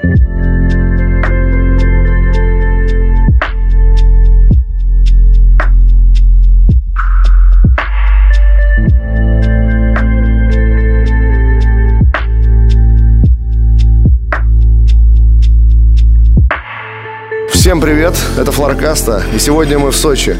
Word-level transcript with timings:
Thank 0.00 0.20
you. 0.20 0.57
Всем 17.68 17.82
привет, 17.82 18.14
это 18.38 18.50
Флоркаста, 18.50 19.22
и 19.34 19.38
сегодня 19.38 19.78
мы 19.78 19.90
в 19.90 19.94
Сочи. 19.94 20.34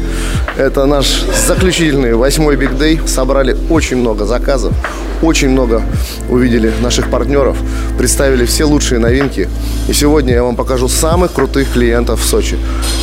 Это 0.57 0.87
наш 0.87 1.21
заключительный 1.47 2.15
восьмой 2.15 2.55
Big 2.55 2.75
Day. 2.75 3.07
Собрали 3.07 3.55
очень 3.69 3.97
много 3.97 4.25
заказов, 4.25 4.73
очень 5.21 5.49
много 5.49 5.83
увидели 6.27 6.73
наших 6.81 7.11
партнеров, 7.11 7.55
представили 7.99 8.45
все 8.45 8.63
лучшие 8.63 8.97
новинки. 8.97 9.47
И 9.87 9.93
сегодня 9.93 10.33
я 10.33 10.43
вам 10.43 10.55
покажу 10.55 10.87
самых 10.87 11.31
крутых 11.31 11.71
клиентов 11.71 12.19
в 12.19 12.25
Сочи. 12.25 12.57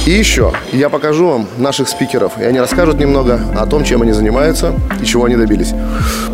И 0.07 0.11
еще 0.11 0.53
я 0.73 0.89
покажу 0.89 1.29
вам 1.29 1.47
наших 1.57 1.89
спикеров, 1.89 2.33
и 2.41 2.43
они 2.43 2.59
расскажут 2.59 2.99
немного 2.99 3.41
о 3.57 3.65
том, 3.67 3.85
чем 3.85 4.03
они 4.03 4.11
занимаются 4.11 4.75
и 5.01 5.07
чего 5.07 5.27
они 5.27 5.37
добились. 5.37 5.73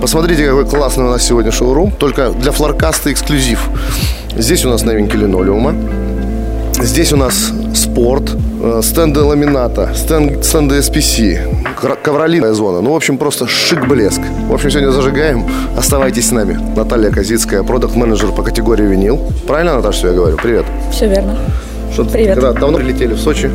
Посмотрите, 0.00 0.46
какой 0.46 0.64
классный 0.64 1.04
у 1.04 1.10
нас 1.10 1.22
сегодня 1.26 1.52
шоурум, 1.52 1.90
только 1.90 2.30
для 2.30 2.52
Флоркаста 2.52 3.12
эксклюзив. 3.12 3.60
Здесь 4.34 4.64
у 4.64 4.70
нас 4.70 4.82
новинки 4.82 5.14
линолеума, 5.14 5.74
Здесь 6.82 7.12
у 7.12 7.16
нас 7.16 7.52
спорт, 7.92 8.36
э, 8.62 8.80
стенды 8.82 9.20
ламината, 9.20 9.90
стенд, 9.94 10.44
стенды 10.44 10.78
SPC, 10.78 11.38
ковролиная 12.02 12.54
зона. 12.54 12.80
Ну, 12.80 12.92
в 12.92 12.96
общем, 12.96 13.18
просто 13.18 13.44
шик-блеск. 13.44 14.20
В 14.48 14.54
общем, 14.54 14.70
сегодня 14.70 14.90
зажигаем. 14.92 15.44
Оставайтесь 15.76 16.28
с 16.28 16.32
нами. 16.32 16.58
Наталья 16.76 17.10
Козицкая, 17.10 17.62
продукт-менеджер 17.62 18.32
по 18.32 18.42
категории 18.42 18.86
винил. 18.86 19.18
Правильно, 19.46 19.76
Наташа, 19.76 19.98
что 19.98 20.08
я 20.08 20.14
говорю? 20.14 20.36
Привет. 20.36 20.64
Все 20.90 21.08
верно. 21.08 21.36
Что 21.92 22.04
Привет. 22.04 22.34
Когда 22.34 22.52
давно 22.52 22.78
прилетели 22.78 23.12
в 23.12 23.20
Сочи? 23.20 23.50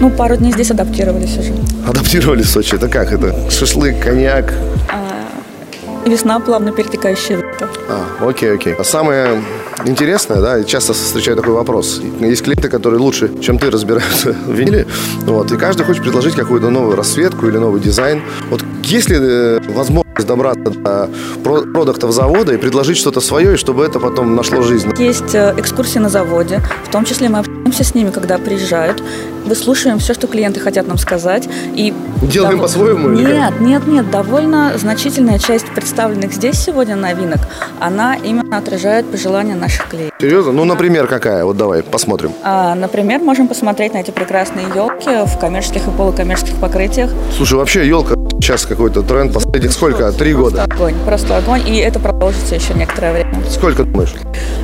Ну, 0.00 0.10
пару 0.10 0.36
дней 0.36 0.52
здесь 0.52 0.70
адаптировались 0.72 1.38
уже. 1.38 1.52
Адаптировались 1.86 2.46
в 2.46 2.50
Сочи. 2.50 2.74
Это 2.74 2.88
как? 2.88 3.12
Это 3.12 3.34
шашлык, 3.50 4.00
коньяк? 4.00 4.52
А, 4.88 6.08
весна, 6.08 6.40
плавно 6.40 6.72
перетекающая 6.72 7.36
в 7.36 7.42
лето. 7.42 7.68
А, 7.88 8.28
окей, 8.28 8.52
окей. 8.52 8.74
А 8.78 8.82
самое 8.82 9.40
интересное, 9.86 10.40
да, 10.40 10.58
и 10.58 10.66
часто 10.66 10.92
встречаю 10.92 11.36
такой 11.36 11.54
вопрос. 11.54 12.00
Есть 12.20 12.42
клиенты, 12.42 12.68
которые 12.68 13.00
лучше, 13.00 13.30
чем 13.40 13.58
ты, 13.58 13.70
разбираются 13.70 14.32
в 14.46 14.52
виниле, 14.52 14.86
вот, 15.26 15.52
и 15.52 15.56
каждый 15.56 15.84
хочет 15.84 16.02
предложить 16.02 16.34
какую-то 16.34 16.70
новую 16.70 16.96
расцветку 16.96 17.46
или 17.46 17.58
новый 17.58 17.80
дизайн. 17.80 18.22
Вот 18.50 18.64
есть 18.82 19.08
ли 19.08 19.16
э, 19.20 19.60
возможность 19.68 20.26
добраться 20.26 20.70
до 20.70 21.10
продуктов 21.42 22.12
завода 22.12 22.54
и 22.54 22.56
предложить 22.56 22.96
что-то 22.96 23.20
свое, 23.20 23.54
и 23.54 23.56
чтобы 23.56 23.84
это 23.84 24.00
потом 24.00 24.36
нашло 24.36 24.62
жизнь? 24.62 24.90
Есть 24.98 25.34
э, 25.34 25.54
экскурсии 25.56 25.98
на 25.98 26.08
заводе, 26.08 26.60
в 26.84 26.90
том 26.90 27.04
числе 27.04 27.28
мы 27.28 27.42
общаемся 27.70 27.84
с 27.84 27.94
ними, 27.94 28.10
когда 28.10 28.38
приезжают, 28.38 29.02
выслушиваем 29.46 29.98
все, 29.98 30.12
что 30.12 30.26
клиенты 30.26 30.60
хотят 30.60 30.88
нам 30.88 30.98
сказать. 30.98 31.48
И 31.76 31.94
Делаем 32.22 32.58
дов... 32.58 32.62
по-своему? 32.62 33.08
Нет, 33.10 33.60
нет, 33.60 33.86
нет. 33.86 34.10
Довольно 34.10 34.72
значительная 34.76 35.38
часть 35.38 35.66
представленных 35.66 36.32
здесь 36.32 36.58
сегодня 36.58 36.96
новинок, 36.96 37.38
она 37.78 38.16
именно 38.16 38.58
отражает 38.58 39.06
пожелания 39.06 39.54
наших 39.54 39.88
клиентов. 39.88 40.18
Серьезно? 40.20 40.52
Ну, 40.52 40.64
например, 40.64 41.06
какая? 41.06 41.44
Вот 41.44 41.56
давай, 41.56 41.82
посмотрим. 41.82 42.32
А, 42.42 42.74
например, 42.74 43.20
можем 43.20 43.46
посмотреть 43.46 43.94
на 43.94 43.98
эти 43.98 44.10
прекрасные 44.10 44.66
елки 44.74 45.10
в 45.26 45.38
коммерческих 45.38 45.86
и 45.86 45.90
полукоммерческих 45.90 46.56
покрытиях. 46.56 47.10
Слушай, 47.36 47.54
вообще 47.54 47.86
елка 47.86 48.16
сейчас 48.40 48.66
какой-то 48.66 49.02
тренд 49.02 49.32
последних 49.32 49.72
сколько? 49.72 50.10
Три 50.12 50.34
года? 50.34 50.64
Просто 50.64 50.74
огонь, 50.74 50.94
просто 51.06 51.36
огонь. 51.36 51.68
И 51.68 51.76
это 51.76 52.00
продолжится 52.00 52.56
еще 52.56 52.74
некоторое 52.74 53.12
время. 53.12 53.42
Сколько 53.48 53.84
думаешь? 53.84 54.14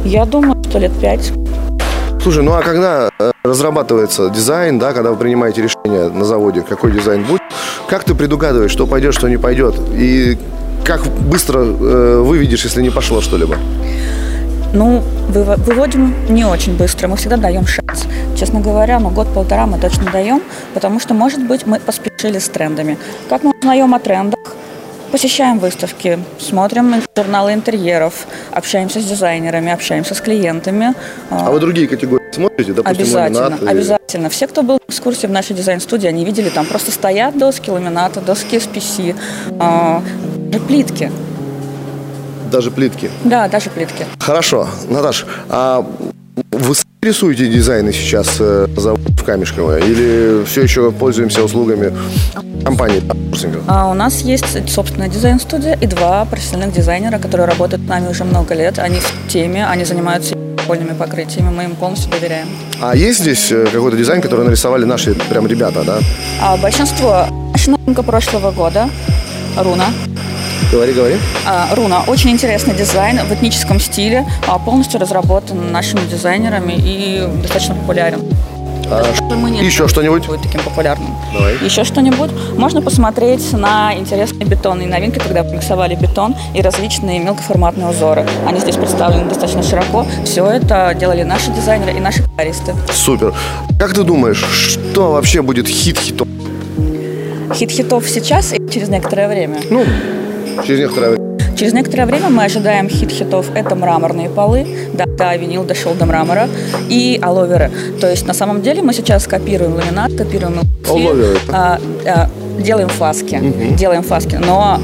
Я 0.05 0.25
думаю, 0.25 0.57
что 0.69 0.79
лет 0.79 0.93
пять. 1.01 1.33
Слушай, 2.27 2.43
ну 2.43 2.55
а 2.55 2.61
когда 2.61 3.09
э, 3.21 3.31
разрабатывается 3.45 4.31
дизайн, 4.31 4.81
да, 4.81 4.93
когда 4.93 5.13
вы 5.13 5.17
принимаете 5.17 5.63
решение 5.63 6.09
на 6.09 6.25
заводе, 6.25 6.63
какой 6.63 6.91
дизайн 6.91 7.23
будет, 7.23 7.41
как 7.89 8.03
ты 8.03 8.17
предугадываешь, 8.17 8.73
что 8.73 8.89
пойдет, 8.89 9.15
что 9.15 9.29
не 9.29 9.37
пойдет? 9.37 9.77
И 9.93 10.37
как 10.85 11.07
быстро 11.07 11.61
э, 11.61 12.21
выведешь, 12.21 12.65
если 12.65 12.83
не 12.83 12.91
пошло 12.91 13.21
что-либо? 13.21 13.57
Ну, 14.73 15.05
выводим 15.29 16.17
не 16.29 16.45
очень 16.45 16.77
быстро, 16.77 17.07
мы 17.07 17.17
всегда 17.17 17.37
даем 17.37 17.65
шанс. 17.65 18.07
Честно 18.37 18.59
говоря, 18.59 18.99
ну 18.99 19.11
год-полтора 19.11 19.67
мы 19.67 19.79
точно 19.79 20.11
даем, 20.11 20.43
потому 20.75 20.99
что, 20.99 21.15
может 21.15 21.47
быть, 21.47 21.65
мы 21.65 21.79
поспешили 21.79 22.41
с 22.41 22.49
трендами. 22.49 22.99
Как 23.29 23.45
мы 23.45 23.53
узнаем 23.57 23.95
о 23.95 24.01
трендах? 24.01 24.41
Посещаем 25.13 25.59
выставки, 25.59 26.19
смотрим 26.39 27.03
журналы 27.17 27.53
интерьеров, 27.53 28.27
общаемся 28.53 29.01
с 29.01 29.05
дизайнерами, 29.05 29.73
общаемся 29.73 30.15
с 30.15 30.21
клиентами. 30.21 30.95
А 31.31 31.51
вы 31.51 31.61
другие 31.61 31.89
категории 31.89 32.23
смотрите? 32.33 32.73
Допустим, 32.73 33.03
обязательно, 33.03 33.41
ламинат 33.41 33.69
обязательно. 33.69 34.29
Все, 34.31 34.47
кто 34.47 34.63
был 34.63 34.79
в 34.87 34.91
экскурсии 34.91 35.27
в 35.27 35.31
нашей 35.31 35.55
дизайн-студии, 35.55 36.07
они 36.07 36.25
видели, 36.25 36.49
там 36.49 36.67
просто 36.67 36.91
стоят 36.91 37.37
доски 37.39 37.71
ламината, 37.71 38.21
доски 38.21 38.57
SPC, 38.57 39.15
э, 39.61 40.59
плитки. 40.67 41.11
Даже 42.51 42.71
плитки? 42.71 43.11
Да, 43.25 43.49
даже 43.49 43.71
плитки. 43.71 44.07
Хорошо. 44.19 44.69
Наташ, 44.89 45.27
а 45.49 45.85
вы 46.53 46.75
рисуете 47.07 47.47
дизайны 47.47 47.93
сейчас 47.93 48.37
э, 48.41 48.67
в 48.69 49.25
Камешково? 49.25 49.79
Или 49.79 50.45
все 50.45 50.63
еще 50.63 50.91
пользуемся 50.91 51.43
услугами 51.43 51.93
компании? 52.65 53.03
А 53.69 53.89
у 53.91 53.95
нас 53.95 54.23
есть 54.23 54.69
собственная 54.69 55.09
дизайн-студия 55.09 55.79
и 55.81 55.87
два 55.87 56.25
профессиональных 56.25 56.75
дизайнера, 56.75 57.19
которые 57.19 57.47
работают 57.47 57.85
с 57.85 57.89
нами 57.89 58.09
уже 58.09 58.25
много 58.25 58.55
лет. 58.55 58.79
Они 58.79 58.99
в 58.99 59.29
теме, 59.29 59.67
они 59.67 59.85
занимаются 59.85 60.35
напольными 60.35 60.95
покрытиями, 60.95 61.51
мы 61.51 61.65
им 61.65 61.77
полностью 61.77 62.11
доверяем. 62.11 62.49
А 62.81 62.97
есть 62.97 63.21
здесь 63.21 63.53
э, 63.53 63.67
какой-то 63.73 63.97
дизайн, 63.97 64.21
который 64.21 64.45
нарисовали 64.45 64.85
наши 64.85 65.15
прям 65.15 65.47
ребята, 65.47 65.85
да? 65.85 65.99
А, 66.43 66.57
большинство. 66.57 67.27
Новинка 67.67 68.03
прошлого 68.03 68.51
года. 68.51 68.91
Руна. 69.57 69.87
Говори, 70.73 70.93
говори. 70.93 71.17
А, 71.47 71.69
Руна. 71.75 72.03
Очень 72.07 72.31
интересный 72.31 72.75
дизайн 72.75 73.19
в 73.25 73.33
этническом 73.33 73.81
стиле, 73.81 74.27
а, 74.47 74.59
полностью 74.59 75.01
разработан 75.01 75.73
нашими 75.73 76.01
дизайнерами 76.09 76.75
и 76.77 77.27
достаточно 77.43 77.75
популярен. 77.75 78.21
А, 78.89 79.05
мы 79.35 79.51
не 79.51 79.65
еще 79.65 79.89
что-нибудь? 79.89 80.27
Будет 80.27 80.43
таким 80.43 80.61
популярным. 80.61 81.17
Давай. 81.33 81.57
Еще 81.61 81.85
что-нибудь. 81.85 82.31
Можно 82.57 82.83
посмотреть 82.83 83.53
на 83.53 83.95
интересные 83.95 84.47
бетонные 84.47 84.87
новинки, 84.89 85.19
когда 85.19 85.43
миксовали 85.43 85.95
бетон 85.97 86.37
и 86.55 86.63
различные 86.63 87.19
мелкоформатные 87.19 87.89
узоры. 87.89 88.27
Они 88.47 88.61
здесь 88.61 88.77
представлены 88.77 89.29
достаточно 89.29 89.63
широко. 89.63 90.07
Все 90.25 90.47
это 90.47 90.95
делали 90.99 91.23
наши 91.25 91.51
дизайнеры 91.51 91.93
и 91.97 92.01
наши 92.01 92.23
колористы. 92.23 92.75
Супер. 92.93 93.35
Как 93.79 93.93
ты 93.93 94.05
думаешь, 94.05 94.45
что 94.53 95.13
вообще 95.13 95.43
будет 95.43 95.67
хит-хитом? 95.67 96.29
Хит 97.55 97.71
хитов 97.71 98.09
сейчас 98.09 98.53
и 98.53 98.71
через 98.71 98.89
некоторое 98.89 99.29
время? 99.29 99.61
Ну, 99.71 99.85
через 100.65 100.81
некоторое 100.81 101.11
время. 101.11 101.27
Через 101.57 101.73
некоторое 101.73 102.05
время 102.05 102.29
мы 102.29 102.45
ожидаем 102.45 102.89
хит-хитов. 102.89 103.47
Это 103.55 103.75
мраморные 103.75 104.29
полы, 104.29 104.67
да, 104.93 105.07
да, 105.07 105.35
винил 105.37 105.65
дошел 105.65 105.95
до 105.95 106.05
мрамора, 106.05 106.49
и 106.91 107.19
аловеры. 107.23 107.71
То 108.01 108.11
есть 108.11 108.27
на 108.27 108.35
самом 108.35 108.61
деле 108.61 108.83
мы 108.83 108.93
сейчас 108.93 109.27
копируем 109.27 109.75
ламинат, 109.75 110.13
копируем 110.15 110.61
аловеры. 110.87 111.39
А, 111.49 111.81
а, 112.07 112.29
делаем 112.61 112.89
фаски, 112.89 113.37
угу. 113.37 113.75
делаем 113.75 114.03
фаски. 114.03 114.37
Но 114.37 114.81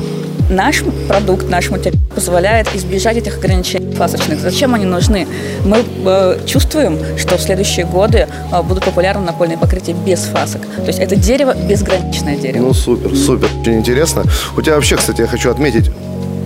наш 0.53 0.83
продукт, 1.09 1.49
наш 1.49 1.71
материал 1.71 1.99
позволяет 2.15 2.69
избежать 2.75 3.17
этих 3.17 3.39
ограничений 3.39 3.95
фасочных. 3.95 4.39
Зачем 4.41 4.75
они 4.75 4.85
нужны? 4.85 5.27
Мы 5.65 5.85
э, 6.05 6.39
чувствуем, 6.47 6.99
что 7.17 7.37
в 7.37 7.41
следующие 7.41 7.87
годы 7.87 8.29
э, 8.53 8.63
будут 8.63 8.85
популярны 8.85 9.25
напольные 9.25 9.59
покрытия 9.59 9.95
без 9.95 10.21
фасок. 10.21 10.63
То 10.77 10.87
есть 10.87 10.99
это 10.99 11.17
дерево 11.17 11.55
безграничное 11.55 12.37
дерево. 12.37 12.67
Ну 12.67 12.75
супер, 12.75 13.17
супер, 13.17 13.49
очень 13.61 13.79
интересно. 13.79 14.25
У 14.57 14.63
тебя 14.63 14.75
вообще, 14.75 14.97
кстати, 14.97 15.23
я 15.23 15.27
хочу 15.27 15.51
отметить 15.51 15.91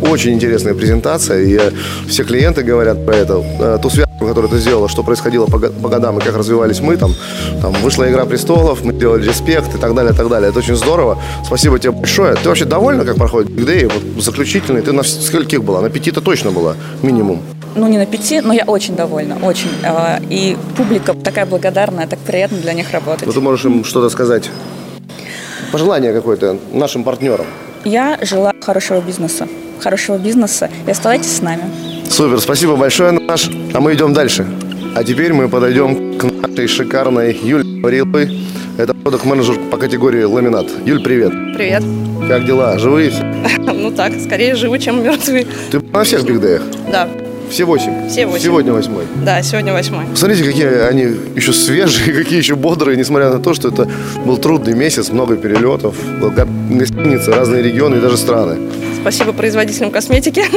очень 0.02 0.32
интересная 0.32 0.74
презентация, 0.74 1.40
и 1.42 1.72
все 2.08 2.24
клиенты 2.24 2.62
говорят 2.62 3.04
про 3.04 3.16
это. 3.16 3.42
Э, 3.60 3.78
ту 3.80 3.90
связку, 3.90 4.26
которую 4.26 4.50
ты 4.50 4.58
сделала, 4.58 4.88
что 4.88 5.02
происходило 5.02 5.46
по, 5.46 5.58
годам 5.58 6.19
и 6.19 6.22
как 6.22 6.37
развивались 6.37 6.81
мы, 6.81 6.96
там, 6.96 7.14
там 7.62 7.72
вышла 7.82 8.08
«Игра 8.08 8.25
престолов», 8.25 8.84
мы 8.84 8.93
делали 8.93 9.26
«Респект» 9.26 9.75
и 9.75 9.78
так 9.78 9.94
далее, 9.94 10.12
и 10.12 10.16
так 10.16 10.28
далее. 10.28 10.50
Это 10.50 10.58
очень 10.58 10.76
здорово. 10.76 11.19
Спасибо 11.44 11.78
тебе 11.78 11.93
большое. 11.93 12.34
Ты 12.34 12.48
вообще 12.48 12.64
довольна, 12.64 13.04
как 13.04 13.16
проходит 13.16 13.50
Big? 13.50 13.93
Вот 13.93 14.22
заключительный. 14.22 14.82
Ты 14.82 14.93
на 14.93 15.02
скольких 15.02 15.62
была? 15.62 15.81
На 15.81 15.90
пяти-то 15.90 16.20
точно 16.20 16.50
была, 16.50 16.76
минимум. 17.02 17.40
Ну, 17.75 17.88
не 17.88 17.99
на 17.99 18.06
пяти, 18.06 18.40
но 18.40 18.54
я 18.54 18.64
очень 18.64 18.96
довольна, 18.96 19.38
очень. 19.42 19.70
Э, 19.82 20.19
и 20.31 20.56
публика 20.76 21.14
такая 21.14 21.46
благодарная, 21.46 22.06
так 22.06 22.19
приятно 22.20 22.58
для 22.58 22.72
них 22.72 22.90
работать. 22.92 23.26
Ну, 23.26 23.32
ты 23.32 23.40
можешь 23.40 23.64
им 23.64 23.84
что-то 23.84 24.08
сказать? 24.10 24.50
Пожелание 25.72 26.12
какое-то 26.12 26.56
нашим 26.72 27.04
партнерам. 27.04 27.46
Я 27.84 28.19
желаю 28.22 28.54
хорошего 28.62 29.00
бизнеса 29.00 29.46
хорошего 29.81 30.19
бизнеса 30.19 30.70
и 30.87 30.90
оставайтесь 30.90 31.37
с 31.37 31.43
нами. 31.43 31.62
Супер, 32.11 32.40
спасибо 32.40 32.76
большое, 32.76 33.12
наш. 33.12 33.50
А 33.75 33.81
мы 33.81 33.94
идем 33.94 34.12
дальше. 34.12 34.46
А 34.94 35.05
теперь 35.05 35.32
мы 35.32 35.49
подойдем 35.49 36.19
к 36.19 36.25
нашей 36.25 36.69
шикарной 36.69 37.37
Юле 37.43 37.81
Гавриловой. 37.81 38.40
Это 38.78 38.94
продукт-менеджер 38.94 39.58
по 39.70 39.76
категории 39.76 40.23
ламинат. 40.23 40.67
Юль, 40.84 41.02
привет. 41.02 41.32
Привет. 41.55 41.82
Как 42.28 42.44
дела? 42.44 42.78
Живые 42.78 43.12
Ну 43.58 43.90
так, 43.90 44.12
скорее 44.20 44.55
живы, 44.55 44.78
чем 44.78 45.02
мертвые. 45.02 45.46
Ты 45.70 45.81
на 45.81 46.05
всех 46.05 46.25
бигдеях? 46.25 46.62
Да. 46.90 47.08
Все 47.50 47.64
восемь? 47.64 48.08
Все 48.08 48.26
восемь. 48.26 48.44
Сегодня 48.44 48.72
восьмой. 48.72 49.04
Да, 49.25 49.43
сегодня 49.43 49.72
восьмой. 49.72 50.06
Посмотрите, 50.06 50.44
какие 50.44 50.88
они 50.88 51.02
еще 51.34 51.52
свежие, 51.52 52.12
какие 52.22 52.38
еще 52.38 52.54
бодрые, 52.54 52.96
несмотря 52.96 53.31
на 53.31 53.38
то, 53.38 53.54
что 53.54 53.69
это 53.69 53.88
был 54.25 54.37
трудный 54.38 54.75
месяц, 54.75 55.10
много 55.10 55.37
перелетов, 55.37 55.94
гостиницы, 56.20 57.32
разные 57.32 57.62
регионы 57.62 57.96
и 57.96 58.00
даже 58.00 58.16
страны. 58.16 58.56
Спасибо 59.00 59.32
производителям 59.32 59.90
косметики. 59.90 60.44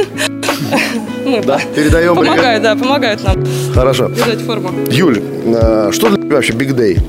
Мы 1.24 1.42
Да, 1.42 1.60
передаем 1.74 2.16
помогают, 2.16 2.62
да, 2.62 2.74
помогают 2.74 3.22
нам 3.24 3.44
Хорошо. 3.74 4.08
держать 4.08 4.40
форму. 4.40 4.70
Юль, 4.90 5.22
а, 5.54 5.90
что 5.92 6.08
для 6.08 6.16
тебя 6.16 6.36
вообще 6.36 6.52
Day? 6.52 7.00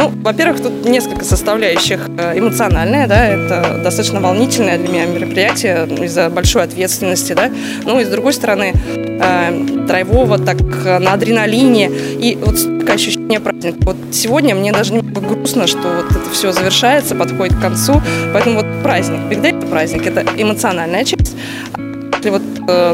Ну, 0.00 0.10
во-первых, 0.22 0.62
тут 0.62 0.86
несколько 0.86 1.24
составляющих. 1.24 2.08
Э, 2.16 2.38
Эмоциональная, 2.38 3.06
да, 3.06 3.26
это 3.26 3.80
достаточно 3.84 4.18
волнительное 4.20 4.78
для 4.78 4.88
меня 4.88 5.04
мероприятие 5.04 5.86
из-за 6.04 6.30
большой 6.30 6.62
ответственности, 6.62 7.34
да. 7.34 7.50
Ну 7.84 8.00
и 8.00 8.04
с 8.06 8.08
другой 8.08 8.32
стороны, 8.32 8.72
э, 8.74 9.86
драйвово, 9.86 10.38
так 10.38 10.56
э, 10.86 10.98
на 11.00 11.12
адреналине 11.12 11.90
и 11.90 12.38
вот 12.40 12.56
такое 12.78 12.94
ощущение 12.94 13.40
праздника. 13.40 13.76
Вот 13.82 13.96
сегодня 14.12 14.54
мне 14.54 14.72
даже 14.72 14.94
немного 14.94 15.20
грустно, 15.20 15.66
что 15.66 15.82
вот 15.82 16.10
это 16.10 16.30
все 16.32 16.50
завершается, 16.52 17.14
подходит 17.14 17.58
к 17.58 17.60
концу, 17.60 18.00
поэтому 18.32 18.56
вот 18.56 18.66
праздник, 18.82 19.20
Day 19.28 19.58
это 19.58 19.66
праздник, 19.66 20.06
это 20.06 20.24
эмоциональная 20.38 21.04
часть. 21.04 21.36
Если 22.16 22.30
вот 22.30 22.42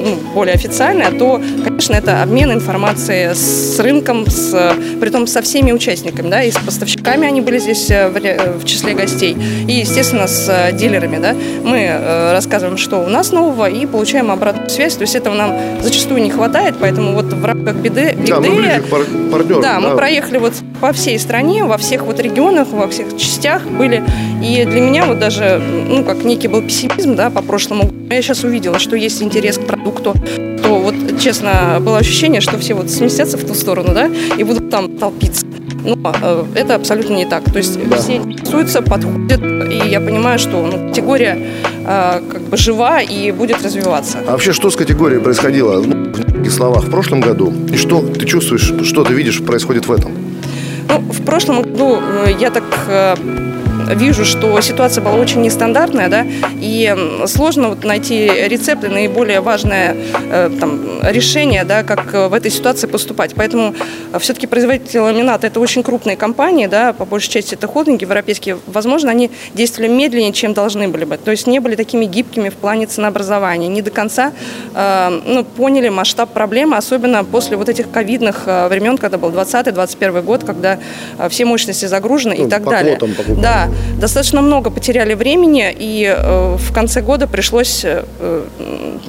ну, 0.02 0.16
более 0.34 0.54
официальная, 0.54 1.10
то, 1.10 1.40
конечно, 1.64 1.94
это 1.94 2.22
обмен 2.22 2.52
информацией 2.52 3.34
с 3.34 3.78
рынком, 3.80 4.26
с, 4.28 4.74
притом 5.00 5.26
со 5.26 5.42
всеми 5.42 5.72
участниками, 5.72 6.28
да, 6.30 6.42
и 6.42 6.50
с 6.50 6.56
поставщиками 6.56 7.26
они 7.26 7.40
были 7.40 7.58
здесь 7.58 7.90
э, 7.90 8.08
в, 8.08 8.16
ре- 8.16 8.38
в 8.60 8.64
числе 8.64 8.94
гостей, 8.94 9.36
и, 9.68 9.72
естественно, 9.72 10.26
с 10.26 10.48
э, 10.48 10.72
дилерами, 10.76 11.18
да. 11.18 11.34
Мы 11.64 11.78
э, 11.88 12.32
рассказываем, 12.32 12.76
что 12.78 12.98
у 12.98 13.08
нас 13.08 13.32
нового, 13.32 13.68
и 13.68 13.86
получаем 13.86 14.30
обратную 14.30 14.70
связь, 14.70 14.94
то 14.94 15.02
есть 15.02 15.14
этого 15.14 15.34
нам 15.34 15.52
зачастую 15.82 16.22
не 16.22 16.30
хватает, 16.30 16.74
поэтому 16.80 17.12
вот 17.12 17.26
в 17.32 17.44
рамках 17.44 17.76
биды, 17.76 18.16
Да, 18.26 18.40
мы 18.40 18.50
ближе 18.50 18.80
к 18.80 18.90
пар- 18.90 19.06
партнерам. 19.32 19.62
да, 19.62 19.80
мы 19.80 19.96
проехали 19.96 20.38
вот 20.38 20.54
по 20.80 20.92
всей 20.92 21.18
стране, 21.18 21.64
во 21.64 21.76
всех 21.78 22.02
вот 22.02 22.20
регионах, 22.20 22.68
во 22.70 22.88
всех 22.88 23.16
частях 23.16 23.66
были. 23.66 24.02
И 24.42 24.64
для 24.64 24.80
меня 24.80 25.06
вот 25.06 25.18
даже, 25.18 25.60
ну, 25.88 26.04
как 26.04 26.24
некий 26.24 26.48
был 26.48 26.62
пессимизм, 26.62 27.16
да, 27.16 27.30
по 27.30 27.42
прошлому. 27.42 27.90
Я 28.10 28.22
сейчас 28.22 28.44
увидела, 28.44 28.78
что 28.78 28.96
есть 28.96 29.22
интерес 29.22 29.58
к 29.58 29.66
продукту, 29.66 30.14
то 30.62 30.78
вот, 30.78 30.94
честно, 31.20 31.78
было 31.80 31.98
ощущение, 31.98 32.40
что 32.40 32.58
все 32.58 32.74
вот 32.74 32.90
сместятся 32.90 33.36
в 33.38 33.44
ту 33.44 33.54
сторону, 33.54 33.94
да, 33.94 34.10
и 34.38 34.44
будут 34.44 34.70
там 34.70 34.96
толпиться. 34.96 35.46
Но 35.84 35.96
э, 36.22 36.44
это 36.56 36.74
абсолютно 36.74 37.14
не 37.14 37.26
так. 37.26 37.44
То 37.44 37.58
есть 37.58 37.78
Да. 37.88 37.96
все 37.96 38.16
интересуются, 38.16 38.82
подходят, 38.82 39.40
и 39.70 39.88
я 39.88 40.00
понимаю, 40.00 40.38
что 40.38 40.66
ну, 40.66 40.88
категория 40.88 41.38
э, 41.86 42.20
как 42.28 42.42
бы 42.42 42.56
жива 42.56 43.00
и 43.00 43.30
будет 43.30 43.62
развиваться. 43.62 44.18
А 44.26 44.32
вообще, 44.32 44.52
что 44.52 44.70
с 44.70 44.76
категорией 44.76 45.20
происходило 45.20 45.80
ну, 45.80 46.12
в 46.42 46.50
словах 46.50 46.84
в 46.84 46.90
прошлом 46.90 47.20
году? 47.20 47.52
И 47.72 47.76
что 47.76 48.00
ты 48.00 48.26
чувствуешь, 48.26 48.72
что 48.84 49.04
ты 49.04 49.14
видишь 49.14 49.40
происходит 49.44 49.86
в 49.86 49.92
этом? 49.92 50.12
Ну, 50.96 51.02
в 51.12 51.24
прошлом 51.26 51.62
году 51.62 51.98
э, 52.00 52.32
я 52.40 52.50
так 52.50 52.64
э, 52.88 53.16
вижу, 53.94 54.24
что 54.24 54.60
ситуация 54.60 55.02
была 55.02 55.14
очень 55.14 55.40
нестандартная, 55.42 56.08
да, 56.08 56.26
и 56.60 56.94
сложно 57.26 57.68
вот 57.68 57.84
найти 57.84 58.26
рецепты, 58.26 58.88
наиболее 58.88 59.40
важное 59.40 59.96
э, 60.30 60.50
там, 60.60 60.80
решение, 61.02 61.64
да, 61.64 61.82
как 61.82 62.14
э, 62.14 62.28
в 62.28 62.34
этой 62.34 62.50
ситуации 62.50 62.86
поступать. 62.86 63.34
Поэтому 63.34 63.74
все-таки 64.18 64.46
производители 64.46 64.98
ламината 64.98 65.46
это 65.46 65.60
очень 65.60 65.82
крупные 65.82 66.16
компании, 66.16 66.66
да, 66.66 66.92
по 66.92 67.04
большей 67.04 67.30
части 67.30 67.54
это 67.54 67.66
холдинги 67.66 68.04
европейские. 68.04 68.58
Возможно, 68.66 69.10
они 69.10 69.30
действовали 69.54 69.88
медленнее, 69.88 70.32
чем 70.32 70.54
должны 70.54 70.88
были 70.88 71.04
бы. 71.04 71.16
То 71.16 71.30
есть 71.30 71.46
не 71.46 71.60
были 71.60 71.76
такими 71.76 72.04
гибкими 72.06 72.48
в 72.48 72.54
плане 72.54 72.86
ценообразования. 72.86 73.68
Не 73.68 73.82
до 73.82 73.90
конца 73.90 74.32
э, 74.74 75.20
ну, 75.26 75.44
поняли 75.44 75.88
масштаб 75.88 76.30
проблемы, 76.32 76.76
особенно 76.76 77.24
после 77.24 77.56
вот 77.56 77.68
этих 77.68 77.90
ковидных 77.90 78.42
э, 78.46 78.68
времен, 78.68 78.98
когда 78.98 79.18
был 79.18 79.30
20-21 79.30 80.22
год, 80.22 80.44
когда 80.44 80.78
э, 81.18 81.28
все 81.28 81.44
мощности 81.44 81.86
загружены 81.86 82.34
Ну, 82.38 82.46
и 82.46 82.50
так 82.50 82.64
по 82.64 82.70
далее. 82.70 82.96
квотам. 82.96 83.40
Да, 83.40 83.68
достаточно 83.98 84.42
много 84.42 84.70
потеряли 84.70 85.14
времени, 85.14 85.74
и 85.76 86.14
э, 86.16 86.56
в 86.58 86.72
конце 86.72 87.00
года 87.00 87.26
пришлось, 87.26 87.82
э, 87.84 88.04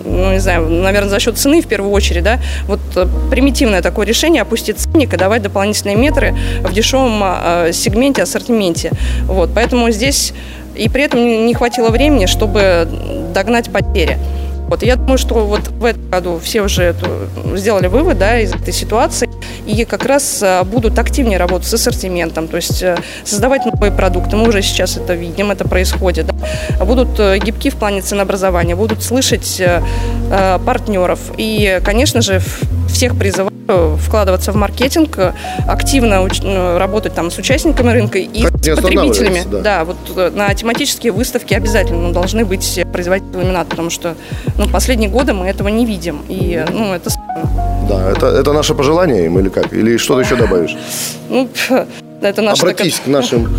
ну, 0.06 0.32
не 0.32 0.40
знаю, 0.40 0.70
наверное, 0.70 1.10
за 1.10 1.20
счет 1.20 1.38
цены 1.38 1.62
в 1.62 1.68
первую 1.68 1.92
очередь, 1.92 2.24
да, 2.24 2.40
вот 2.68 2.80
э, 2.96 3.06
примитивное 3.30 3.82
такое 3.82 4.06
решение 4.06 4.42
опустить 4.42 4.80
ценник 4.80 5.14
и 5.14 5.18
давать 5.18 5.42
дополнительные 5.42 5.96
метры 5.96 6.36
в 6.62 6.74
дешевом 6.74 7.22
э, 7.24 7.72
сегменте, 7.74 8.24
ассортименте. 8.24 8.92
Вот, 9.26 9.52
поэтому 9.54 9.92
здесь 9.92 10.34
и 10.76 10.90
при 10.90 11.04
этом 11.04 11.46
не 11.46 11.54
хватило 11.54 11.90
времени, 11.90 12.28
чтобы 12.28 12.88
догнать 13.34 13.72
потери. 13.72 14.18
Вот, 14.68 14.84
я 14.84 14.96
думаю, 14.96 15.18
что 15.18 15.46
вот 15.46 15.68
в 15.70 15.86
этом 15.86 16.10
году 16.10 16.40
все 16.44 16.62
уже 16.62 16.84
эту, 16.84 17.08
сделали 17.56 17.88
вывод 17.88 18.18
да, 18.18 18.40
из 18.40 18.54
этой 18.54 18.74
ситуации 18.74 19.30
и 19.66 19.86
как 19.86 20.06
раз 20.06 20.42
э, 20.42 20.64
будут 20.64 20.98
активнее 20.98 21.38
работать 21.38 21.68
с 21.68 21.74
ассортиментом, 21.74 22.48
то 22.48 22.58
есть 22.58 22.82
э, 22.82 22.98
создавать 23.24 23.66
новые 23.66 23.92
продукты. 23.92 24.36
Мы 24.36 24.48
уже 24.48 24.62
сейчас 24.62 24.98
это 24.98 25.14
видим, 25.14 25.52
это 25.52 25.68
происходит. 25.68 26.28
да. 26.28 26.86
Будут 26.86 27.20
э, 27.20 27.38
гибки 27.40 27.70
в 27.70 27.76
плане 27.76 28.02
ценообразования, 28.02 28.76
будут 28.76 29.04
слышать 29.04 29.62
партнеров. 30.66 31.20
И, 31.38 31.80
конечно 31.84 32.22
же, 32.22 32.42
всех 32.90 33.18
призываю 33.18 33.57
вкладываться 33.68 34.52
в 34.52 34.56
маркетинг, 34.56 35.18
э, 35.18 35.34
активно 35.68 36.28
э, 36.44 36.78
работать 36.78 37.14
там 37.14 37.32
с 37.32 37.38
участниками 37.38 37.92
рынка 37.92 38.18
и 38.20 38.28
не 38.28 38.48
с 38.48 38.76
потребителями. 38.76 39.44
да. 39.50 39.62
Да, 39.62 39.86
вот 39.86 39.98
э, 40.16 40.32
на 40.34 40.54
тематические 40.54 41.12
выставки 41.12 41.54
обязательно 41.54 42.12
должны 42.14 42.46
быть 42.46 42.80
производители 42.92 43.38
ламинат, 43.38 43.68
потому 43.68 43.90
что 43.90 44.16
ну, 44.58 44.68
последние 44.68 45.10
годы 45.10 45.34
мы 45.34 45.48
этого 45.48 45.68
не 45.68 45.86
видим. 45.86 46.22
И 46.30 46.64
ну, 46.72 46.94
это. 46.94 47.10
Да, 47.90 48.12
это, 48.12 48.28
это 48.28 48.54
наше 48.54 48.74
пожелание 48.74 49.26
им 49.26 49.40
или 49.40 49.50
как? 49.50 49.74
Или 49.74 49.98
что-то 49.98 50.22
еще 50.22 50.36
добавишь? 50.36 50.76
Ну, 51.30 51.50
это 52.22 52.42
наш 52.42 52.60
Обратись 52.60 53.00
к 53.00 53.08
нашим 53.08 53.50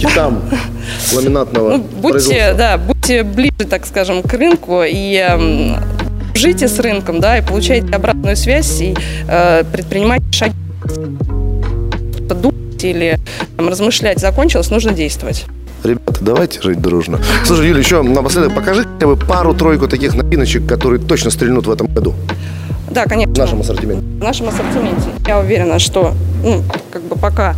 китам 0.00 0.42
ламинатного 1.14 1.76
Ну, 1.76 1.78
будьте, 1.78 2.54
да, 2.56 2.78
будьте 2.78 3.22
ближе, 3.22 3.68
так 3.68 3.86
скажем, 3.86 4.22
к 4.22 4.32
рынку 4.32 4.82
и 4.84 5.16
эм, 5.16 5.76
жите 6.36 6.68
с 6.68 6.78
рынком, 6.78 7.20
да, 7.20 7.38
и 7.38 7.42
получайте 7.42 7.94
обратную 7.94 8.36
связь 8.36 8.80
и 8.80 8.94
э, 9.28 9.64
предпринимайте 9.72 10.24
шаги. 10.30 10.54
Думать 12.28 12.84
или 12.84 13.18
там, 13.56 13.68
размышлять 13.68 14.18
закончилось, 14.18 14.70
нужно 14.70 14.92
действовать. 14.92 15.46
Ребята, 15.84 16.18
давайте 16.20 16.60
жить 16.62 16.80
дружно. 16.80 17.20
Слушай, 17.44 17.68
Юля, 17.68 17.78
еще 17.78 18.02
напоследок 18.02 18.54
покажи 18.54 18.84
хотя 18.84 19.06
бы 19.06 19.16
пару-тройку 19.16 19.86
таких 19.88 20.14
новиночек, 20.14 20.66
которые 20.66 21.00
точно 21.00 21.30
стрельнут 21.30 21.66
в 21.66 21.70
этом 21.70 21.86
году 21.86 22.14
Да, 22.90 23.04
конечно. 23.04 23.34
в 23.34 23.38
нашем 23.38 23.60
ассортименте. 23.60 24.02
В 24.02 24.22
нашем 24.24 24.48
ассортименте 24.48 25.08
я 25.26 25.38
уверена, 25.38 25.78
что 25.78 26.14
ну, 26.42 26.62
как 26.90 27.02
бы 27.02 27.16
пока 27.16 27.54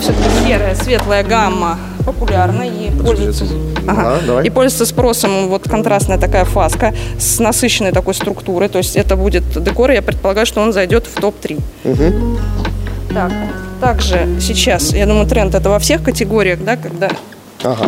все-таки 0.00 0.28
серая, 0.46 0.74
светлая 0.74 1.22
гамма 1.22 1.78
популярна 2.06 2.62
и 2.62 2.90
пользуется, 2.90 3.44
Ага, 3.86 4.18
давай. 4.26 4.46
и 4.46 4.50
пользуется 4.50 4.86
спросом 4.86 5.48
вот 5.48 5.64
контрастная 5.68 6.18
такая 6.18 6.44
фаска 6.44 6.94
с 7.18 7.38
насыщенной 7.40 7.92
такой 7.92 8.14
структурой. 8.14 8.68
То 8.68 8.78
есть 8.78 8.96
это 8.96 9.16
будет 9.16 9.42
декор, 9.62 9.90
я 9.90 10.00
предполагаю, 10.02 10.46
что 10.46 10.60
он 10.62 10.72
зайдет 10.72 11.06
в 11.06 11.20
топ-3. 11.20 11.60
Так, 13.12 13.32
также 13.80 14.26
сейчас, 14.40 14.92
я 14.92 15.06
думаю, 15.06 15.26
тренд 15.26 15.54
это 15.54 15.68
во 15.70 15.78
всех 15.78 16.02
категориях, 16.02 16.60
да, 16.64 16.76
когда 16.76 17.08
Ага. 17.62 17.86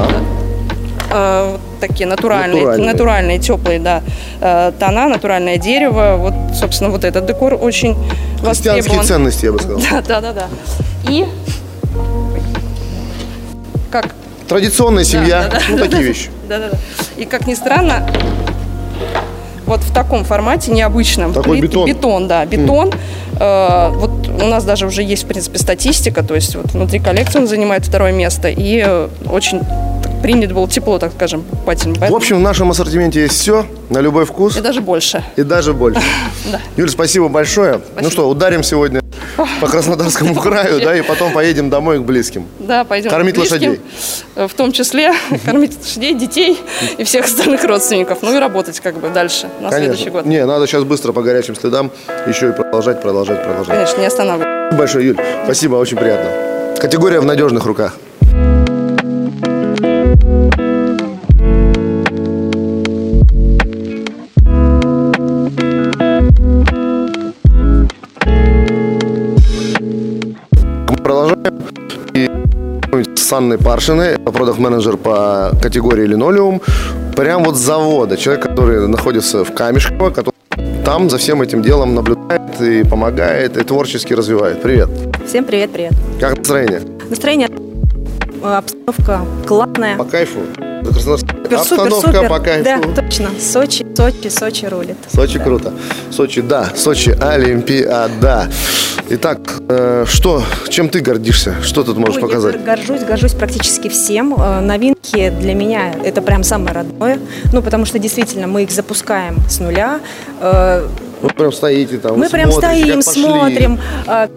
э, 1.11 1.51
вот 1.53 1.61
такие 1.81 2.07
натуральные, 2.09 2.57
Натуральные. 2.63 2.93
натуральные, 2.93 3.39
теплые, 3.39 3.79
да, 3.79 4.03
э, 4.41 4.73
тона, 4.79 5.09
натуральное 5.09 5.59
дерево. 5.59 6.17
Вот, 6.19 6.57
собственно, 6.57 6.91
вот 6.91 7.05
этот 7.05 7.27
декор 7.27 7.55
очень 7.61 7.95
Христианские 8.41 8.75
востребован. 8.75 9.05
ценности, 9.07 9.45
я 9.47 9.53
бы 9.53 9.59
сказал. 9.59 9.81
Да, 9.91 10.01
да, 10.03 10.21
да, 10.21 10.33
да. 10.33 10.47
И 11.09 11.27
как 13.91 14.15
Традиционная 14.49 15.05
семья, 15.05 15.43
да, 15.43 15.59
да, 15.59 15.61
ну 15.69 15.77
да, 15.77 15.83
такие 15.85 16.01
да. 16.01 16.03
вещи. 16.09 16.31
Да, 16.49 16.59
да, 16.59 16.69
да. 16.71 16.79
И 17.19 17.27
как 17.27 17.47
ни 17.47 17.55
странно, 17.55 18.09
вот 19.67 19.81
в 19.81 19.93
таком 19.93 20.25
формате 20.25 20.71
необычном. 20.71 21.35
Такой 21.35 21.61
бетон. 21.61 21.87
Бетон, 21.87 22.29
да, 22.29 22.47
бетон. 22.47 22.91
Э, 23.39 23.91
вот 23.91 24.27
у 24.27 24.47
нас 24.47 24.65
даже 24.65 24.87
уже 24.87 25.03
есть, 25.03 25.25
в 25.25 25.27
принципе, 25.27 25.59
статистика, 25.59 26.23
то 26.23 26.35
есть 26.35 26.57
вот 26.57 26.73
внутри 26.73 26.99
коллекции 26.99 27.39
он 27.39 27.47
занимает 27.47 27.85
второе 27.85 28.13
место, 28.13 28.49
и 28.49 28.83
э, 28.85 29.09
очень 29.31 29.61
так 30.03 30.23
принят 30.23 30.53
был 30.53 30.67
тепло, 30.67 30.99
так 30.99 31.13
скажем, 31.13 31.43
покупателям. 31.43 31.95
В 31.97 32.15
общем, 32.15 32.39
в 32.39 32.41
нашем 32.41 32.71
ассортименте 32.71 33.21
есть 33.21 33.39
все, 33.39 33.67
на 33.91 33.99
любой 33.99 34.25
вкус 34.25 34.57
и 34.57 34.63
даже 34.63 34.81
больше. 34.81 35.23
и 35.37 35.43
даже 35.43 35.75
больше. 35.75 36.01
Юль, 36.79 36.89
спасибо 36.89 37.29
большое. 37.29 37.83
Ну 38.01 38.11
что, 38.11 38.29
ударим 38.31 38.63
сегодня 38.63 39.03
по 39.61 39.67
Краснодарскому 39.69 40.35
краю, 40.41 40.81
да, 40.81 40.97
и 40.97 41.03
потом 41.03 41.33
поедем 41.33 41.71
домой 41.71 41.99
к 41.99 42.03
близким. 42.03 42.47
Да, 42.59 42.85
пойдем. 42.85 43.11
Кормить 43.11 43.37
лошадей. 43.39 43.81
э, 44.37 44.47
В 44.49 44.55
том 44.55 44.73
числе 44.73 45.13
кормить 45.45 45.77
лошадей, 45.79 46.15
детей 46.15 46.59
и 46.97 47.05
всех 47.05 47.27
остальных 47.27 47.65
родственников. 47.65 48.19
Ну 48.23 48.35
и 48.35 48.39
работать 48.39 48.81
как 48.81 48.97
бы 48.99 49.11
дальше 49.11 49.49
на 49.61 49.71
следующий 49.71 50.11
год. 50.11 50.25
Не, 50.27 50.45
надо 50.47 50.67
сейчас 50.67 50.85
быстро 50.85 51.13
по 51.13 51.23
горячим 51.23 51.55
следам 51.57 51.91
еще 52.27 52.49
и 52.49 52.53
продолжать, 52.53 53.01
продолжать, 53.03 53.43
продолжать. 53.43 53.75
Конечно, 53.75 54.01
не 54.01 54.07
останавливаться. 54.07 54.77
Большое, 54.77 55.07
Юль. 55.09 55.19
Спасибо, 55.45 55.77
очень 55.77 55.97
приятно. 55.97 56.31
Категория 56.81 57.21
в 57.21 57.25
надежных 57.25 57.65
руках. 57.67 57.95
С 73.29 73.33
Анной 73.35 73.59
Паршиной, 73.59 74.19
продакт-менеджер 74.19 74.97
по 74.97 75.51
категории 75.61 76.07
линолеум. 76.07 76.63
Прям 77.15 77.45
вот 77.45 77.57
с 77.57 77.59
завода. 77.59 78.17
Человек, 78.17 78.43
который 78.43 78.89
находится 78.89 79.45
в 79.45 79.53
Камешково, 79.53 80.09
который 80.09 80.35
там 80.83 81.11
за 81.11 81.19
всем 81.19 81.43
этим 81.43 81.61
делом 81.61 81.95
наблюдает 81.95 82.59
и 82.63 82.85
помогает, 82.85 83.59
и 83.59 83.65
творчески 83.65 84.15
развивает. 84.15 84.63
Привет. 84.63 84.89
Всем 85.27 85.45
привет, 85.45 85.71
привет. 85.71 85.93
Как 86.19 86.39
настроение? 86.39 86.81
Настроение, 87.11 87.51
э, 88.43 88.55
обстановка 88.55 89.21
классная. 89.47 89.99
По 89.99 90.05
кайфу? 90.05 90.39
Краснодарская 90.85 91.38
Супер, 91.38 91.38
супер, 91.57 91.83
обстановка 91.83 92.13
супер. 92.13 92.29
по 92.29 92.39
кайфу. 92.41 92.65
Да, 92.65 93.03
точно. 93.03 93.29
Сочи, 93.41 93.87
Сочи, 93.97 94.29
Сочи 94.29 94.67
рулит. 94.67 94.97
Сочи 95.13 95.39
круто. 95.39 95.73
Сочи, 96.11 96.41
да. 96.41 96.69
Сочи 96.77 97.11
Олимпиада. 97.21 98.49
Итак, 99.11 99.39
э, 99.69 100.05
что, 100.07 100.43
чем 100.69 100.89
ты 100.91 101.01
гордишься? 101.01 101.55
Что 101.63 101.83
тут 101.83 101.97
можешь 101.97 102.17
Ой, 102.17 102.23
показать? 102.23 102.55
Я 102.57 102.61
горжусь, 102.61 103.03
горжусь 103.05 103.33
практически 103.33 103.89
всем. 103.89 104.35
Э, 104.35 104.61
Новинки 104.61 105.31
для 105.31 105.55
меня 105.55 105.95
это 106.05 106.21
прям 106.21 106.43
самое 106.45 106.75
родное. 106.75 107.19
Ну, 107.53 107.63
потому 107.63 107.87
что 107.87 107.99
действительно 107.99 108.47
мы 108.47 108.65
их 108.65 108.71
запускаем 108.71 109.39
с 109.49 109.61
нуля. 109.61 110.01
Э, 110.41 110.87
Вы 111.23 111.29
прям 111.31 111.53
стоите 111.53 111.97
там, 111.99 112.19
Мы 112.19 112.29
прям 112.29 112.53
стоим, 112.53 113.01
смотрим. 113.03 113.81
Э, 114.07 114.29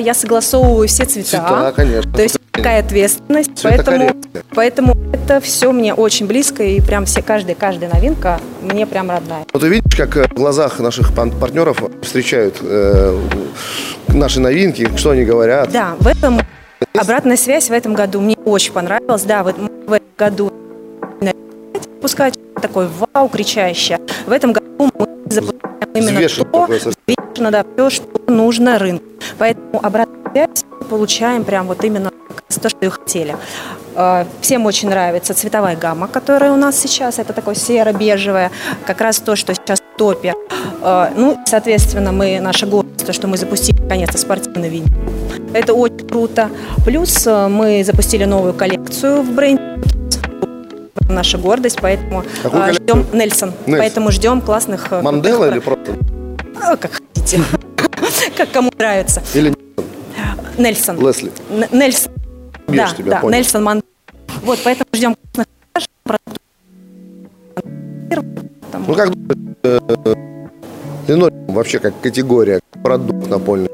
Я 0.00 0.14
согласовываю 0.14 0.88
все 0.88 1.04
цвета. 1.04 1.28
Цвета, 1.28 1.72
конечно. 1.76 2.12
То 2.12 2.22
есть 2.22 2.38
такая 2.58 2.80
ответственность. 2.80 3.62
Поэтому, 3.62 3.98
Цветокоррекция. 3.98 4.42
поэтому 4.54 4.96
это 5.12 5.40
все 5.40 5.72
мне 5.72 5.94
очень 5.94 6.26
близко. 6.26 6.62
И 6.62 6.80
прям 6.80 7.04
все, 7.04 7.22
каждая, 7.22 7.54
каждая 7.54 7.92
новинка 7.92 8.40
мне 8.62 8.86
прям 8.86 9.10
родная. 9.10 9.44
Вот 9.52 9.62
ты 9.62 9.68
видишь, 9.68 9.96
как 9.96 10.16
э, 10.16 10.24
в 10.24 10.34
глазах 10.34 10.78
наших 10.78 11.14
партнеров 11.14 11.82
встречают 12.02 12.56
э, 12.60 13.18
наши 14.08 14.40
новинки, 14.40 14.90
что 14.96 15.10
они 15.10 15.24
говорят. 15.24 15.70
Да, 15.70 15.94
в 15.98 16.06
этом 16.06 16.40
обратная 16.94 17.36
связь 17.36 17.68
в 17.68 17.72
этом 17.72 17.94
году 17.94 18.20
мне 18.20 18.36
очень 18.44 18.72
понравилась. 18.72 19.22
Да, 19.22 19.42
вот 19.42 19.56
в 19.56 19.92
этом 19.92 20.08
году 20.16 20.52
пускать 22.00 22.38
такой 22.60 22.88
вау 22.88 23.28
кричащее. 23.28 24.00
В 24.26 24.32
этом 24.32 24.52
году 24.52 24.90
мы 24.98 25.08
запускаем 25.26 25.78
именно 25.94 26.12
Взвешен 26.12 26.44
то, 26.44 26.66
взвешенно, 26.66 27.50
да, 27.50 27.64
все, 27.74 27.90
что 27.90 28.06
нужно 28.28 28.78
рынку. 28.78 29.04
Поэтому 29.38 29.84
обратную 29.84 30.30
связь 30.32 30.64
получаем 30.88 31.44
прям 31.44 31.66
вот 31.66 31.84
именно 31.84 32.10
то, 32.62 32.68
что 32.68 32.78
и 32.86 32.88
хотели. 32.88 33.36
Э, 33.94 34.24
Всем 34.40 34.66
очень 34.66 34.88
нравится 34.88 35.34
цветовая 35.34 35.76
гамма, 35.76 36.08
которая 36.08 36.52
у 36.52 36.56
нас 36.56 36.76
сейчас. 36.78 37.18
Это 37.18 37.32
такое 37.32 37.54
серо-бежевое. 37.54 38.50
Как 38.86 39.00
раз 39.00 39.18
то, 39.20 39.36
что 39.36 39.54
сейчас 39.54 39.78
в 39.80 39.96
топе. 39.98 40.34
Э, 40.82 41.10
Ну, 41.16 41.38
соответственно, 41.46 42.10
мы, 42.12 42.40
наша 42.40 42.66
гордость, 42.66 43.06
то, 43.06 43.12
что 43.12 43.28
мы 43.28 43.36
запустили, 43.36 43.80
наконец-то, 43.82 44.18
спортивный 44.18 44.68
винил. 44.68 44.88
Это 45.54 45.72
очень 45.74 46.08
круто. 46.08 46.50
Плюс 46.84 47.26
э, 47.26 47.48
мы 47.48 47.84
запустили 47.84 48.24
новую 48.24 48.54
коллекцию 48.54 49.22
в 49.22 49.30
бренде. 49.30 49.62
Наша 51.08 51.38
гордость, 51.38 51.78
поэтому 51.80 52.24
Какую 52.42 52.62
э, 52.62 52.66
коллекцию? 52.66 52.84
ждем 53.04 53.18
Нельсон. 53.18 53.52
Нельсон. 53.66 53.78
Поэтому 53.78 54.10
ждем 54.10 54.40
классных. 54.40 54.90
Мандела 55.02 55.50
или 55.50 55.58
просто? 55.60 55.94
про- 56.54 56.76
Как 56.76 56.92
хотите. 57.14 57.40
Как 58.36 58.50
кому 58.50 58.70
нравится. 58.78 59.22
Или 59.34 59.54
Нельсон. 60.58 60.98
Лесли? 61.00 61.30
Н- 61.50 61.78
Нельсон. 61.78 62.12
Бьешь 62.68 62.90
Да, 62.90 62.94
тебя, 62.96 63.10
да, 63.12 63.20
понял. 63.20 63.36
Нельсон 63.38 63.62
Мандела. 63.64 63.88
Вот, 64.42 64.58
поэтому 64.64 64.86
ждем. 64.94 65.14
Ну 68.86 68.94
как 68.94 69.10
думаешь, 69.10 69.56
э, 69.64 70.14
линолеум 71.08 71.46
вообще 71.54 71.78
как 71.78 71.94
категория, 72.00 72.60
продукт 72.82 73.28
напольный, 73.28 73.68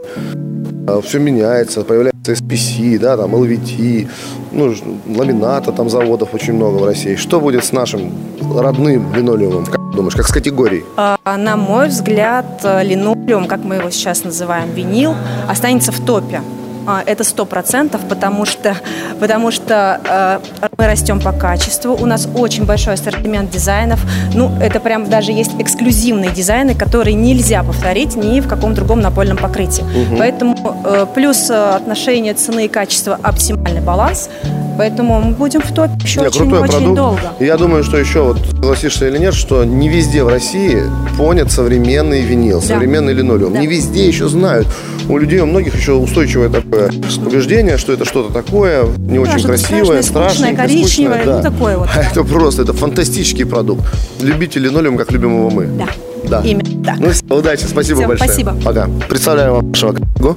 все 1.03 1.19
меняется, 1.19 1.83
появляется 1.85 2.33
SPC, 2.33 2.99
да, 2.99 3.17
там 3.17 3.35
LVT, 3.35 4.09
ну, 4.53 4.75
ламината 5.15 5.73
там 5.73 5.89
заводов 5.89 6.35
очень 6.35 6.55
много 6.55 6.79
в 6.79 6.85
России. 6.85 7.17
Что 7.17 7.41
будет 7.41 7.65
с 7.65 7.73
нашим 7.73 8.13
родным 8.57 9.13
линолеумом, 9.15 9.67
думаешь, 9.95 10.15
как 10.15 10.27
с 10.27 10.33
категорией? 10.33 10.85
А, 10.97 11.19
На 11.37 11.57
мой 11.57 11.89
взгляд, 11.89 12.61
э, 12.63 12.83
линолеум, 12.85 13.47
как 13.47 13.65
мы 13.65 13.77
его 13.77 13.91
сейчас 13.91 14.25
называем, 14.25 14.73
винил, 14.73 15.15
останется 15.49 15.93
в 15.93 16.05
топе. 16.05 16.41
А, 16.87 17.03
Это 17.07 17.25
сто 17.25 17.47
процентов, 17.47 18.03
потому 18.09 18.45
что, 18.45 18.77
потому 19.19 19.51
что 19.51 20.01
э, 20.07 20.69
мы 20.77 20.87
растем 20.87 21.19
по 21.21 21.33
качеству, 21.33 21.95
у 21.95 22.07
нас 22.07 22.29
очень 22.35 22.67
большой 22.67 22.95
ассортимент 22.95 23.51
дизайнов. 23.51 24.01
Ну, 24.35 24.51
это 24.61 24.81
прям 24.81 25.09
даже 25.09 25.33
есть 25.33 25.53
эксклюзивные 25.59 26.31
дизайны, 26.31 26.75
которые 26.75 27.15
нельзя 27.15 27.63
повторить 27.63 28.17
ни 28.17 28.41
в 28.41 28.49
каком 28.49 28.75
другом 28.75 29.01
напольном 29.01 29.39
покрытии. 29.39 29.85
Поэтому 30.19 30.57
э, 30.85 31.07
плюс 31.15 31.49
э, 31.49 31.55
отношение 31.55 32.35
цены 32.35 32.67
и 32.67 32.69
качества 32.69 33.19
оптимальный 33.23 33.81
баланс. 33.81 34.29
Поэтому 34.77 35.21
мы 35.21 35.33
будем 35.33 35.61
в 35.61 35.73
топе 35.73 35.93
еще 36.03 36.21
очень-очень 36.23 36.95
долго. 36.95 37.21
И 37.41 37.45
Я 37.45 37.57
думаю, 37.57 37.85
что 37.85 37.97
еще, 37.99 38.23
вот 38.23 38.39
согласишься 38.51 39.09
или 39.09 39.19
нет, 39.19 39.35
что 39.35 39.65
не 39.65 39.89
везде 39.89 40.25
в 40.25 40.29
России 40.29 40.83
понят 41.17 41.51
современный 41.53 42.23
винил, 42.23 42.61
Да. 42.61 42.67
современный 42.67 43.13
линолеум. 43.13 43.53
Да. 43.53 43.61
Не 43.61 43.67
везде 43.67 44.07
еще 44.07 44.29
знают. 44.29 44.67
У 45.09 45.19
людей, 45.19 45.39
у 45.41 45.47
многих 45.47 45.75
еще 45.77 45.93
устойчивое 45.93 46.49
такое 46.49 46.91
убеждение, 47.27 47.77
что 47.77 47.93
это 47.93 48.05
что-то 48.05 48.33
такое 48.33 48.87
не 48.97 49.19
очень 49.19 49.33
что-то 49.39 49.49
красивое, 49.49 50.03
страшное, 50.03 50.03
страшное, 50.03 50.57
коричневое, 50.57 51.25
ну, 51.27 51.43
такое 51.43 51.77
вот, 51.79 51.89
А 51.93 51.97
да. 52.03 52.03
это 52.11 52.25
просто, 52.25 52.63
это 52.63 52.73
фантастический 52.73 53.45
продукт. 53.45 53.83
Любите 54.23 54.59
линолеум, 54.61 54.97
как 54.97 55.13
любим 55.13 55.37
его 55.37 55.51
мы. 55.51 55.67
Да. 55.67 55.89
Да. 56.29 56.41
Именно 56.41 56.83
так. 56.85 56.97
Ну, 56.99 57.37
удачи, 57.37 57.65
спасибо 57.65 57.99
Всё, 57.99 58.09
большое. 58.09 58.31
спасибо. 58.31 58.57
Пока. 58.65 58.89
Представляю 59.09 59.55
вам 59.57 59.69
нашего 59.71 59.93
коллегу. 59.93 60.37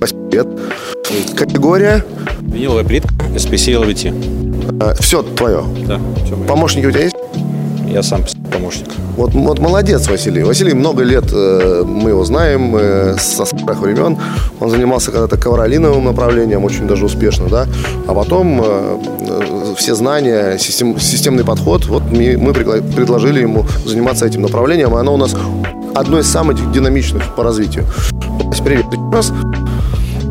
Или 0.00 0.34
лет. 0.34 0.46
Категория. 1.36 2.04
Виниловая 2.40 2.84
плитка 2.84 3.12
SPC 3.34 3.74
LVT. 3.82 5.00
все 5.00 5.22
твое. 5.22 5.62
Да, 5.86 6.00
все 6.24 6.36
мое. 6.36 6.46
Помощники 6.46 6.86
у 6.86 6.90
тебя 6.90 7.04
есть? 7.04 7.16
Я 7.88 8.02
сам 8.02 8.24
помощник. 8.52 8.88
Вот, 9.16 9.32
вот 9.34 9.60
молодец 9.60 10.08
Василий. 10.08 10.42
Василий 10.42 10.74
много 10.74 11.04
лет, 11.04 11.26
э, 11.32 11.84
мы 11.86 12.10
его 12.10 12.24
знаем 12.24 12.74
э, 12.76 13.16
со 13.20 13.44
старых 13.44 13.80
времен. 13.80 14.18
Он 14.58 14.70
занимался 14.70 15.12
когда-то 15.12 15.36
ковролиновым 15.36 16.04
направлением, 16.04 16.64
очень 16.64 16.88
даже 16.88 17.04
успешно, 17.04 17.48
да. 17.48 17.66
А 18.08 18.14
потом 18.14 18.60
э, 18.64 18.98
э, 19.20 19.74
все 19.76 19.94
знания, 19.94 20.58
систем- 20.58 20.98
системный 20.98 21.44
подход, 21.44 21.86
вот 21.86 22.02
мы, 22.10 22.36
мы 22.36 22.52
предложили 22.52 23.40
ему 23.40 23.64
заниматься 23.86 24.26
этим 24.26 24.42
направлением, 24.42 24.96
и 24.96 24.98
оно 24.98 25.14
у 25.14 25.18
нас 25.18 25.36
одно 25.94 26.18
из 26.18 26.26
самых 26.26 26.72
динамичных 26.72 27.36
по 27.36 27.44
развитию. 27.44 27.84
Привет 28.64 28.86
еще 28.86 29.10
раз. 29.12 29.32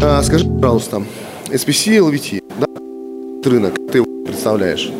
А, 0.05 0.21
скажи, 0.21 0.45
пожалуйста, 0.45 1.01
SPC 1.47 1.97
LVT, 1.97 2.43
да, 2.59 3.49
рынок, 3.49 3.75
ты 3.89 3.99
его 3.99 4.25
представляешь? 4.25 4.91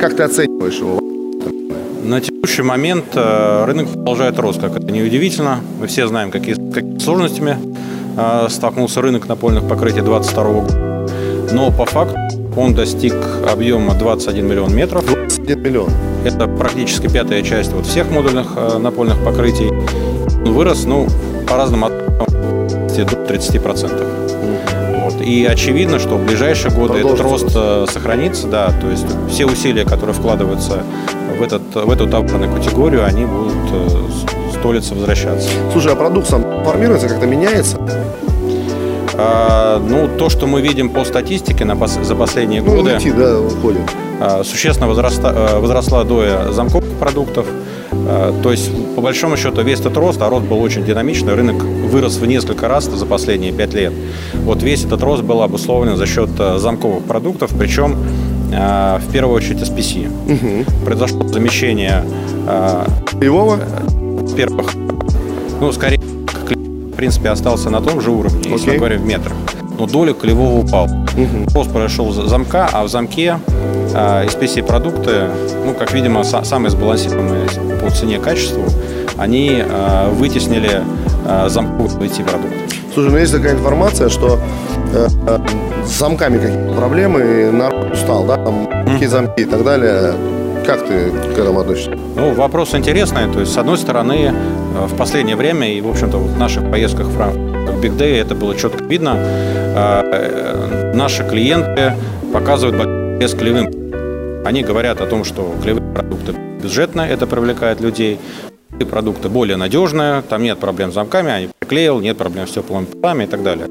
Как 0.00 0.14
ты 0.16 0.22
оцениваешь 0.22 0.76
его? 0.78 1.00
На 2.04 2.20
текущий 2.20 2.62
момент 2.62 3.06
э, 3.14 3.64
рынок 3.64 3.88
продолжает 3.88 4.38
рост, 4.38 4.60
как 4.60 4.76
это 4.76 4.92
неудивительно. 4.92 5.58
Мы 5.80 5.88
все 5.88 6.06
знаем, 6.06 6.30
какие, 6.30 6.54
какими 6.54 6.96
сложностями 7.00 7.58
э, 8.16 8.46
столкнулся 8.48 9.02
рынок 9.02 9.26
напольных 9.26 9.66
покрытий 9.68 10.00
2022 10.00 10.44
года. 10.44 11.08
Но 11.52 11.72
по 11.72 11.84
факту 11.84 12.16
он 12.56 12.72
достиг 12.72 13.14
объема 13.50 13.94
21 13.94 14.46
миллион 14.46 14.72
метров. 14.76 15.04
1 15.12 15.60
миллион. 15.60 15.90
Это 16.24 16.46
практически 16.46 17.08
пятая 17.08 17.42
часть 17.42 17.72
вот 17.72 17.84
всех 17.84 18.12
модульных 18.12 18.52
э, 18.54 18.78
напольных 18.78 19.18
покрытий. 19.24 19.70
Он 20.44 20.52
вырос, 20.52 20.84
ну, 20.84 21.08
по 21.48 21.56
разным 21.56 21.84
оценкам, 21.84 22.26
до 22.96 23.34
30%. 23.34 24.25
Вот. 25.16 25.24
И 25.24 25.44
очевидно, 25.44 25.98
что 25.98 26.16
в 26.16 26.26
ближайшие 26.26 26.70
годы 26.70 26.98
этот 26.98 27.20
рост 27.20 27.50
э, 27.54 27.86
сохранится, 27.90 28.46
да, 28.46 28.72
то 28.80 28.90
есть 28.90 29.06
все 29.30 29.46
усилия, 29.46 29.84
которые 29.84 30.14
вкладываются 30.14 30.82
в, 31.38 31.42
этот, 31.42 31.62
в 31.74 31.90
эту 31.90 32.06
товарную 32.06 32.52
категорию, 32.52 33.04
они 33.04 33.24
будут 33.24 33.54
э, 33.72 33.88
столиться, 34.58 34.94
возвращаться. 34.94 35.48
Слушай, 35.72 35.92
а 35.92 35.96
продукт 35.96 36.28
сам 36.28 36.64
формируется, 36.64 37.08
как-то 37.08 37.26
меняется? 37.26 37.78
А, 39.18 39.78
ну, 39.80 40.08
то, 40.18 40.28
что 40.28 40.46
мы 40.46 40.60
видим 40.60 40.90
по 40.90 41.04
статистике 41.04 41.64
на 41.64 41.72
пос- 41.72 42.02
за 42.04 42.14
последние 42.14 42.62
Ну, 42.62 42.76
годы, 42.76 42.94
уйти, 42.94 43.10
да, 43.12 43.40
уходит. 43.40 43.80
а, 44.20 44.42
существенно 44.44 44.88
возраста- 44.88 45.32
э, 45.34 45.58
возросла 45.58 46.04
доля 46.04 46.52
замковых 46.52 46.84
продуктов. 47.00 47.46
А, 47.92 48.34
То 48.42 48.50
есть, 48.52 48.70
по 48.94 49.00
большому 49.00 49.36
счету, 49.36 49.62
весь 49.62 49.80
этот 49.80 49.96
рост, 49.96 50.20
а 50.20 50.28
рост 50.28 50.44
был 50.46 50.60
очень 50.60 50.84
динамичный, 50.84 51.34
рынок 51.34 51.62
вырос 51.62 52.16
в 52.16 52.26
несколько 52.26 52.68
раз 52.68 52.84
за 52.84 53.06
последние 53.06 53.52
пять 53.52 53.72
лет. 53.74 53.92
Вот 54.44 54.62
весь 54.62 54.84
этот 54.84 55.02
рост 55.02 55.22
был 55.22 55.42
обусловлен 55.42 55.96
за 55.96 56.06
счет 56.06 56.28
э, 56.38 56.58
замковых 56.58 57.04
продуктов, 57.04 57.50
причем 57.58 57.96
э, 58.52 58.98
в 58.98 59.12
первую 59.12 59.34
очередь 59.36 59.62
SPC. 59.62 60.08
Произошло 60.84 61.26
замещение 61.26 62.04
Кривого? 63.06 63.58
первых, 64.36 64.74
ну, 65.60 65.72
скорее, 65.72 65.95
в 66.96 66.98
принципе, 66.98 67.28
остался 67.28 67.68
на 67.68 67.82
том 67.82 68.00
же 68.00 68.10
уровне, 68.10 68.40
если 68.44 68.54
Окей. 68.54 68.72
мы 68.72 68.78
говорим 68.78 69.02
в 69.02 69.04
метрах. 69.04 69.34
Но 69.78 69.86
доля 69.86 70.14
клевого 70.14 70.60
упал. 70.60 70.88
Рост 71.54 71.70
произошел 71.70 72.10
за 72.10 72.26
замка, 72.26 72.70
а 72.72 72.84
в 72.84 72.88
замке 72.88 73.38
э, 73.92 74.26
SPC-продукты, 74.26 75.28
ну, 75.66 75.74
как 75.74 75.92
видимо, 75.92 76.20
са- 76.22 76.42
самые 76.42 76.70
сбалансированные 76.70 77.48
по 77.84 77.90
цене-качеству, 77.90 78.64
они 79.18 79.62
э, 79.62 80.08
вытеснили 80.12 80.80
э, 81.26 81.48
замковые 81.50 82.08
IT-продукты. 82.10 82.56
Слушай, 82.94 83.10
ну 83.10 83.18
есть 83.18 83.32
такая 83.32 83.52
информация, 83.52 84.08
что 84.08 84.38
э, 84.94 85.06
э, 85.26 85.38
с 85.84 85.98
замками 85.98 86.38
какие-то 86.38 86.72
проблемы, 86.72 87.20
и 87.20 87.50
народ 87.50 87.92
устал, 87.92 88.24
да, 88.24 88.36
там 88.36 88.66
какие 88.86 89.08
замки 89.08 89.42
и 89.42 89.44
так 89.44 89.62
далее. 89.64 90.14
Как 90.66 90.84
ты 90.84 91.10
к 91.12 91.38
этому 91.38 91.60
относишься? 91.60 91.96
Ну, 92.16 92.34
вопрос 92.34 92.74
интересный. 92.74 93.32
То 93.32 93.38
есть, 93.38 93.52
с 93.52 93.56
одной 93.56 93.78
стороны, 93.78 94.32
э, 94.32 94.86
в 94.86 94.96
последнее 94.96 95.36
время 95.36 95.72
и, 95.72 95.80
в 95.80 95.88
общем-то, 95.88 96.18
в 96.18 96.36
наших 96.38 96.68
поездках 96.68 97.06
в 97.06 97.16
рамках 97.16 97.76
Big 97.76 97.96
Day 97.96 98.20
это 98.20 98.34
было 98.34 98.56
четко 98.56 98.82
видно. 98.82 99.14
Э, 99.16 100.02
э, 100.04 100.92
Наши 100.94 101.22
клиенты 101.22 101.92
показывают 102.32 102.76
большой 102.76 103.14
интерес 103.14 103.34
к 103.34 103.38
клеевым. 103.38 104.44
Они 104.44 104.62
говорят 104.62 105.00
о 105.00 105.06
том, 105.06 105.22
что 105.22 105.54
клеевые 105.62 105.92
продукты 105.94 106.34
бюджетные, 106.60 107.10
это 107.10 107.28
привлекает 107.28 107.80
людей. 107.80 108.18
И 108.80 108.84
продукты 108.84 109.28
более 109.28 109.56
надежные, 109.56 110.22
там 110.22 110.42
нет 110.42 110.58
проблем 110.58 110.90
с 110.90 110.94
замками, 110.94 111.30
они 111.30 111.48
приклеил, 111.60 112.00
нет 112.00 112.16
проблем 112.18 112.46
с 112.46 112.50
теплыми 112.50 112.86
полами 112.86 113.24
и 113.24 113.26
так 113.26 113.42
далее. 113.42 113.68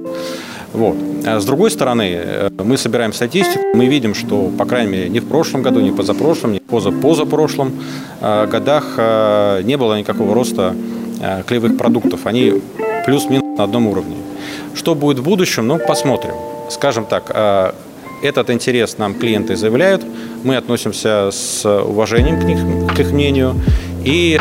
Вот. 0.75 0.98
А 1.25 1.39
с 1.39 1.46
другой 1.46 1.72
стороны, 1.72 2.12
э, 2.13 2.50
мы 2.63 2.77
собираем 2.77 3.13
статистику, 3.13 3.63
мы 3.74 3.86
видим, 3.86 4.13
что, 4.13 4.51
по 4.58 4.65
крайней 4.65 4.91
мере, 4.91 5.10
ни 5.10 5.20
в 5.20 5.25
прошлом 5.25 5.62
году, 5.62 5.79
ни 5.79 5.91
позапрошлом, 5.91 6.51
ни 6.51 6.60
поза 6.60 6.91
позапрошлом 6.91 7.72
э, 8.20 8.48
годах 8.48 8.96
э, 8.98 9.62
не 9.63 9.77
было 9.77 9.98
никакого 9.98 10.36
роста 10.36 10.75
клеевых 11.48 11.77
продуктов. 11.77 12.27
Они 12.27 12.62
плюс-минус 13.05 13.58
на 13.58 13.63
одном 13.63 13.88
уровне. 13.88 14.17
Что 14.75 14.96
будет 14.96 15.20
в 15.20 15.24
будущем, 15.24 15.65
ну, 15.65 15.79
посмотрим. 15.79 16.34
Скажем 16.70 17.05
так, 17.05 17.74
этот 18.22 18.50
интерес 18.50 18.98
нам 18.98 19.15
клиенты 19.15 19.55
заявляют, 19.55 20.03
мы 20.44 20.58
относимся 20.58 21.29
с 21.32 21.65
уважением 21.65 22.39
к, 22.39 22.44
них, 22.44 22.60
к 22.94 23.00
их 23.00 23.12
мнению 23.12 23.55
и 24.03 24.38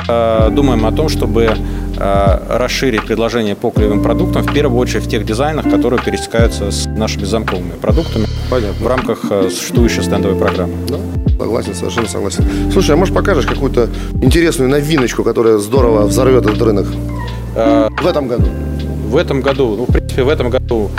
думаем 0.50 0.84
о 0.84 0.92
том, 0.92 1.08
чтобы 1.08 1.56
расширить 1.98 3.04
предложение 3.06 3.54
по 3.56 3.70
клеевым 3.70 4.02
продуктам, 4.02 4.42
в 4.42 4.52
первую 4.52 4.78
очередь 4.80 5.04
в 5.06 5.08
тех 5.10 5.24
дизайнах, 5.24 5.68
которые 5.68 6.00
пересекаются 6.02 6.70
с 6.70 6.86
нашими 6.86 7.24
замковыми 7.24 7.72
продуктами 7.80 8.26
Понятно. 8.50 8.84
в 8.84 8.86
рамках 8.88 9.18
э, 9.30 9.48
существующей 9.50 10.02
стендовой 10.02 10.38
программы. 10.38 10.74
Да, 10.88 10.96
согласен, 11.38 11.74
совершенно 11.74 12.08
согласен. 12.08 12.44
Слушай, 12.72 12.92
а 12.92 12.96
может 12.96 13.14
покажешь 13.14 13.46
какую-то 13.46 13.88
интересную 14.22 14.70
новиночку, 14.70 15.22
которая 15.24 15.58
здорово 15.58 16.06
взорвет 16.06 16.46
этот 16.46 16.60
рынок 16.62 16.86
Э, 17.56 17.88
в 18.02 18.06
этом 18.06 18.26
году? 18.26 18.46
В 19.08 19.16
этом 19.16 19.40
году, 19.40 19.76
ну, 19.76 19.84
в 19.84 19.92
принципе, 19.92 20.24
в 20.24 20.28
этом 20.28 20.50
году 20.50 20.90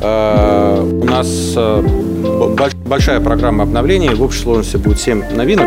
э, 0.00 0.98
у 1.02 1.04
нас 1.04 1.26
э, 1.56 1.82
больш- 1.82 2.76
большая 2.86 3.20
программа 3.20 3.64
обновлений. 3.64 4.10
В 4.10 4.22
общей 4.22 4.40
сложности 4.42 4.76
будет 4.76 5.00
7 5.00 5.34
новинок. 5.34 5.66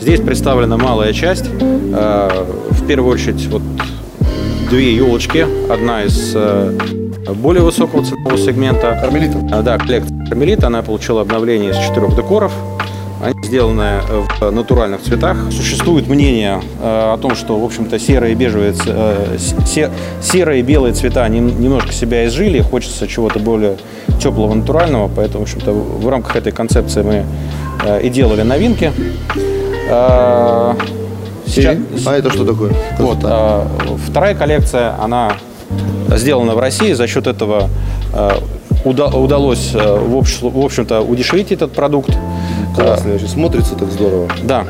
Здесь 0.00 0.20
представлена 0.20 0.76
малая 0.76 1.12
часть. 1.12 1.44
Э, 1.60 2.44
в 2.70 2.86
первую 2.88 3.12
очередь, 3.14 3.46
вот 3.46 3.62
две 4.68 4.94
елочки. 4.96 5.46
Одна 5.70 6.02
из 6.04 6.32
э, 6.34 6.72
более 7.34 7.62
высокого 7.62 8.04
ценового 8.04 8.38
сегмента. 8.38 8.98
Кармелита. 9.00 9.38
А, 9.52 9.62
Да, 9.62 9.78
коллекция 9.78 10.26
Кармелит, 10.28 10.64
она 10.64 10.82
получила 10.82 11.22
обновление 11.22 11.70
из 11.70 11.76
четырех 11.78 12.14
декоров. 12.16 12.52
Они 13.22 13.34
сделаны 13.44 14.00
э, 14.08 14.22
в 14.40 14.50
натуральных 14.50 15.02
цветах. 15.02 15.36
Существует 15.50 16.06
мнение 16.08 16.60
э, 16.82 17.12
о 17.14 17.16
том, 17.18 17.34
что, 17.34 17.58
в 17.58 17.64
общем-то, 17.64 17.98
серые 17.98 18.32
и 18.32 18.34
бежевые, 18.34 18.74
э, 18.86 19.36
се- 19.38 19.90
серые 20.22 20.60
и 20.60 20.62
белые 20.62 20.92
цвета 20.94 21.26
нем- 21.28 21.60
немножко 21.60 21.92
себя 21.92 22.26
изжили. 22.26 22.60
Хочется 22.60 23.06
чего-то 23.08 23.38
более 23.38 23.76
теплого, 24.20 24.52
натурального. 24.54 25.08
Поэтому, 25.14 25.44
в 25.44 25.48
общем-то, 25.48 25.72
в 25.72 26.08
рамках 26.08 26.36
этой 26.36 26.52
концепции 26.52 27.02
мы 27.02 27.24
э, 27.84 28.02
и 28.02 28.08
делали 28.10 28.42
новинки. 28.42 28.92
Э, 29.88 30.74
Сейчас, 31.56 32.06
А 32.06 32.16
это 32.16 32.30
что 32.30 32.44
такое? 32.44 32.72
вот, 32.98 33.18
а, 33.24 33.66
вторая 34.06 34.34
коллекция, 34.34 34.94
она 35.02 35.32
сделана 36.10 36.54
в 36.54 36.58
России. 36.58 36.92
За 36.92 37.06
счет 37.06 37.26
этого 37.26 37.68
а, 38.12 38.38
уда- 38.84 39.06
удалось, 39.08 39.72
а, 39.74 39.96
в, 39.98 40.14
общ- 40.16 40.40
в 40.42 40.58
общем-то, 40.64 41.00
удешевить 41.00 41.52
этот 41.52 41.72
продукт. 41.72 42.10
Классно, 42.76 43.12
вообще 43.12 43.26
смотрится 43.26 43.74
так 43.74 43.90
здорово. 43.90 44.28
Да. 44.44 44.64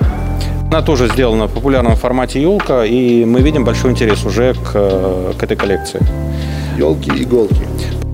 Она 0.71 0.83
тоже 0.83 1.09
сделана 1.09 1.47
в 1.47 1.53
популярном 1.53 1.97
формате 1.97 2.41
елка, 2.43 2.85
и 2.85 3.25
мы 3.25 3.41
видим 3.41 3.65
большой 3.65 3.91
интерес 3.93 4.25
уже 4.25 4.55
к, 4.55 4.71
э, 4.75 5.33
к 5.39 5.43
этой 5.43 5.57
коллекции. 5.57 6.01
Елки, 6.79 7.11
иголки. 7.23 7.57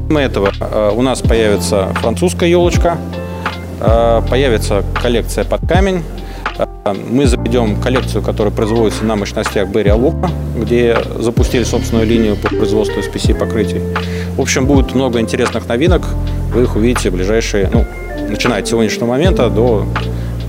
Помимо 0.09 0.21
этого 0.21 0.51
э, 0.61 0.93
у 0.95 1.03
нас 1.03 1.21
появится 1.21 1.89
французская 2.01 2.49
елочка, 2.51 2.99
э, 3.81 4.23
появится 4.29 4.83
коллекция 5.03 5.45
под 5.45 5.67
камень. 5.67 6.03
Э, 6.85 6.93
Мы 6.95 7.27
заведем 7.27 7.81
коллекцию, 7.81 8.23
которая 8.23 8.53
производится 8.53 9.05
на 9.05 9.17
мощностях 9.17 9.69
Берри 9.69 9.91
Алока, 9.91 10.31
где 10.57 10.97
запустили 11.19 11.65
собственную 11.65 12.07
линию 12.07 12.37
по 12.37 12.49
производству 12.49 13.01
SPC 13.01 13.35
покрытий. 13.35 13.81
В 14.37 14.41
общем, 14.41 14.67
будет 14.67 14.95
много 14.95 15.21
интересных 15.21 15.69
новинок. 15.69 16.03
Вы 16.55 16.63
их 16.63 16.77
увидите 16.77 17.11
в 17.11 17.15
ближайшие, 17.15 17.71
ну, 17.73 17.85
начиная 18.29 18.61
от 18.61 18.69
сегодняшнего 18.69 19.07
момента 19.07 19.49
до 19.49 19.87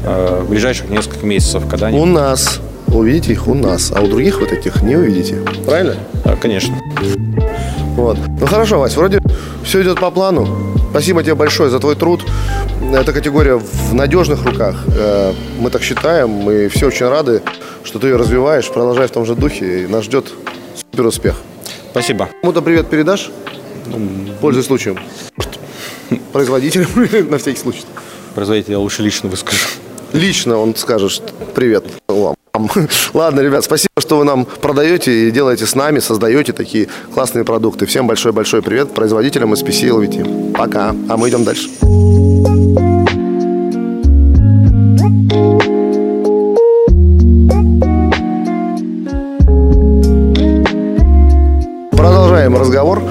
э, 0.06 0.46
ближайших 0.50 0.90
нескольких 0.90 1.24
месяцев, 1.24 1.64
когда. 1.70 1.90
У 1.90 2.06
нас. 2.06 2.60
Увидите 2.88 3.32
их 3.32 3.48
у 3.48 3.56
нас, 3.56 3.92
а 3.96 4.02
у 4.02 4.08
других 4.08 4.40
вот 4.40 4.52
этих 4.52 4.84
не 4.84 4.96
увидите. 4.96 5.38
Правильно? 5.66 5.96
Э, 6.26 6.36
Конечно. 6.40 6.76
Вот. 7.96 8.18
Ну 8.40 8.46
хорошо, 8.48 8.80
Вась, 8.80 8.96
вроде 8.96 9.22
все 9.64 9.82
идет 9.84 10.00
по 10.00 10.10
плану. 10.12 10.48
Спасибо 10.92 11.24
тебе 11.24 11.36
большое 11.36 11.70
за 11.70 11.80
твой 11.80 11.96
труд. 11.96 12.24
Эта 12.92 13.14
категория 13.14 13.56
в 13.56 13.94
надежных 13.94 14.44
руках. 14.46 14.84
Э, 14.96 15.34
Мы 15.60 15.70
так 15.70 15.82
считаем. 15.84 16.30
Мы 16.30 16.68
все 16.70 16.88
очень 16.88 17.08
рады, 17.08 17.42
что 17.84 18.00
ты 18.00 18.08
ее 18.08 18.16
развиваешь. 18.16 18.68
Продолжай 18.70 19.08
в 19.08 19.12
том 19.12 19.26
же 19.26 19.36
духе. 19.36 19.84
И 19.84 19.88
нас 19.88 20.06
ждет 20.06 20.32
супер 20.92 21.06
успех. 21.08 21.36
Спасибо. 21.92 22.30
Кому-то 22.42 22.62
привет 22.62 22.90
передашь? 22.90 23.32
Пользуясь 24.42 24.68
случаем. 24.68 24.98
Производителям 26.32 26.90
на 27.30 27.38
всякий 27.38 27.60
случай. 27.60 27.84
Производитель 28.36 28.72
я 28.72 28.80
лучше 28.80 29.02
лично 29.04 29.30
выскажу. 29.30 29.66
Лично 30.14 30.58
он 30.58 30.76
скажет 30.76 31.34
привет 31.56 31.86
вам. 32.08 32.36
Ладно, 33.14 33.40
ребят, 33.40 33.64
спасибо, 33.64 33.90
что 33.98 34.20
вы 34.20 34.26
нам 34.26 34.46
продаете 34.46 35.28
и 35.28 35.32
делаете 35.32 35.66
с 35.66 35.74
нами, 35.74 35.98
создаете 35.98 36.54
такие 36.54 36.88
классные 37.14 37.44
продукты. 37.44 37.88
Всем 37.88 38.06
большой-большой 38.06 38.62
привет 38.62 38.94
производителям 38.94 39.54
SPC 39.54 39.90
LVT. 39.90 40.54
Пока, 40.54 40.96
а 41.10 41.18
мы 41.18 41.30
идем 41.30 41.44
дальше. 41.44 41.68
Продолжаем 51.92 52.56
разговор. 52.56 53.02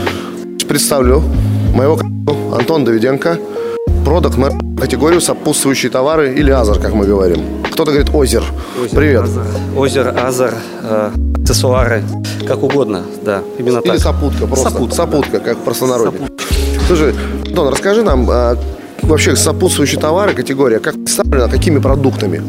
Представлю 0.69 1.21
моего 1.75 1.97
коллегу 1.97 2.55
Антон 2.55 2.85
Давиденко, 2.85 3.39
продукт 4.05 4.37
категорию 4.81 5.21
сопутствующие 5.21 5.91
товары 5.91 6.35
или 6.35 6.51
азар, 6.51 6.79
как 6.79 6.93
мы 6.95 7.07
говорим. 7.07 7.41
Кто-то 7.71 7.93
говорит 7.93 8.15
озер. 8.15 8.45
Привет. 8.91 9.23
Азар. 9.23 9.47
Озеро, 9.77 10.11
азар, 10.11 10.55
э, 10.83 11.11
аксессуары, 11.43 12.03
как 12.47 12.63
угодно, 12.63 13.03
да, 13.25 13.43
именно 13.59 13.79
Или 13.79 13.93
так. 13.93 14.01
сопутка, 14.01 14.47
просто 14.47 14.71
Сопутка, 14.71 14.95
сопутка, 14.95 15.41
как 15.41 15.59
в 15.59 15.61
простонародье. 15.61 16.21
Слушай, 16.87 17.15
Антон, 17.47 17.69
расскажи 17.69 18.03
нам 18.03 18.29
а, 18.31 18.57
вообще 19.03 19.37
сопутствующие 19.37 20.01
товары, 20.01 20.35
категория, 20.35 20.79
как 20.79 20.95
представлена, 20.95 21.49
какими 21.49 21.79
продуктами? 21.79 22.43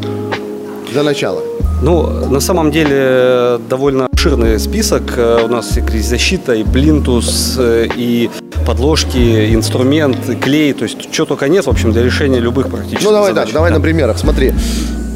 Для 0.92 1.02
начала. 1.02 1.40
Ну, 1.82 2.06
на 2.30 2.40
самом 2.40 2.70
деле, 2.70 2.96
э, 2.96 3.58
довольно 3.68 4.06
обширный 4.06 4.58
список. 4.58 5.02
Э, 5.16 5.44
У 5.44 5.48
нас 5.48 5.76
и 5.76 5.98
защита, 6.00 6.54
и 6.54 6.64
плинтус, 6.64 7.56
э, 7.58 7.88
и 7.96 8.30
подложки, 8.64 9.54
инструмент, 9.54 10.16
клей. 10.40 10.72
То 10.72 10.84
есть, 10.84 11.12
что 11.12 11.24
только 11.24 11.48
нет, 11.48 11.66
в 11.66 11.70
общем, 11.70 11.92
для 11.92 12.02
решения 12.02 12.38
любых 12.40 12.68
практически 12.68 13.04
Ну 13.04 13.12
давай 13.12 13.30
задач. 13.30 13.46
так, 13.46 13.54
давай 13.54 13.70
Да. 13.70 13.78
на 13.78 13.82
примерах. 13.82 14.18
Смотри. 14.18 14.52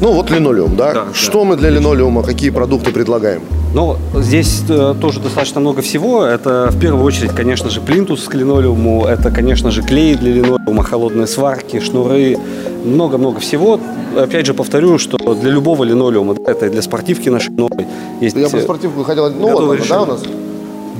Ну 0.01 0.13
вот 0.13 0.29
линолеум, 0.31 0.77
да? 0.77 0.93
Да, 0.93 1.05
Что 1.13 1.43
мы 1.43 1.57
для 1.57 1.69
линолеума, 1.69 2.23
какие 2.23 2.51
продукты 2.51 2.91
предлагаем? 2.91 3.41
Но 3.73 3.97
здесь 4.15 4.63
э, 4.69 4.95
тоже 4.99 5.19
достаточно 5.19 5.59
много 5.59 5.81
всего. 5.81 6.23
Это 6.23 6.69
в 6.71 6.79
первую 6.79 7.03
очередь, 7.03 7.31
конечно 7.31 7.69
же, 7.69 7.81
плинтус 7.81 8.23
к 8.23 8.33
линолеуму. 8.33 9.05
Это, 9.05 9.29
конечно 9.29 9.71
же, 9.71 9.83
клей 9.83 10.15
для 10.15 10.31
линолеума, 10.31 10.83
холодные 10.83 11.27
сварки, 11.27 11.81
шнуры. 11.81 12.37
Много-много 12.85 13.41
всего. 13.41 13.79
Опять 14.17 14.45
же, 14.45 14.53
повторю, 14.53 14.97
что 14.97 15.17
для 15.35 15.51
любого 15.51 15.83
линолеума, 15.83 16.33
да, 16.33 16.49
это 16.51 16.67
и 16.67 16.69
для 16.69 16.81
спортивки 16.81 17.27
нашей 17.27 17.51
новой. 17.51 17.85
Есть 18.21 18.37
Я 18.37 18.47
про 18.47 18.57
э, 18.59 18.61
спортивку 18.61 19.03
хотел... 19.03 19.29
Ну 19.29 19.51
вот 19.51 19.63
она, 19.77 19.85
да, 19.87 20.01
у 20.01 20.05
нас? 20.05 20.21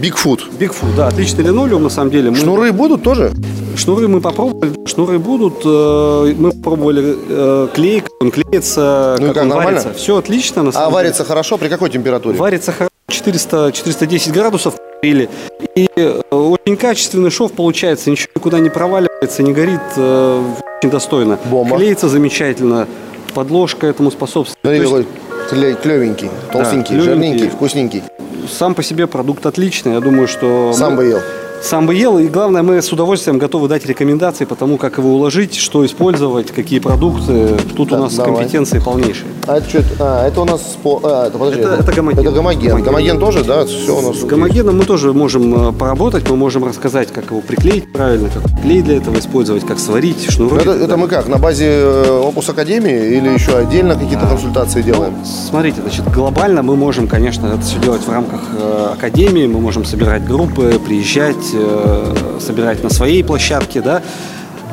Бигфут. 0.01 0.47
Bigfoot, 0.59 0.95
да, 0.95 1.07
отличный 1.07 1.43
линолеум, 1.43 1.83
на 1.83 1.89
самом 1.89 2.12
деле. 2.12 2.29
Мы- 2.31 2.38
Шнуры 2.38 2.71
будут 2.71 3.03
тоже? 3.03 3.31
Шнуры 3.75 4.07
мы 4.07 4.21
попробовали, 4.21 4.73
шнуры 4.88 5.19
будут. 5.19 5.62
э, 5.65 6.33
Мы 6.38 6.51
пробовали 6.51 7.15
э, 7.29 7.67
клей, 7.73 8.03
он 8.21 8.31
клеится, 8.31 9.15
Ну 9.19 9.27
как 9.27 9.33
как, 9.35 9.43
он 9.43 9.49
нормально? 9.49 9.79
варится. 9.81 9.93
Все 9.99 10.17
отлично, 10.17 10.63
на 10.63 10.71
самом 10.71 10.88
А 10.88 10.89
деле. 10.89 10.95
варится 10.95 11.23
хорошо? 11.25 11.57
При 11.57 11.69
какой 11.69 11.89
температуре? 11.89 12.38
Варится 12.38 12.71
хорошо, 12.71 12.89
400, 13.09 13.71
410 13.73 14.33
градусов 14.33 14.75
или 15.01 15.29
и 15.75 15.88
э, 15.95 16.21
очень 16.31 16.75
качественный 16.77 17.29
шов 17.31 17.53
получается, 17.53 18.09
ничего 18.12 18.29
никуда 18.35 18.59
не 18.59 18.69
проваливается, 18.69 19.43
не 19.43 19.53
горит, 19.53 19.79
очень 19.97 20.89
достойно. 20.91 21.38
Бомба. 21.45 21.77
Клеится 21.77 22.09
замечательно, 22.09 22.88
подложка 23.33 23.88
этому 23.88 24.12
способствует. 24.12 24.57
Смотри, 24.62 24.79
есть 24.79 25.07
клей- 25.51 25.81
клевенький, 25.81 26.29
толстенький, 26.51 26.95
клевенький. 26.95 27.01
жирненький, 27.05 27.49
вкусненький. 27.49 28.03
Сам 28.47 28.75
по 28.75 28.84
себе 28.84 29.08
продукт 29.08 29.45
отличный, 29.45 29.93
я 29.93 29.99
думаю, 29.99 30.28
что 30.28 30.73
Сам 30.73 30.95
бы 30.95 31.06
ел. 31.06 31.21
Сам 31.62 31.86
бы 31.86 31.93
ел. 31.95 32.17
И 32.17 32.28
главное, 32.28 32.63
мы 32.63 32.82
с 32.82 32.91
удовольствием 32.91 33.38
готовы 33.38 33.67
дать 33.67 33.86
рекомендации 33.86 34.45
по 34.45 34.56
тому, 34.56 34.78
как 34.78 34.98
его 34.98 35.13
уложить, 35.13 35.56
что 35.56 35.86
использовать, 35.86 36.52
какие 36.52 36.80
продукты. 36.80 37.58
Тут 37.76 37.89
Да, 37.89 37.98
у 37.98 38.04
нас 38.04 38.15
давай. 38.15 38.34
компетенции 38.36 38.80
полнейшие. 38.80 39.28
А 39.48 39.58
это 39.58 39.69
что? 39.69 39.84
А, 40.00 40.28
это 40.28 40.41
у 40.41 40.45
нас 40.45 40.78
а, 40.86 41.28
это, 41.28 41.38
подожди, 41.38 41.62
Это- 41.62 41.76
это 41.76 41.91
гомоген. 41.91 42.19
Это 42.22 42.32
гомоген. 42.32 42.69
Гомоген. 42.69 42.86
Гомоген 42.86 43.19
тоже, 43.19 43.43
да? 43.43 43.65
Все 43.65 43.98
у 43.98 44.02
нас. 44.02 44.17
С 44.19 44.24
гомогеном 44.24 44.78
мы 44.78 44.86
тоже 44.86 45.13
можем 45.13 45.69
э, 45.69 45.72
поработать, 45.74 46.30
мы 46.30 46.36
можем 46.36 46.63
рассказать, 46.65 47.12
как 47.12 47.26
его 47.32 47.41
приклеить 47.41 47.91
правильно, 47.91 48.30
как 48.30 48.62
клей 48.62 48.82
для 48.82 48.98
этого 48.98 49.17
использовать, 49.19 49.65
как 49.65 49.80
сварить, 49.80 50.30
шнуры. 50.30 50.62
Это, 50.62 50.72
это 50.72 50.98
мы 50.98 51.08
как, 51.08 51.28
на 51.28 51.38
базе 51.38 51.65
э, 51.67 52.22
Опус 52.26 52.50
Академии 52.50 53.17
или 53.17 53.30
еще 53.30 53.56
отдельно 53.58 53.95
какие-то 53.95 54.26
консультации 54.28 54.82
делаем? 54.82 55.13
Смотрите, 55.26 55.82
значит, 55.82 56.10
глобально 56.13 56.63
мы 56.63 56.76
можем, 56.76 57.08
конечно, 57.08 57.48
это 57.48 57.62
все 57.62 57.80
делать 57.80 58.02
в 58.02 58.10
рамках 58.12 58.41
э, 58.58 58.89
академии, 58.93 59.48
мы 59.48 59.60
можем 59.60 59.86
собирать 59.86 60.26
группы, 60.26 60.80
приезжать, 60.86 61.48
э, 61.53 62.38
собирать 62.39 62.83
на 62.83 62.89
своей 62.89 63.23
площадке, 63.23 63.81
да, 63.81 64.01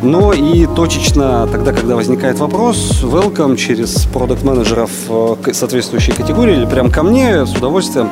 но 0.02 0.32
и 0.32 0.66
точечно 0.66 1.48
тогда, 1.50 1.72
когда 1.72 1.96
возникает 1.96 2.38
вопрос, 2.38 3.02
welcome 3.02 3.56
через 3.56 4.04
продукт-менеджеров 4.12 4.90
э, 5.08 5.52
соответствующей 5.52 6.12
категории 6.12 6.56
или 6.56 6.66
прям 6.66 6.90
ко 6.90 7.02
мне 7.02 7.46
с 7.46 7.54
удовольствием 7.54 8.10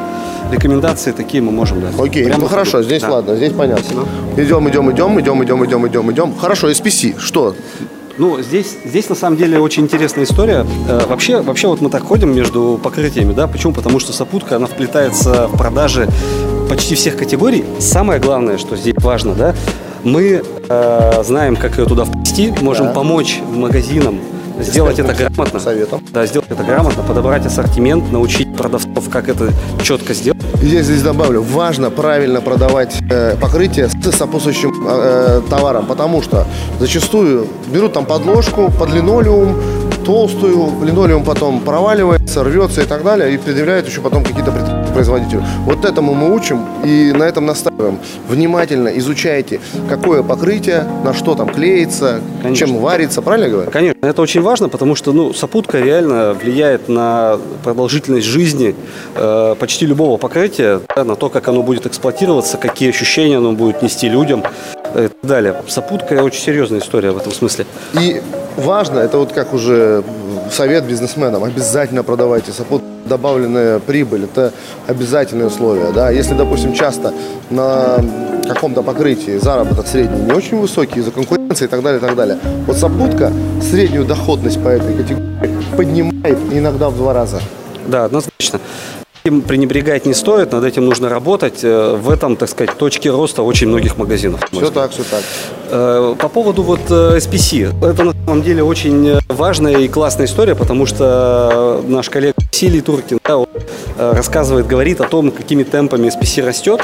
рекомендации 0.50 1.12
такие 1.12 1.42
мы 1.42 1.52
можем 1.52 1.80
дать. 1.80 1.98
Окей, 1.98 2.24
Прямо 2.24 2.42
ну 2.42 2.46
хорошо, 2.48 2.82
здесь 2.82 3.02
Да. 3.02 3.10
ладно, 3.10 3.36
здесь 3.36 3.52
понятно. 3.52 4.04
Идем, 4.36 4.68
идем, 4.68 4.92
идем, 4.92 5.20
идем, 5.20 5.44
идем, 5.44 5.64
идем, 5.64 5.86
идем, 5.86 6.12
идем. 6.12 6.34
Хорошо, 6.38 6.70
SPC, 6.70 7.18
что? 7.18 7.54
Ну, 8.16 8.40
здесь, 8.40 8.76
здесь 8.84 9.08
на 9.08 9.16
самом 9.16 9.36
деле 9.36 9.58
очень 9.58 9.82
интересная 9.82 10.24
история. 10.24 10.64
Э, 10.88 11.00
вообще, 11.08 11.40
вообще 11.40 11.66
вот 11.66 11.80
мы 11.80 11.90
так 11.90 12.04
ходим 12.04 12.34
между 12.34 12.78
покрытиями, 12.82 13.32
да? 13.32 13.48
Почему? 13.48 13.72
Потому 13.72 13.98
что 13.98 14.12
сопутка, 14.12 14.56
она 14.56 14.66
вплетается 14.66 15.48
в 15.48 15.58
продажи 15.58 16.08
почти 16.68 16.94
всех 16.94 17.16
категорий. 17.16 17.64
Самое 17.78 18.20
главное, 18.20 18.58
что 18.58 18.76
здесь 18.76 18.94
важно, 18.98 19.34
да, 19.34 19.54
мы 20.02 20.42
э, 20.68 21.22
знаем, 21.24 21.56
как 21.56 21.78
ее 21.78 21.86
туда 21.86 22.04
вплести, 22.04 22.52
можем 22.60 22.86
Да. 22.88 22.92
помочь 22.92 23.40
магазинам 23.50 24.20
сделать 24.60 24.98
это 24.98 25.14
грамотно. 25.14 25.58
Советом. 25.58 26.02
Да, 26.12 26.26
сделать 26.26 26.50
это 26.50 26.62
грамотно, 26.62 27.02
подобрать 27.02 27.44
ассортимент, 27.46 28.12
научить 28.12 28.54
продавцов, 28.56 29.08
как 29.10 29.28
это 29.28 29.48
четко 29.82 30.14
сделать. 30.14 30.40
Я 30.62 30.82
здесь 30.82 31.02
добавлю, 31.02 31.42
важно 31.42 31.90
правильно 31.90 32.40
продавать 32.40 32.96
э, 33.10 33.36
покрытие 33.40 33.88
с 33.88 34.12
сопутствующим 34.16 34.72
э, 34.86 35.42
товаром, 35.50 35.86
потому 35.86 36.22
что 36.22 36.46
зачастую 36.78 37.46
берут 37.72 37.94
там 37.94 38.04
подложку 38.06 38.70
под 38.70 38.90
линолеум, 38.92 39.56
толстую, 40.04 40.70
линолеум 40.84 41.24
потом 41.24 41.60
проваливается, 41.60 42.44
рвется 42.44 42.82
и 42.82 42.84
так 42.84 43.02
далее, 43.02 43.32
и 43.34 43.38
предъявляют 43.38 43.88
еще 43.88 44.00
потом 44.02 44.22
какие-то 44.22 44.52
претензии 44.52 44.83
производителю. 44.94 45.42
Вот 45.66 45.84
этому 45.84 46.14
мы 46.14 46.34
учим 46.34 46.64
и 46.84 47.12
на 47.12 47.24
этом 47.24 47.46
настаиваем. 47.46 47.98
Внимательно 48.28 48.88
изучайте, 48.88 49.60
какое 49.88 50.22
покрытие, 50.22 50.86
на 51.04 51.12
что 51.12 51.34
там 51.34 51.48
клеится, 51.48 52.20
Конечно. 52.42 52.66
чем 52.66 52.78
варится, 52.78 53.20
правильно 53.20 53.44
я 53.44 53.50
говорю? 53.50 53.70
Конечно, 53.70 54.06
это 54.06 54.22
очень 54.22 54.40
важно, 54.40 54.68
потому 54.68 54.94
что 54.94 55.12
ну, 55.12 55.34
сопутка 55.34 55.80
реально 55.80 56.34
влияет 56.34 56.88
на 56.88 57.38
продолжительность 57.64 58.26
жизни 58.26 58.74
э, 59.16 59.56
почти 59.58 59.86
любого 59.86 60.16
покрытия, 60.16 60.80
да, 60.94 61.04
на 61.04 61.16
то, 61.16 61.28
как 61.28 61.48
оно 61.48 61.62
будет 61.62 61.86
эксплуатироваться, 61.86 62.56
какие 62.56 62.90
ощущения 62.90 63.38
оно 63.38 63.52
будет 63.52 63.82
нести 63.82 64.08
людям 64.08 64.44
э, 64.94 65.06
и 65.06 65.08
так 65.08 65.16
далее. 65.22 65.56
Сопутка 65.66 66.14
очень 66.22 66.40
серьезная 66.40 66.78
история 66.78 67.10
в 67.10 67.18
этом 67.18 67.32
смысле. 67.32 67.66
И 68.00 68.22
важно, 68.56 69.00
это 69.00 69.18
вот 69.18 69.32
как 69.32 69.52
уже 69.52 70.04
совет 70.50 70.84
бизнесменам, 70.84 71.42
обязательно 71.42 72.04
продавайте 72.04 72.52
сопут. 72.52 72.93
Добавленная 73.14 73.78
прибыль– 73.78 74.24
это 74.24 74.52
обязательное 74.88 75.46
условие. 75.46 75.92
Да? 75.92 76.10
Если, 76.10 76.34
допустим, 76.34 76.72
часто 76.72 77.14
на 77.48 77.98
каком-то 78.48 78.82
покрытии 78.82 79.38
заработок 79.38 79.86
средний 79.86 80.22
не 80.22 80.32
очень 80.32 80.58
высокий 80.58 80.98
из-за 80.98 81.12
конкуренции 81.12 81.66
и 81.66 81.68
так 81.68 81.80
далее, 81.80 82.00
и 82.00 82.04
так 82.04 82.16
далее. 82.16 82.38
Вот 82.66 82.76
сопутка 82.76 83.32
среднюю 83.62 84.04
доходность 84.04 84.60
по 84.60 84.66
этой 84.66 84.96
категории 84.96 85.54
поднимает 85.76 86.38
иногда 86.50 86.90
в 86.90 86.96
два 86.96 87.12
раза. 87.12 87.40
Да, 87.86 88.06
однозначно. 88.06 88.58
Им 89.26 89.40
пренебрегать 89.40 90.04
не 90.04 90.12
стоит, 90.12 90.52
над 90.52 90.64
этим 90.64 90.84
нужно 90.84 91.08
работать. 91.08 91.60
Э, 91.62 91.96
В 91.96 92.10
этом, 92.10 92.36
так 92.36 92.46
сказать, 92.46 92.76
точке 92.76 93.10
роста 93.10 93.42
очень 93.42 93.68
многих 93.68 93.96
магазинов. 93.96 94.42
Все 94.52 94.68
так, 94.68 94.90
все 94.90 95.02
так. 95.02 95.22
Э, 95.70 96.14
По 96.20 96.28
поводу 96.28 96.62
вот 96.62 96.80
э, 96.90 97.16
SPC. 97.16 97.72
Это 97.82 98.04
на 98.04 98.12
самом 98.12 98.42
деле 98.42 98.62
очень 98.62 99.18
важная 99.28 99.78
и 99.78 99.88
классная 99.88 100.26
история, 100.26 100.54
потому 100.54 100.84
что 100.84 101.82
наш 101.88 102.10
коллега 102.10 102.34
Василий 102.52 102.82
Туркин 102.82 103.18
да, 103.26 103.38
он, 103.38 103.46
рассказывает, 103.96 104.66
говорит 104.66 105.00
о 105.00 105.08
том, 105.08 105.30
какими 105.30 105.62
темпами 105.62 106.08
SPC 106.08 106.44
растет. 106.44 106.82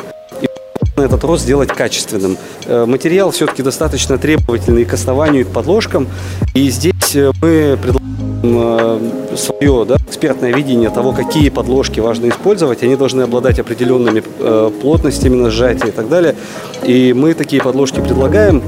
Этот 0.96 1.22
рост 1.24 1.42
сделать 1.42 1.68
качественным. 1.68 2.38
Материал 2.66 3.32
все-таки 3.32 3.62
достаточно 3.62 4.16
требовательный 4.16 4.86
к 4.86 4.94
основанию 4.94 5.42
и 5.42 5.44
к 5.44 5.48
подложкам. 5.48 6.08
И 6.54 6.70
здесь 6.70 7.14
мы 7.14 7.78
предлагаем 7.82 8.19
свое 8.42 9.84
да, 9.84 9.96
экспертное 10.06 10.52
видение 10.52 10.90
того, 10.90 11.12
какие 11.12 11.50
подложки 11.50 12.00
важно 12.00 12.28
использовать. 12.28 12.82
Они 12.82 12.96
должны 12.96 13.22
обладать 13.22 13.58
определенными 13.58 14.22
э, 14.38 14.70
плотностями 14.80 15.36
на 15.36 15.50
сжатие 15.50 15.88
и 15.88 15.92
так 15.92 16.08
далее. 16.08 16.34
И 16.82 17.12
мы 17.12 17.34
такие 17.34 17.62
подложки 17.62 18.00
предлагаем. 18.00 18.62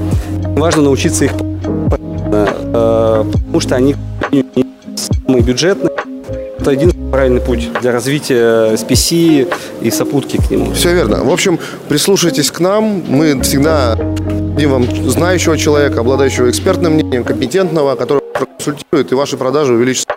Важно 0.55 0.83
научиться 0.83 1.25
их 1.25 1.31
э, 1.33 3.25
потому 3.31 3.59
что 3.59 3.75
они 3.75 3.95
самые 4.95 5.41
бюджетные. 5.41 5.91
Это 6.59 6.71
один 6.71 6.91
правильный 7.11 7.41
путь 7.41 7.69
для 7.81 7.91
развития 7.91 8.73
SPC 8.73 9.53
и 9.81 9.91
сопутки 9.91 10.37
к 10.37 10.49
нему. 10.49 10.71
Все 10.73 10.93
верно. 10.93 11.23
В 11.23 11.31
общем, 11.31 11.59
прислушайтесь 11.89 12.51
к 12.51 12.59
нам. 12.59 13.03
Мы 13.07 13.41
всегда 13.41 13.97
вам 14.67 14.85
знающего 15.09 15.57
человека, 15.57 15.99
обладающего 15.99 16.49
экспертным 16.49 16.93
мнением, 16.93 17.23
компетентного, 17.23 17.95
который 17.95 18.21
проконсультирует, 18.33 19.11
и 19.11 19.15
ваши 19.15 19.37
продажи 19.37 19.73
увеличатся 19.73 20.07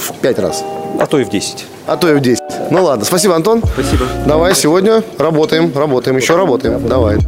в 0.00 0.12
пять 0.20 0.38
раз. 0.38 0.64
А 0.98 1.06
то 1.06 1.18
и 1.18 1.24
в 1.24 1.30
10. 1.30 1.66
А 1.86 1.96
то 1.96 2.10
и 2.10 2.14
в 2.14 2.20
10. 2.20 2.42
Ну 2.70 2.82
ладно, 2.82 3.04
спасибо, 3.04 3.36
Антон. 3.36 3.62
Спасибо. 3.74 4.06
Давай 4.26 4.54
сегодня 4.54 5.02
работаем, 5.18 5.72
работаем, 5.74 6.16
еще 6.16 6.36
работаем. 6.36 6.86
Давай. 6.88 7.18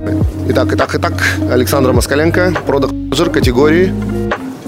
Итак, 0.49 0.69
итак, 0.73 0.95
итак, 0.95 1.13
Александра 1.51 1.93
Москаленко, 1.93 2.55
продакт 2.67 2.93
менеджер 2.93 3.31
категории. 3.31 3.93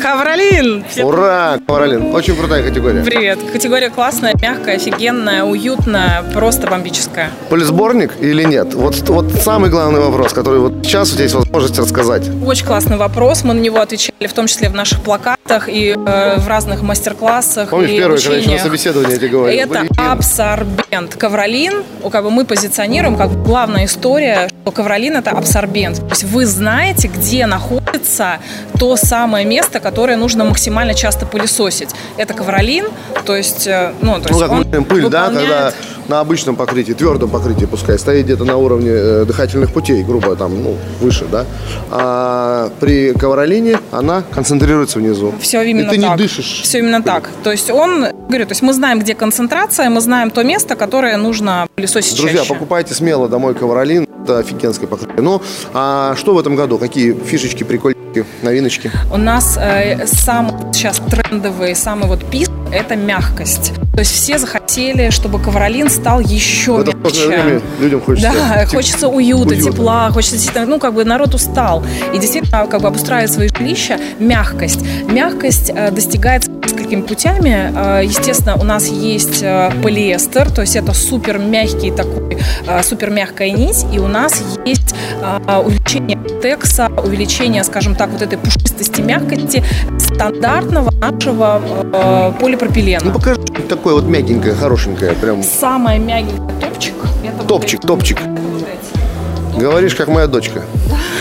Ковролин! 0.01 0.85
Ура, 1.03 1.59
Ковролин. 1.67 2.15
Очень 2.15 2.37
крутая 2.37 2.63
категория. 2.63 3.03
привет! 3.03 3.39
Категория 3.53 3.91
классная, 3.91 4.33
мягкая, 4.41 4.77
офигенная, 4.77 5.45
уютная, 5.45 6.23
просто 6.33 6.67
бомбическая. 6.67 7.31
Полисборник 7.51 8.13
или 8.21 8.43
нет? 8.45 8.75
Вот, 8.75 8.97
вот 9.09 9.33
самый 9.33 9.71
главный 9.71 10.01
вопрос, 10.01 10.33
который 10.33 10.61
вот 10.61 10.85
сейчас 10.85 11.11
у 11.11 11.15
тебя 11.15 11.25
есть 11.25 11.35
возможность 11.35 11.79
рассказать. 11.79 12.23
Очень 12.45 12.67
классный 12.67 12.97
вопрос. 12.97 13.45
Мы 13.45 13.55
на 13.55 13.61
него 13.61 13.81
отвечали 13.81 14.27
в 14.27 14.33
том 14.33 14.47
числе 14.47 14.69
в 14.69 14.75
наших 14.75 15.01
плакатах 15.03 15.40
и 15.69 15.95
э, 15.97 16.39
в 16.39 16.49
разных 16.49 16.83
мастер-классах. 16.83 17.71
Помнишь, 17.71 17.91
и 17.91 17.97
первое, 17.99 18.19
когда 18.19 18.37
еще 18.37 18.51
на 18.51 18.59
собеседовании 18.59 19.13
я 19.13 19.17
тебе 19.19 19.29
говорил? 19.29 19.61
Это 19.61 19.81
Блин. 19.81 19.89
абсорбент. 19.97 21.15
Ковролин, 21.17 21.83
ну, 22.03 22.11
как 22.11 22.25
бы 22.25 22.31
мы 22.31 22.45
позиционируем 22.45 23.17
как 23.17 23.43
главная 23.43 23.85
история, 23.87 24.49
что 24.63 24.71
ковролин 24.73 25.17
это 25.17 25.31
абсорбент. 25.31 25.99
То 25.99 26.11
есть 26.11 26.25
вы 26.25 26.47
знаете, 26.47 27.09
где 27.09 27.47
находится 27.47 28.39
то 28.79 28.97
самое 28.97 29.45
место, 29.45 29.81
которое 29.81 30.17
нужно 30.17 30.45
максимально 30.45 30.95
часто 30.95 31.27
пылесосить. 31.27 31.91
Это 32.17 32.35
ковролин, 32.35 32.87
то 33.25 33.37
есть, 33.37 33.67
э, 33.67 33.93
ну, 34.01 34.21
то 34.21 34.29
Ну, 34.31 34.39
есть 34.39 34.41
как 34.41 34.51
мы 34.51 34.79
он 34.79 34.85
пыль, 34.85 35.09
да, 35.09 35.27
когда 35.31 35.73
на 36.11 36.21
обычном 36.21 36.57
покрытии, 36.57 36.93
твердом 36.93 37.31
покрытии, 37.31 37.67
пускай, 37.67 37.99
стоит 37.99 38.25
где-то 38.25 38.45
на 38.45 38.57
уровне 38.57 38.91
э, 38.91 39.25
дыхательных 39.25 39.73
путей, 39.73 40.03
грубо 40.03 40.35
там, 40.35 40.61
ну, 40.63 40.77
выше, 41.01 41.25
да. 41.31 41.47
А 41.91 42.71
при 42.81 43.13
ковролине 43.13 43.79
она 43.93 44.23
концентрируется 44.23 44.99
внизу. 44.99 45.33
Все 45.41 45.63
именно 45.63 45.93
И 45.93 45.97
ты 45.97 46.01
так. 46.01 46.11
не 46.11 46.17
дышишь. 46.17 46.63
Все 46.65 46.79
именно 46.81 47.01
так. 47.01 47.31
То 47.45 47.53
есть 47.53 47.71
он, 47.71 48.07
говорю, 48.29 48.45
то 48.45 48.53
есть 48.53 48.63
мы 48.63 48.73
знаем, 48.73 48.99
где 48.99 49.15
концентрация, 49.15 49.89
мы 49.89 50.01
знаем 50.01 50.31
то 50.31 50.43
место, 50.43 50.75
которое 50.75 51.17
нужно 51.17 51.69
пылесосить 51.77 52.17
Друзья, 52.17 52.39
чаще. 52.41 52.55
покупайте 52.55 52.93
смело 52.95 53.29
домой 53.29 53.55
ковролин. 53.55 54.07
Это 54.25 54.39
офигенское 54.39 54.89
покрытие. 54.89 55.23
Ну, 55.23 55.41
а 55.73 56.15
что 56.17 56.35
в 56.35 56.39
этом 56.39 56.55
году? 56.57 56.77
Какие 56.79 57.15
фишечки, 57.15 57.65
прикольчики, 57.65 58.27
новиночки? 58.43 58.91
У 59.13 59.17
нас 59.17 59.57
э, 59.59 60.07
самый 60.07 60.53
сейчас 60.75 61.01
трендовый, 61.11 61.75
самый 61.75 62.07
вот 62.07 62.25
писк– 62.29 62.51
это 62.73 62.97
мягкость. 62.97 63.73
То 63.93 64.01
есть 64.01 64.13
все 64.13 64.39
захотели, 64.39 65.11
чтобы 65.11 65.41
ковролин 65.41 65.89
стал 66.01 66.21
еще 66.21 66.73
В 66.73 66.81
это 66.81 66.93
сложное 66.93 67.27
время 67.27 67.53
мягче. 67.55 67.67
людям 67.81 68.01
хочется... 68.01 68.33
Да, 68.33 68.63
теп- 68.65 68.71
хочется 68.75 69.09
уюта, 69.09 69.51
уюта. 69.55 69.71
тепла, 69.71 70.11
хочется 70.11 70.37
действительно, 70.37 70.67
ну, 70.67 70.79
как 70.79 70.95
бы 70.95 71.05
народ 71.05 71.35
устал. 71.35 71.83
И 72.15 72.19
действительно, 72.19 72.67
как 72.67 72.81
бы 72.83 72.89
обустраивать 72.89 73.33
свои 73.33 73.49
жилища, 73.49 73.99
мягкость. 74.19 74.81
Мягкость 75.09 75.71
э, 75.75 75.91
достигается 75.91 76.51
несколькими 76.51 77.03
путями. 77.03 77.73
Э, 77.75 78.05
естественно, 78.05 78.57
у 78.57 78.65
нас 78.65 78.87
есть 78.87 79.41
э, 79.43 79.71
полиэстер, 79.83 80.51
то 80.51 80.63
есть 80.63 80.77
это 80.77 80.93
супер 80.95 81.39
мягкий 81.39 81.91
такой, 81.91 82.39
э, 82.67 82.83
супер 82.83 83.11
мягкая 83.11 83.51
нить, 83.51 83.85
и 83.93 83.99
у 83.99 84.09
нас 84.09 84.43
есть 84.65 84.95
э, 85.23 85.57
увеличение 85.59 86.19
текса, 86.43 86.89
увеличение, 87.05 87.65
скажем 87.65 87.95
так, 87.95 88.11
вот 88.11 88.23
этой 88.23 88.39
пушистости, 88.39 89.01
мягкости 89.03 89.63
стандартного 89.99 90.91
нашего 90.93 91.61
э, 91.93 92.33
полипропилена. 92.41 93.01
Ну, 93.05 93.13
покажи 93.13 93.41
такое 93.69 93.95
вот 93.95 94.05
мягенькое, 94.05 94.55
хорошенькое, 94.55 95.13
прям 95.13 95.43
Самое 95.43 95.90
мягенькое 95.99 96.61
топчик. 96.61 96.95
Это 97.25 97.45
топчик, 97.45 97.81
топчик. 97.81 98.21
Вот 98.21 98.63
эти. 98.63 99.59
Говоришь, 99.61 99.95
как 99.95 100.09
моя 100.09 100.27
дочка. 100.27 100.63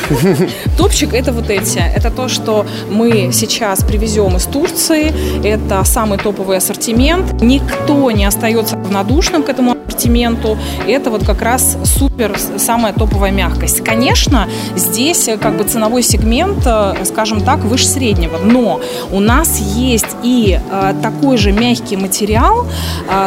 Топчик 0.77 1.13
это 1.13 1.31
вот 1.31 1.49
эти. 1.49 1.79
Это 1.79 2.09
то, 2.09 2.29
что 2.29 2.65
мы 2.89 3.31
сейчас 3.33 3.83
привезем 3.83 4.37
из 4.37 4.45
Турции. 4.45 5.13
Это 5.45 5.83
самый 5.83 6.17
топовый 6.17 6.57
ассортимент. 6.57 7.41
Никто 7.41 8.09
не 8.11 8.25
остается 8.25 8.75
равнодушным 8.75 9.43
к 9.43 9.49
этому 9.49 9.78
ассортименту. 9.89 10.57
Это 10.87 11.09
вот 11.09 11.25
как 11.25 11.41
раз 11.41 11.77
супер 11.83 12.37
самая 12.57 12.93
топовая 12.93 13.31
мягкость. 13.31 13.83
Конечно, 13.83 14.47
здесь 14.75 15.27
э, 15.27 15.37
как 15.37 15.57
бы 15.57 15.63
ценовой 15.63 16.03
сегмент, 16.03 16.65
э, 16.65 16.93
скажем 17.05 17.41
так, 17.41 17.59
выше 17.59 17.87
среднего. 17.87 18.37
Но 18.37 18.79
у 19.11 19.19
нас 19.19 19.59
есть 19.59 20.05
и 20.23 20.59
э, 20.59 20.93
такой 21.01 21.37
же 21.37 21.51
мягкий 21.51 21.97
материал, 21.97 22.67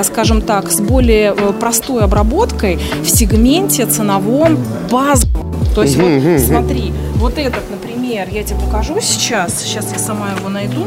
скажем 0.03 0.43
так, 0.43 0.71
с 0.71 0.81
более 0.81 1.33
простой 1.61 2.03
обработкой 2.05 2.79
в 3.03 3.09
сегменте 3.09 3.87
ценовом 3.87 4.59
базовом. 4.91 5.57
То 5.75 5.83
есть 5.83 5.97
вот 5.97 6.41
смотри, 6.41 6.93
вот 7.17 7.39
этот, 7.39 7.63
например, 7.71 8.29
я 8.31 8.43
тебе 8.43 8.59
покажу 8.61 9.01
сейчас. 9.01 9.63
Сейчас 9.63 9.93
я 9.93 9.99
сама 9.99 10.33
его 10.39 10.49
найду 10.49 10.87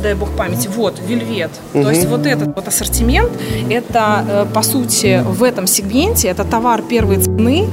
дай 0.00 0.14
бог 0.14 0.30
памяти, 0.30 0.68
вот, 0.68 1.00
вельвет. 1.06 1.50
То 1.72 1.90
есть 1.90 2.06
вот 2.06 2.26
этот 2.26 2.54
вот 2.54 2.66
ассортимент, 2.66 3.30
это, 3.68 4.24
э, 4.28 4.46
по 4.52 4.62
сути, 4.62 5.22
в 5.24 5.42
этом 5.42 5.66
сегменте, 5.66 6.28
это 6.28 6.44
товар 6.44 6.82
первой 6.82 7.18
цены, 7.18 7.68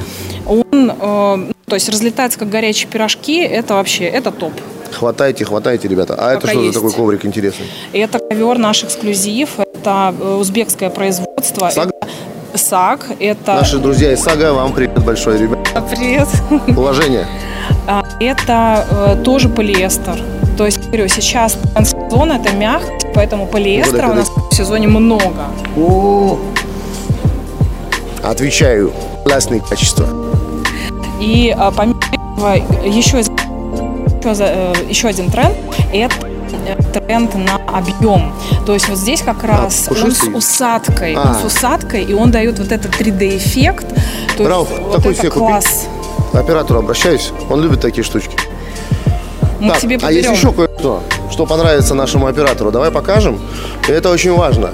он, 0.46 0.92
э, 0.92 1.52
то 1.68 1.76
есть 1.76 1.90
разлетается 1.90 2.40
как 2.40 2.50
горячие 2.50 2.90
пирожки, 2.90 3.40
это 3.42 3.76
вообще, 3.76 4.06
это 4.06 4.32
топ. 4.32 4.54
Хватайте, 4.92 5.46
хватайте, 5.46 5.88
ребята. 5.88 6.16
А 6.18 6.32
это 6.32 6.42
Пока 6.42 6.54
что 6.54 6.62
есть. 6.62 6.74
за 6.74 6.80
такой 6.80 6.94
коврик 6.94 7.26
интересный? 7.26 7.66
Это 7.94 8.20
ковер 8.20 8.58
наш 8.58 8.84
эксклюзив, 8.84 9.60
это 9.60 10.14
э, 10.20 10.36
узбекское 10.36 10.90
производство. 10.90 11.70
Саг? 11.70 11.90
Это 12.54 12.58
САГ, 12.58 13.02
это... 13.20 13.56
Наши 13.56 13.78
друзья 13.78 14.14
из 14.14 14.22
Сага, 14.22 14.54
вам 14.54 14.74
привет 14.74 15.04
большой, 15.04 15.38
ребят. 15.38 15.60
Привет. 15.92 16.28
Уважение. 16.76 17.28
А, 17.86 18.04
Это 18.20 19.18
тоже 19.24 19.50
полиэстер. 19.50 20.37
То 20.58 20.66
есть, 20.66 20.88
говорю, 20.88 21.08
сейчас 21.08 21.58
сезон 21.84 22.32
это 22.32 22.52
мягкость, 22.54 23.08
поэтому 23.14 23.46
полиэстера 23.46 24.08
у 24.10 24.14
нас 24.16 24.30
в 24.30 24.56
сезоне 24.56 24.88
много. 24.88 25.46
Отвечаю. 28.24 28.92
Классные 29.24 29.62
качества. 29.62 30.08
И 31.20 31.54
а, 31.58 31.72
помимо 31.72 32.00
этого 32.12 32.56
еще, 32.86 33.20
из- 33.20 33.30
еще 33.30 34.44
э, 34.44 34.74
еще 34.90 35.08
один 35.08 35.30
тренд– 35.30 35.56
это 35.94 36.16
э, 36.68 36.76
тренд 36.94 37.36
на 37.36 37.56
объем. 37.78 38.34
То 38.66 38.74
есть 38.74 38.88
вот 38.90 38.98
здесь 38.98 39.22
как 39.22 39.44
раз 39.44 39.90
он 39.90 40.12
с 40.12 40.24
усадкой, 40.24 41.16
А. 41.16 41.22
он 41.30 41.36
с 41.36 41.54
усадкой, 41.56 42.04
и 42.04 42.14
он 42.14 42.32
дает 42.32 42.60
вот 42.60 42.72
этот 42.72 42.92
3D-эффект. 43.00 43.86
То 44.38 44.48
Рауф, 44.48 44.70
вот 44.80 44.96
такой 44.98 45.16
купи. 45.16 45.30
класс. 45.30 45.88
К 46.32 46.36
оператору 46.36 46.80
обращаюсь. 46.80 47.32
Он 47.50 47.62
любит 47.62 47.82
такие 47.82 48.04
штучки. 48.04 48.38
Мы 49.60 49.70
Так, 49.70 49.78
к 49.78 49.82
тебе 49.82 49.98
а 50.02 50.12
есть 50.12 50.28
подберем. 50.28 50.34
еще 50.34 50.52
кое-что, 50.54 51.04
что 51.32 51.46
понравится 51.46 51.94
нашему 51.96 52.28
оператору. 52.28 52.72
Давай 52.72 52.92
покажем. 52.92 53.40
И 53.88 53.92
это 53.92 54.10
очень 54.12 54.34
важно. 54.36 54.72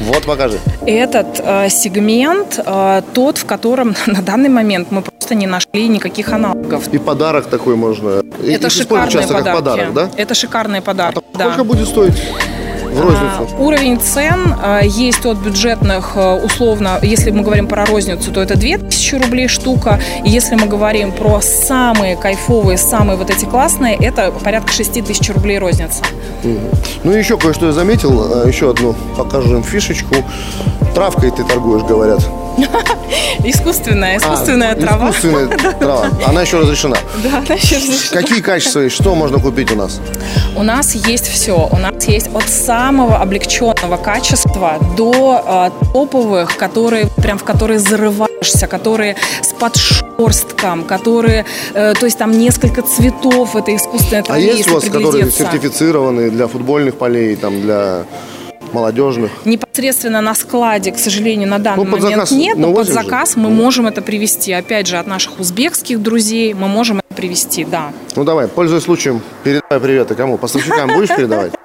Вот 0.00 0.24
покажи. 0.24 0.58
Этот 0.86 1.40
э, 1.42 1.68
сегмент 1.70 2.60
э, 2.64 3.02
тот, 3.14 3.38
в 3.38 3.46
котором 3.46 3.94
на 4.06 4.20
данный 4.22 4.48
момент 4.50 4.88
мы 4.90 5.00
просто 5.02 5.34
не 5.34 5.46
нашли 5.46 5.88
никаких 5.88 6.32
аналогов. 6.32 6.88
И 6.92 6.98
подарок 6.98 7.46
такой 7.46 7.76
можно. 7.76 8.20
И- 8.42 8.52
Это 8.52 8.68
использовать 8.68 8.72
шикарные 8.72 9.10
часто 9.12 9.34
подарки. 9.34 9.44
как 9.44 9.54
подарок, 9.56 9.94
да? 9.94 10.10
Это 10.16 10.34
шикарные 10.34 10.82
подарки, 10.82 11.20
да. 11.34 11.44
Сколько 11.46 11.64
будет 11.64 11.88
стоить 11.88 12.14
в 12.94 13.00
розницу? 13.00 13.48
А, 13.58 13.60
Уровень 13.62 14.00
цен 14.00 14.54
а, 14.62 14.80
есть 14.82 15.26
от 15.26 15.38
бюджетных, 15.38 16.12
а, 16.16 16.36
условно, 16.36 16.98
если 17.02 17.30
мы 17.30 17.42
говорим 17.42 17.66
про 17.66 17.84
розницу, 17.84 18.32
то 18.32 18.40
это 18.40 18.56
2000 18.56 19.16
рублей 19.16 19.48
штука. 19.48 20.00
И 20.24 20.30
если 20.30 20.54
мы 20.56 20.66
говорим 20.66 21.12
про 21.12 21.40
самые 21.40 22.16
кайфовые, 22.16 22.78
самые 22.78 23.16
вот 23.16 23.30
эти 23.30 23.44
классные, 23.44 23.96
это 23.96 24.32
порядка 24.42 24.72
6000 24.72 25.30
рублей 25.30 25.58
розница. 25.58 26.02
Ну 27.04 27.12
и 27.12 27.18
еще 27.18 27.36
кое-что 27.38 27.66
я 27.66 27.72
заметил. 27.72 28.44
Э, 28.44 28.48
Еще 28.48 28.70
одну 28.70 28.94
покажу 29.16 29.56
им 29.56 29.62
фишечку. 29.62 30.14
Травкой 30.94 31.30
ты 31.30 31.42
торгуешь, 31.44 31.82
говорят. 31.82 32.20
Искусственная, 33.44 34.14
А, 34.14 34.18
искусственная 34.18 34.74
трава. 34.74 35.10
Искусственная 35.10 35.48
трава. 35.78 36.08
Она 36.26 36.42
еще 36.42 36.58
разрешена. 36.58 36.96
Да, 37.22 37.38
она 37.38 37.54
еще 37.54 37.76
разрешена. 37.76 38.20
Какие 38.20 38.40
качества 38.40 38.80
есть? 38.80 38.96
Что 38.96 39.14
можно 39.14 39.38
купить 39.38 39.70
у 39.72 39.76
нас? 39.76 40.00
У 40.56 40.62
нас 40.62 40.94
есть 40.94 41.26
все. 41.28 41.68
У 41.70 41.76
нас 41.76 42.04
есть 42.06 42.28
от 42.34 42.48
самого 42.48 43.18
облегченного 43.20 43.96
качества 43.96 44.78
до 44.96 45.70
э, 45.80 45.84
топовых, 45.92 46.56
которые 46.56 47.06
прям 47.16 47.38
в 47.38 47.44
которые 47.44 47.78
зарываешься, 47.78 48.66
которые 48.66 49.16
с 49.42 49.52
подшерстком, 49.52 50.84
которые, 50.84 51.44
э, 51.74 51.94
то 51.98 52.06
есть 52.06 52.18
там 52.18 52.30
несколько 52.32 52.82
цветов 52.82 53.56
этой 53.56 53.76
искусственной 53.76 54.20
А 54.22 54.24
травы, 54.24 54.40
есть 54.40 54.58
если 54.58 54.70
у 54.70 54.74
вас, 54.74 54.84
которые 54.84 55.30
сертифицированы 55.30 56.30
для 56.30 56.46
футбольных 56.46 56.94
полей, 56.96 57.36
там, 57.36 57.60
для 57.60 58.04
молодежных? 58.74 59.30
Непосредственно 59.44 60.20
на 60.20 60.34
складе, 60.34 60.92
к 60.92 60.98
сожалению, 60.98 61.48
на 61.48 61.58
данный 61.58 61.84
Ну, 61.84 61.90
момент 61.90 62.10
заказ 62.10 62.30
нет, 62.32 62.56
но 62.58 62.68
под 62.68 62.76
навозим 62.76 62.94
же. 62.94 63.02
заказ 63.02 63.36
мы 63.36 63.50
можем 63.50 63.86
это 63.86 64.02
привезти. 64.02 64.52
Опять 64.52 64.86
же, 64.86 64.98
от 64.98 65.06
наших 65.06 65.38
узбекских 65.40 66.02
друзей 66.02 66.52
мы 66.54 66.68
можем 66.68 66.98
это 66.98 67.14
привезти, 67.14 67.64
да. 67.64 67.92
Ну 68.16 68.24
давай, 68.24 68.48
пользуясь 68.48 68.82
случаем, 68.82 69.22
передавай 69.44 69.80
приветы 69.80 70.14
кому? 70.14 70.36
Поставщикам 70.38 70.92
будешь 70.94 71.08
передавать? 71.08 71.52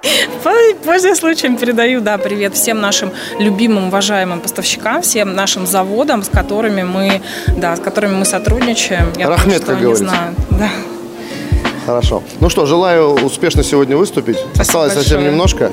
Пользуясь 0.84 1.18
случаем, 1.18 1.56
передаю, 1.56 2.00
да, 2.00 2.16
привет 2.16 2.54
всем 2.54 2.80
нашим 2.80 3.10
любимым, 3.38 3.88
уважаемым 3.88 4.40
поставщикам, 4.40 5.02
всем 5.02 5.34
нашим 5.34 5.66
заводам, 5.66 6.22
с 6.22 6.28
которыми 6.28 6.82
мы, 6.82 7.20
да, 7.56 7.76
с 7.76 7.80
которыми 7.80 8.14
мы 8.14 8.24
сотрудничаем. 8.24 9.12
Я 9.18 9.28
Рахмет, 9.28 9.64
как 9.64 9.78
говорится. 9.80 10.10
Да. 10.50 10.68
Хорошо. 11.86 12.22
Ну 12.40 12.48
что, 12.48 12.66
желаю 12.66 13.10
успешно 13.24 13.62
сегодня 13.62 13.96
выступить. 13.96 14.38
Осталось 14.58 14.92
совсем 14.94 15.16
большое. 15.16 15.30
немножко. 15.30 15.72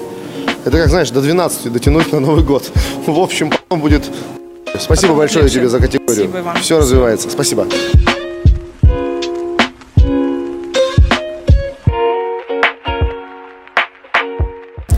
Это 0.68 0.80
как, 0.80 0.90
знаешь, 0.90 1.10
до 1.12 1.22
12 1.22 1.72
дотянуть 1.72 2.12
на 2.12 2.20
Новый 2.20 2.44
год. 2.44 2.70
В 3.08 3.18
общем, 3.22 3.50
потом 3.50 3.80
будет... 3.80 4.04
Спасибо 4.78 5.14
Потом 5.14 5.18
большое 5.20 5.44
легче. 5.46 5.60
тебе 5.60 5.70
за 5.70 5.80
категорию. 5.80 6.28
Спасибо 6.28 6.46
вам. 6.46 6.58
Все 6.58 6.78
развивается. 6.78 7.30
Спасибо. 7.30 7.66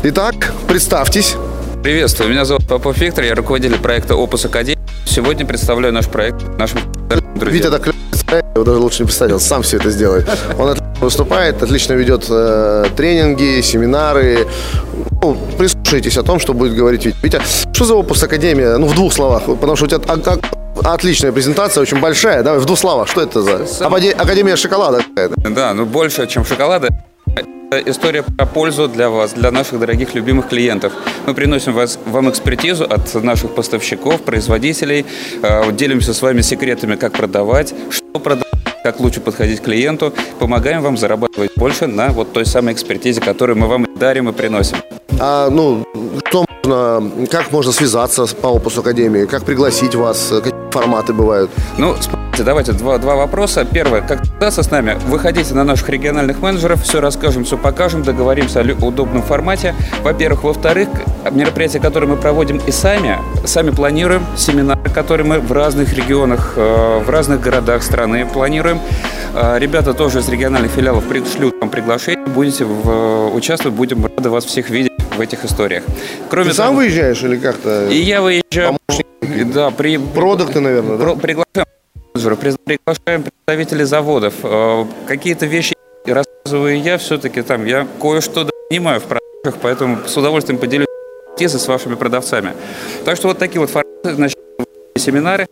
Итак, 0.02 0.54
представьтесь. 0.68 1.36
Приветствую, 1.84 2.32
меня 2.32 2.46
зовут 2.46 2.68
Попов 2.68 2.98
Виктор, 2.98 3.24
я 3.24 3.36
руководитель 3.36 3.78
проекта 3.78 4.16
Opus 4.16 4.52
Academy. 4.52 4.80
Сегодня 5.06 5.46
представляю 5.46 5.94
наш 5.94 6.08
проект 6.08 6.58
нашим 6.58 6.80
друзьям. 7.36 7.54
Витя 7.54 7.70
так 7.70 7.94
представляет, 8.10 8.46
его 8.56 8.64
даже 8.66 8.80
лучше 8.80 9.04
не 9.04 9.06
представить, 9.06 9.34
он 9.34 9.40
сам 9.40 9.62
все 9.62 9.78
это 9.78 9.92
сделает. 9.92 10.28
Он 10.58 10.70
отлично 10.70 10.89
выступает, 11.02 11.62
отлично 11.64 11.94
ведет 11.94 12.26
э, 12.30 12.86
тренинги, 12.96 13.62
семинары. 13.62 14.48
Ну, 15.22 15.38
прислушайтесь 15.58 16.18
о 16.18 16.24
том, 16.24 16.40
что 16.40 16.54
будет 16.54 16.74
говорить 16.76 17.06
Витя. 17.06 17.18
Витя, 17.24 17.42
что 17.74 17.86
за 17.86 17.96
опус 17.96 18.24
Академия? 18.24 18.78
Ну, 18.78 18.88
в 18.88 18.96
двух 18.96 19.14
словах, 19.14 19.44
потому 19.46 19.76
что 19.76 19.86
у 19.86 19.88
тебя 19.88 20.02
а- 20.08 20.40
а- 20.86 20.94
отличная 20.94 21.32
презентация, 21.32 21.82
очень 21.82 22.00
большая. 22.00 22.44
Давай 22.44 22.60
в 22.60 22.66
двух 22.66 22.80
словах, 22.80 23.08
что 23.08 23.22
это 23.22 23.42
за 23.42 23.66
Акаде- 23.86 24.12
Академия 24.12 24.56
шоколада? 24.56 25.02
Да, 25.38 25.74
ну 25.74 25.86
больше, 25.86 26.28
чем 26.28 26.46
шоколада. 26.46 26.90
Это 27.72 27.92
история 27.92 28.24
про 28.24 28.46
пользу 28.48 28.88
для 28.88 29.10
вас, 29.10 29.34
для 29.34 29.52
наших 29.52 29.80
дорогих 29.80 30.16
любимых 30.16 30.48
клиентов. 30.50 30.92
Мы 31.28 31.36
приносим 31.36 31.74
вас, 31.74 32.00
вам 32.06 32.28
экспертизу 32.30 32.84
от 32.86 33.14
наших 33.24 33.54
поставщиков, 33.54 34.22
производителей, 34.22 35.06
э, 35.44 35.72
делимся 35.72 36.14
с 36.14 36.22
вами 36.24 36.42
секретами, 36.42 36.96
как 36.96 37.14
продавать, 37.14 37.74
что 37.92 38.20
продавать, 38.20 38.49
как 38.84 39.00
лучше 39.00 39.22
подходить 39.22 39.60
к 39.60 39.64
клиенту, 39.64 40.14
помогаем 40.40 40.82
вам 40.82 40.98
зарабатывать 40.98 41.52
больше 41.56 41.88
на 41.88 42.10
вот 42.10 42.34
той 42.34 42.46
самой 42.46 42.74
экспертизе, 42.74 43.22
которую 43.22 43.58
мы 43.58 43.68
вам 43.68 43.88
дарим 43.98 44.30
и 44.30 44.34
приносим. 44.34 44.78
А, 45.20 45.50
ну, 45.50 45.86
что 46.26 46.46
как 47.32 47.52
можно 47.52 47.72
связаться 47.72 48.26
по 48.28 48.48
опусу 48.48 48.82
Академии, 48.82 49.26
как 49.26 49.44
пригласить 49.44 49.96
вас, 49.96 50.32
какие 50.44 50.54
форматы 50.72 51.14
бывают? 51.14 51.50
Ну, 51.78 51.96
давайте 52.38 52.72
два, 52.74 52.98
два 52.98 53.16
вопроса. 53.16 53.66
Первое, 53.66 54.02
как 54.02 54.24
связаться 54.26 54.64
с 54.64 54.72
нами? 54.72 54.98
Выходите 55.08 55.54
на 55.54 55.64
наших 55.64 55.90
региональных 55.90 56.40
менеджеров, 56.42 56.82
все 56.84 57.02
расскажем, 57.02 57.44
все 57.44 57.58
покажем, 57.58 58.04
договоримся 58.04 58.62
о 58.62 58.86
удобном 58.86 59.22
формате. 59.22 59.76
Во-первых. 60.04 60.44
Во-вторых, 60.44 60.88
мероприятия, 61.32 61.80
которые 61.80 62.10
мы 62.10 62.16
проводим 62.16 62.62
и 62.66 62.72
сами, 62.72 63.18
сами 63.46 63.72
планируем, 63.72 64.26
семинары, 64.38 64.90
которые 64.90 65.28
мы 65.28 65.40
в 65.40 65.52
разных 65.52 65.94
регионах, 65.94 66.54
э, 66.56 67.02
в 67.06 67.10
разных 67.10 67.42
городах 67.42 67.84
страны 67.84 68.26
планируем. 68.26 68.80
Э, 69.34 69.58
Ребята 69.60 69.94
тоже 69.94 70.20
из 70.20 70.30
региональных 70.30 70.72
филиалов 70.72 71.04
пришлют 71.06 71.56
вам 71.60 71.70
приглашение, 71.70 72.26
будете 72.26 72.64
в- 72.66 73.34
участвовать, 73.36 73.76
будем 73.78 74.06
рады 74.06 74.30
вас 74.30 74.46
всех 74.46 74.70
видеть 74.70 74.89
в 75.20 75.22
этих 75.22 75.46
историях. 75.46 75.84
Кроме 76.30 76.50
Ты 76.50 76.56
сам 76.56 76.68
того- 76.68 76.78
выезжаешь 76.78 77.22
или 77.24 77.38
как-то? 77.38 77.88
И 77.90 77.96
я 77.98 78.22
выезжаю. 78.22 78.78
Да, 79.54 79.70
при, 79.70 79.98
Продукты, 79.98 80.60
наверное, 80.60 80.98
да? 80.98 81.16
Приглашаем 81.16 81.66
приглашаем 82.66 83.24
представителей 83.24 83.86
заводов. 83.86 84.34
Э, 84.44 84.86
Какие-то 85.08 85.46
вещи 85.46 85.76
рассказываю 86.06 86.82
я, 86.82 86.98
все-таки 86.98 87.42
там 87.42 87.66
я 87.66 87.88
кое-что 88.02 88.50
понимаю 88.70 89.00
в 89.00 89.04
продажах, 89.04 89.62
поэтому 89.62 89.98
с 90.08 90.18
удовольствием 90.18 90.58
поделюсь 90.60 90.88
экспертизой 91.34 91.60
с 91.60 91.68
вашими 91.68 91.96
продавцами. 91.96 92.54
Так 93.06 93.16
что 93.18 93.28
вот 93.28 93.38
такие 93.38 93.60
вот 93.60 93.70
форматы, 93.70 94.16
значит, 94.16 94.38
семинары, 94.98 95.48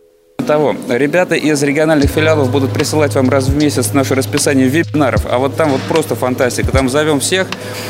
того, 0.48 0.74
ребята 0.88 1.34
из 1.34 1.62
региональных 1.62 2.10
филиалов 2.10 2.50
будут 2.50 2.72
присылать 2.72 3.14
вам 3.14 3.28
раз 3.28 3.48
в 3.48 3.54
месяц 3.54 3.92
наше 3.92 4.14
расписание 4.14 4.66
вебинаров, 4.66 5.26
а 5.30 5.36
вот 5.36 5.56
там 5.56 5.68
вот 5.72 5.82
просто 5.82 6.14
фантастика. 6.14 6.72
Там 6.72 6.88
зовем 6.88 7.20
всех, 7.20 7.48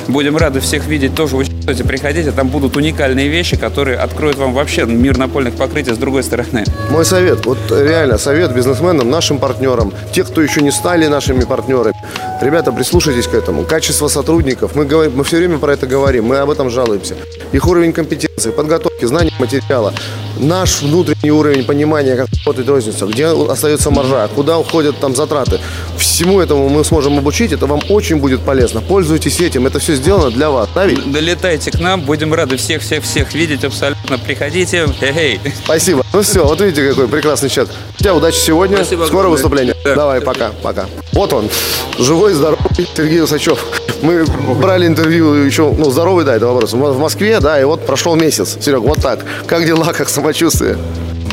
будем 0.08 0.36
рады 0.36 0.58
всех 0.58 0.84
видеть, 0.86 1.14
тоже 1.14 1.36
участвуйте, 1.36 1.84
приходите, 1.84 2.32
там 2.32 2.48
будут 2.48 2.76
уникальные 2.76 3.28
вещи, 3.28 3.56
которые 3.56 3.96
откроют 3.96 4.38
вам 4.38 4.54
вообще 4.54 4.86
мир 4.86 5.16
напольных 5.18 5.54
покрытий 5.54 5.94
с 5.94 5.98
другой 5.98 6.24
стороны. 6.24 6.64
Мой 6.90 7.04
совет, 7.04 7.46
вот 7.46 7.58
реально 7.70 8.18
совет 8.18 8.52
бизнесменам, 8.52 9.08
нашим 9.08 9.38
партнерам, 9.38 9.92
те, 10.12 10.24
кто 10.24 10.42
еще 10.42 10.60
не 10.60 10.72
стали 10.72 11.06
нашими 11.06 11.44
партнерами. 11.44 11.94
Ребята, 12.40 12.72
прислушайтесь 12.72 13.28
к 13.28 13.34
этому. 13.34 13.62
Качество 13.62 14.08
сотрудников, 14.08 14.74
мы, 14.74 14.84
говорим, 14.84 15.16
мы 15.16 15.22
все 15.22 15.36
время 15.36 15.58
про 15.58 15.74
это 15.74 15.86
говорим, 15.86 16.24
мы 16.26 16.38
об 16.38 16.50
этом 16.50 16.70
жалуемся. 16.70 17.14
Их 17.52 17.68
уровень 17.68 17.92
компетенции, 17.92 18.50
подготовки, 18.50 19.04
знания 19.04 19.32
материала, 19.38 19.94
наш 20.38 20.82
внутренний 20.82 21.30
уровень 21.30 21.64
понимания, 21.64 22.16
как 22.16 22.28
работает 22.48 22.68
розница, 22.68 23.04
где 23.04 23.26
остается 23.26 23.90
маржа, 23.90 24.26
куда 24.28 24.58
уходят 24.58 24.98
там 24.98 25.14
затраты. 25.14 25.60
Всему 25.98 26.40
этому 26.40 26.68
мы 26.70 26.82
сможем 26.82 27.18
обучить, 27.18 27.52
это 27.52 27.66
вам 27.66 27.80
очень 27.90 28.16
будет 28.16 28.40
полезно. 28.40 28.80
Пользуйтесь 28.80 29.38
этим, 29.40 29.66
это 29.66 29.78
все 29.78 29.94
сделано 29.94 30.30
для 30.30 30.50
вас, 30.50 30.68
да 30.74 30.86
ведь? 30.86 31.12
Долетайте 31.12 31.70
к 31.70 31.78
нам, 31.78 32.00
будем 32.00 32.32
рады 32.32 32.56
всех-всех-всех 32.56 33.34
видеть 33.34 33.64
абсолютно. 33.64 34.18
Приходите, 34.18 34.86
эй, 35.02 35.40
Спасибо. 35.62 36.02
Ну 36.14 36.22
все, 36.22 36.42
вот 36.42 36.58
видите, 36.60 36.88
какой 36.88 37.06
прекрасный 37.06 37.50
человек. 37.50 37.74
Тебя 37.98 38.14
удачи 38.14 38.38
сегодня. 38.38 38.76
Спасибо 38.78 39.00
Скоро 39.00 39.08
огромное. 39.08 39.30
выступление. 39.32 39.76
Да. 39.84 39.94
Давай, 39.94 40.20
пока, 40.22 40.50
пока. 40.62 40.86
Вот 41.12 41.32
он, 41.34 41.50
живой, 41.98 42.32
здоровый 42.32 42.88
Сергей 42.96 43.22
Усачев. 43.22 43.62
Мы 44.00 44.24
брали 44.54 44.86
интервью 44.86 45.34
еще, 45.34 45.70
ну, 45.76 45.90
здоровый, 45.90 46.24
да, 46.24 46.36
это 46.36 46.46
вопрос. 46.46 46.72
В 46.72 46.78
в 46.78 46.98
Москве, 46.98 47.40
да, 47.40 47.60
и 47.60 47.64
вот 47.64 47.84
прошел 47.84 48.14
месяц. 48.16 48.56
Серег, 48.60 48.80
вот 48.80 49.02
так. 49.02 49.24
Как 49.46 49.66
дела, 49.66 49.92
как 49.92 50.08
самочувствие? 50.08 50.78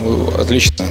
Ну, 0.01 0.30
Отлично. 0.38 0.86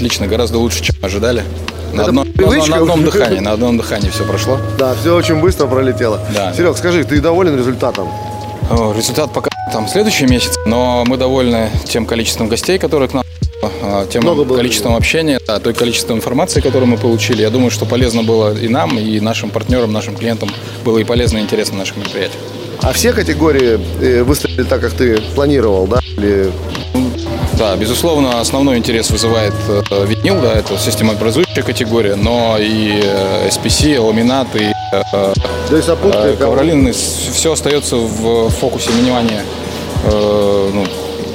Отлично, 0.00 0.26
гораздо 0.26 0.56
лучше, 0.56 0.82
чем 0.82 0.96
ожидали. 1.02 1.44
На, 1.92 2.00
Это 2.00 2.08
одном, 2.08 2.26
на, 2.26 2.32
привычка 2.32 2.70
на 2.70 2.76
одном 2.78 3.00
уже. 3.00 3.10
дыхании, 3.10 3.40
на 3.40 3.52
одном 3.52 3.76
дыхании 3.76 4.08
все 4.08 4.24
прошло. 4.24 4.58
Да, 4.78 4.94
все 4.94 5.14
очень 5.14 5.42
быстро 5.42 5.66
пролетело. 5.66 6.18
Да. 6.34 6.54
Серег, 6.54 6.78
скажи, 6.78 7.04
ты 7.04 7.20
доволен 7.20 7.54
результатом? 7.58 8.08
О, 8.70 8.94
Результат 8.96 9.30
пока 9.34 9.50
там 9.70 9.86
следующий 9.88 10.24
месяц, 10.24 10.54
но 10.64 11.04
мы 11.06 11.18
довольны 11.18 11.68
тем 11.84 12.06
количеством 12.06 12.48
гостей, 12.48 12.78
которые 12.78 13.10
к 13.10 13.12
нам 13.12 13.24
а, 13.82 14.06
тем 14.06 14.22
Много 14.22 14.44
было 14.44 14.56
количеством 14.56 14.96
общения, 14.96 15.38
да, 15.46 15.58
той 15.58 15.74
количеством 15.74 16.16
информации, 16.16 16.62
которую 16.62 16.86
мы 16.86 16.96
получили. 16.96 17.42
Я 17.42 17.50
думаю, 17.50 17.70
что 17.70 17.84
полезно 17.84 18.22
было 18.22 18.56
и 18.56 18.68
нам, 18.68 18.98
и 18.98 19.20
нашим 19.20 19.50
партнерам, 19.50 19.92
нашим 19.92 20.16
клиентам 20.16 20.48
было 20.82 20.96
и 20.96 21.04
полезно, 21.04 21.36
и 21.36 21.40
интересно 21.42 21.76
наших 21.76 21.98
мероприятий. 21.98 22.38
А 22.82 22.92
все 22.92 23.12
категории 23.12 23.78
э, 24.00 24.22
выстрелили 24.22 24.62
так, 24.62 24.80
как 24.80 24.92
ты 24.92 25.20
планировал, 25.34 25.86
да? 25.86 26.00
Или 26.16 26.50
Да, 27.58 27.76
безусловно, 27.76 28.40
основной 28.40 28.78
интерес 28.78 29.10
вызывает 29.10 29.52
э, 29.68 30.06
винил, 30.06 30.40
да, 30.40 30.54
это 30.54 30.78
системообразующая 30.78 31.62
категория, 31.62 32.14
но 32.14 32.56
и 32.58 33.00
э, 33.02 33.48
SPC, 33.48 33.98
ламинат, 33.98 34.48
и 34.56 34.72
да 34.92 35.78
и 35.78 35.82
сопутствие, 35.82 36.36
Ковролин, 36.36 36.92
все 36.92 37.52
остается 37.52 37.96
в 37.96 38.48
фокусе 38.48 38.90
внимания 38.90 39.44
ну, 40.04 40.84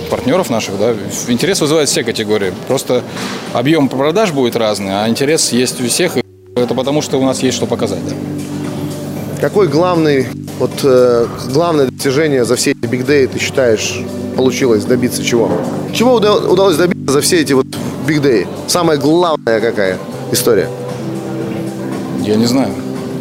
партнеров 0.09 0.49
наших. 0.49 0.77
Да. 0.77 0.93
Интерес 1.29 1.61
вызывает 1.61 1.87
все 1.87 2.03
категории. 2.03 2.53
Просто 2.67 3.01
объем 3.53 3.87
продаж 3.87 4.33
будет 4.33 4.57
разный, 4.57 4.91
а 4.91 5.07
интерес 5.07 5.53
есть 5.53 5.79
у 5.79 5.87
всех. 5.87 6.17
Это 6.57 6.73
потому, 6.73 7.01
что 7.01 7.17
у 7.17 7.23
нас 7.23 7.41
есть 7.43 7.55
что 7.55 7.65
показать. 7.65 8.05
Да. 8.05 8.34
Какой 9.41 9.67
главный, 9.67 10.27
вот, 10.59 10.71
э, 10.83 11.27
главное 11.51 11.87
достижение 11.87 12.45
за 12.45 12.55
все 12.55 12.71
эти 12.71 12.77
Day 13.05 13.27
ты 13.27 13.39
считаешь 13.39 14.01
получилось 14.35 14.85
добиться 14.85 15.23
чего? 15.23 15.51
Чего 15.93 16.15
уда- 16.15 16.35
удалось 16.37 16.77
добиться 16.77 17.13
за 17.13 17.21
все 17.21 17.41
эти 17.41 17.53
вот 17.53 17.67
Day? 18.07 18.47
Самая 18.67 18.97
главная 18.97 19.59
какая 19.59 19.97
история? 20.31 20.67
Я 22.21 22.35
не 22.35 22.45
знаю, 22.45 22.69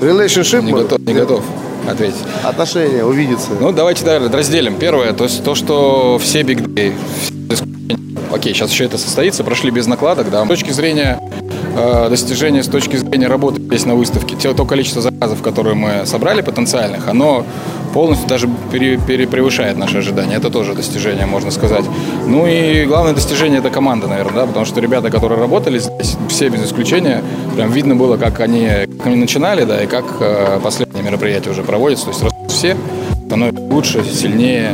Relationship? 0.00 0.62
не 0.62 0.70
может? 0.72 0.88
готов, 0.90 1.06
не 1.06 1.14
готов 1.14 1.42
ответить. 1.88 2.16
Отношения, 2.42 3.04
увидеться. 3.04 3.48
Ну, 3.60 3.72
давайте 3.72 4.04
да, 4.04 4.18
разделим. 4.18 4.76
Первое, 4.76 5.12
то 5.12 5.24
есть 5.24 5.44
то, 5.44 5.54
что 5.54 6.18
все 6.22 6.42
исключения, 7.50 7.98
окей, 8.32 8.54
сейчас 8.54 8.70
еще 8.70 8.84
это 8.84 8.96
состоится, 8.96 9.44
прошли 9.44 9.70
без 9.70 9.86
накладок, 9.86 10.30
да. 10.30 10.44
С 10.44 10.48
точки 10.48 10.70
зрения 10.70 11.20
э, 11.74 12.08
достижения, 12.10 12.62
с 12.62 12.68
точки 12.68 12.96
зрения 12.96 13.26
работы 13.26 13.60
здесь 13.60 13.86
на 13.86 13.94
выставке, 13.94 14.36
те, 14.36 14.52
то 14.54 14.64
количество 14.64 15.02
заказов, 15.02 15.42
которые 15.42 15.74
мы 15.74 16.06
собрали 16.06 16.40
потенциальных, 16.42 17.08
оно 17.08 17.44
полностью 17.92 18.28
даже 18.28 18.48
пере- 18.72 18.98
пере- 18.98 19.26
превышает 19.26 19.76
наши 19.78 19.98
ожидания. 19.98 20.36
Это 20.36 20.50
тоже 20.50 20.74
достижение, 20.74 21.26
можно 21.26 21.50
сказать. 21.50 21.84
Ну 22.26 22.46
и 22.46 22.84
главное 22.86 23.12
достижение 23.14 23.60
это 23.60 23.70
команда, 23.70 24.08
наверное, 24.08 24.34
да, 24.40 24.46
потому 24.46 24.66
что 24.66 24.80
ребята, 24.80 25.10
которые 25.10 25.40
работали 25.40 25.78
здесь, 25.78 26.16
все 26.28 26.48
без 26.48 26.64
исключения, 26.64 27.22
прям 27.54 27.70
видно 27.70 27.94
было, 27.94 28.16
как 28.16 28.40
они, 28.40 28.68
как 28.98 29.06
они 29.06 29.16
начинали, 29.16 29.64
да, 29.64 29.82
и 29.82 29.86
как 29.86 30.04
э, 30.20 30.58
последние 30.62 31.04
мероприятия 31.04 31.50
уже 31.50 31.62
проводятся. 31.62 32.06
То 32.06 32.10
есть 32.10 32.22
все, 32.48 32.76
становятся 33.26 33.62
лучше, 33.62 34.04
сильнее. 34.04 34.72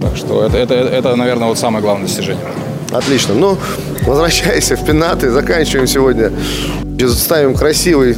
Так 0.00 0.16
что 0.16 0.44
это, 0.44 0.56
это, 0.56 0.74
это, 0.74 1.16
наверное, 1.16 1.48
вот 1.48 1.58
самое 1.58 1.82
главное 1.82 2.06
достижение. 2.06 2.44
Отлично. 2.92 3.34
Ну, 3.34 3.56
возвращайся 4.08 4.76
в 4.76 4.84
пенаты. 4.84 5.30
Заканчиваем 5.30 5.86
сегодня. 5.86 6.32
Ставим 7.08 7.54
красивый 7.54 8.16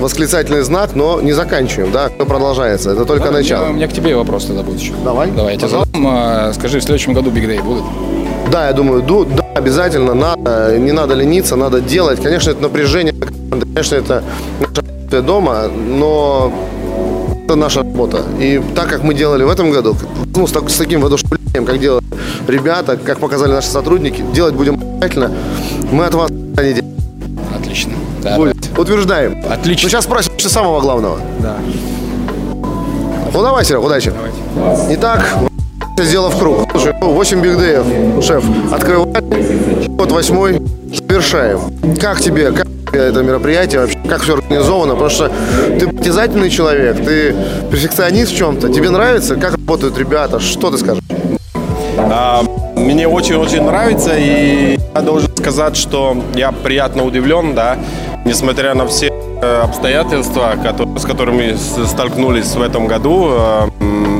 восклицательный 0.00 0.62
знак, 0.62 0.90
но 0.94 1.20
не 1.20 1.32
заканчиваем, 1.32 1.90
да? 1.92 2.06
Это 2.06 2.24
продолжается. 2.24 2.90
Это 2.90 3.04
только 3.04 3.26
Да, 3.26 3.30
начало. 3.32 3.62
У 3.62 3.66
меня, 3.66 3.72
у 3.72 3.76
меня 3.76 3.88
к 3.88 3.92
тебе 3.92 4.14
вопрос 4.16 4.44
тогда 4.46 4.62
будет 4.62 4.80
еще. 4.80 4.92
Давай. 5.04 5.30
Давай, 5.30 5.54
я 5.54 5.58
тебе 5.58 5.68
задам. 5.68 6.06
А, 6.06 6.52
Скажи, 6.54 6.78
в 6.78 6.82
следующем 6.84 7.14
году 7.14 7.30
Big 7.30 7.46
Day 7.48 7.62
будут? 7.62 7.84
Да, 8.52 8.66
я 8.68 8.72
думаю, 8.72 9.02
ду- 9.02 9.24
да, 9.24 9.42
обязательно 9.54 10.14
надо, 10.14 10.78
не 10.78 10.92
надо 10.92 11.14
лениться, 11.14 11.56
надо 11.56 11.80
делать. 11.80 12.22
Конечно, 12.22 12.50
это 12.52 12.62
напряжение, 12.62 13.14
конечно, 13.74 13.96
это 13.96 14.22
работа 14.60 15.22
дома, 15.22 15.64
но 15.68 16.52
это 17.44 17.56
наша 17.56 17.80
работа. 17.80 18.22
И 18.40 18.62
так, 18.74 18.88
как 18.88 19.02
мы 19.02 19.14
делали 19.14 19.42
в 19.42 19.50
этом 19.50 19.70
году, 19.70 19.96
ну, 20.36 20.46
с, 20.46 20.52
так- 20.52 20.70
с 20.70 20.76
таким 20.76 21.00
воодушевлением, 21.00 21.64
как 21.66 21.78
делали 21.80 22.04
ребята, 22.48 22.96
как 22.96 23.18
показали 23.18 23.52
наши 23.52 23.68
сотрудники, 23.68 24.22
делать 24.32 24.54
будем 24.54 24.74
обязательно. 24.74 25.30
Мы 25.90 26.04
от 26.04 26.14
вас 26.14 26.30
не 26.30 26.72
делаем. 26.72 26.96
Отлично. 27.56 27.92
Да, 28.22 28.36
Будет. 28.36 28.56
Утверждаем. 28.78 29.38
Отлично. 29.48 29.86
Ну, 29.86 29.90
сейчас 29.90 30.04
спросим 30.04 30.32
что 30.36 30.48
самого 30.48 30.80
главного. 30.80 31.18
Да. 31.40 31.56
Ну, 33.32 33.42
давай, 33.42 33.64
Серег, 33.64 33.84
удачи. 33.84 34.12
Итак, 34.90 35.24
сделав 35.98 36.36
круг. 36.38 36.68
Слушай, 36.72 36.94
ну, 37.00 37.12
8 37.12 37.40
бигдеев, 37.40 38.24
шеф, 38.24 38.44
открываем. 38.72 39.12
Вот 39.96 40.12
восьмой 40.12 40.60
завершаем. 41.08 41.60
Как 42.00 42.20
тебе, 42.20 42.52
как 42.52 42.66
тебе 42.88 43.00
это 43.00 43.22
мероприятие 43.22 43.80
вообще? 43.82 43.98
Как 44.08 44.22
все 44.22 44.34
организовано? 44.34 44.94
Потому 44.94 45.10
что 45.10 45.32
ты 45.78 45.86
притязательный 45.88 46.50
человек, 46.50 46.96
ты 47.04 47.34
перфекционист 47.70 48.32
в 48.32 48.36
чем-то. 48.36 48.68
Тебе 48.68 48.90
нравится, 48.90 49.36
как 49.36 49.52
работают 49.54 49.98
ребята? 49.98 50.40
Что 50.40 50.70
ты 50.70 50.78
скажешь? 50.78 51.02
А, 52.10 52.42
Мне 52.76 53.06
очень-очень 53.06 53.62
нравится, 53.62 54.16
и 54.16 54.78
я 54.94 55.00
должен 55.02 55.34
сказать, 55.36 55.76
что 55.76 56.16
я 56.34 56.52
приятно 56.52 57.04
удивлен, 57.04 57.54
да, 57.54 57.76
несмотря 58.24 58.74
на 58.74 58.86
все 58.86 59.08
э, 59.42 59.60
обстоятельства, 59.62 60.54
с 60.96 61.04
которыми 61.04 61.54
столкнулись 61.86 62.54
в 62.54 62.62
этом 62.62 62.86
году, 62.86 63.28
э, 63.30 63.68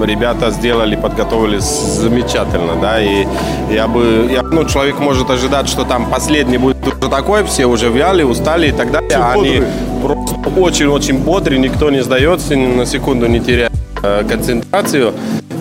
ребята 0.04 0.50
сделали, 0.50 0.96
подготовились 0.96 1.64
замечательно, 1.64 2.74
да, 2.80 3.00
и 3.00 3.26
я 3.70 3.88
бы, 3.88 4.28
я, 4.30 4.42
ну, 4.42 4.64
человек 4.66 4.98
может 4.98 5.30
ожидать, 5.30 5.68
что 5.68 5.84
там 5.84 6.10
последний 6.10 6.58
будет 6.58 6.86
уже 6.86 7.10
такой, 7.10 7.44
все 7.44 7.66
уже 7.66 7.88
вяли, 7.88 8.22
устали 8.22 8.68
и 8.68 8.72
так 8.72 8.90
далее, 8.90 9.16
а 9.16 9.32
они 9.32 9.62
просто 10.02 10.36
очень-очень 10.58 11.18
бодрые, 11.18 11.58
никто 11.58 11.90
не 11.90 12.02
сдается, 12.02 12.54
ни 12.54 12.66
на 12.66 12.84
секунду 12.84 13.26
не 13.26 13.40
теряет 13.40 13.72
э, 14.02 14.24
концентрацию, 14.28 15.14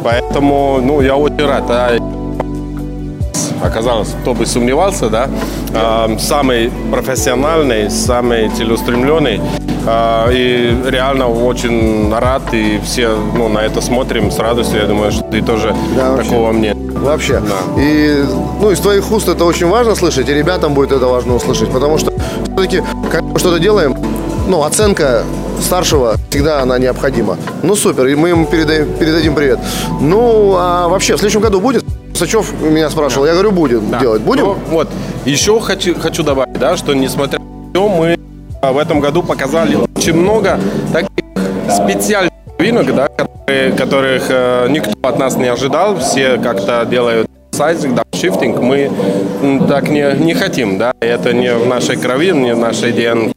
поэтому, 0.07 0.79
ну, 0.81 1.01
я 1.01 1.17
очень 1.17 1.45
рад, 1.45 1.65
а 1.67 1.97
оказалось, 3.61 4.15
кто 4.21 4.33
бы 4.33 4.45
сомневался, 4.45 5.09
да, 5.09 5.27
э, 5.73 6.17
самый 6.19 6.71
профессиональный, 6.91 7.89
самый 7.89 8.49
целеустремленный. 8.49 9.41
Э, 9.85 10.29
и 10.31 10.73
реально 10.85 11.27
очень 11.27 12.13
рад, 12.13 12.41
и 12.53 12.79
все 12.85 13.09
ну, 13.35 13.49
на 13.49 13.59
это 13.59 13.81
смотрим 13.81 14.31
с 14.31 14.39
радостью. 14.39 14.79
Я 14.79 14.87
думаю, 14.87 15.11
что 15.11 15.23
ты 15.23 15.41
тоже 15.41 15.75
Да, 15.97 16.11
вообще. 16.11 16.29
такого 16.29 16.51
мне. 16.53 16.73
Вообще. 16.73 17.41
Да. 17.41 17.81
И, 17.81 18.23
ну, 18.61 18.71
из 18.71 18.79
твоих 18.79 19.11
уст 19.11 19.27
это 19.27 19.43
очень 19.43 19.67
важно 19.67 19.95
слышать, 19.95 20.29
и 20.29 20.33
ребятам 20.33 20.73
будет 20.73 20.93
это 20.93 21.07
важно 21.07 21.35
услышать, 21.35 21.69
потому 21.69 21.97
что 21.97 22.13
все-таки, 22.55 22.81
когда 23.11 23.27
мы 23.27 23.39
что-то 23.39 23.59
делаем, 23.59 23.97
ну, 24.47 24.63
оценка 24.63 25.23
старшего 25.61 26.15
всегда 26.29 26.61
она 26.61 26.77
необходима. 26.77 27.37
Ну, 27.63 27.75
супер, 27.75 28.07
и 28.07 28.15
мы 28.15 28.29
ему 28.29 28.45
передаем, 28.45 28.93
передадим 28.93 29.35
привет. 29.35 29.59
Ну, 29.99 30.55
а 30.57 30.87
вообще, 30.87 31.15
в 31.15 31.19
следующем 31.19 31.41
году 31.41 31.59
будет? 31.59 31.83
Сачев 32.13 32.53
меня 32.61 32.89
спрашивал, 32.89 33.27
я 33.27 33.33
говорю, 33.33 33.51
будем 33.51 33.99
делать. 33.99 34.21
Будем? 34.21 34.45
Ну, 34.45 34.57
вот. 34.69 34.89
Еще 35.25 35.59
хочу, 35.59 35.99
хочу 35.99 36.23
добавить, 36.23 36.57
да, 36.57 36.75
что 36.77 36.93
несмотря 36.93 37.39
на 37.39 37.69
все, 37.71 37.87
мы 37.87 38.17
а, 38.61 38.71
в 38.71 38.77
этом 38.77 38.99
году 38.99 39.21
показали 39.21 39.77
очень 39.95 40.13
много 40.13 40.59
таких 40.91 41.09
специальных 41.69 42.31
новинок, 42.57 42.95
да, 42.95 43.07
которые, 43.07 43.71
которых 43.73 44.23
э, 44.29 44.67
никто 44.69 44.93
от 45.03 45.19
нас 45.19 45.35
не 45.35 45.47
ожидал. 45.47 45.99
Все 45.99 46.37
как-то 46.37 46.85
делают 46.85 47.29
сайзинг, 47.57 47.95
дауншифтинг 47.95 48.59
мы 48.59 48.91
так 49.67 49.89
не, 49.89 50.13
не 50.19 50.33
хотим, 50.35 50.77
да, 50.77 50.93
это 50.99 51.33
не 51.33 51.53
в 51.53 51.67
нашей 51.67 51.97
крови, 51.97 52.31
не 52.31 52.53
в 52.53 52.59
нашей 52.59 52.91
ДНК. 52.91 53.33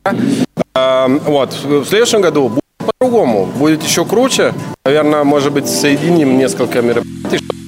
А, 0.75 1.09
Вот, 1.27 1.55
в 1.64 1.87
следующем 1.87 2.21
году 2.21 2.49
будет 2.49 2.61
по-другому, 2.79 3.47
будет 3.47 3.83
еще 3.83 4.05
круче. 4.05 4.53
Наверное, 4.85 5.25
может 5.25 5.53
быть, 5.53 5.66
соединим 5.68 6.39
несколько 6.39 6.83
мероприятий, 6.83 7.39
чтобы 7.39 7.61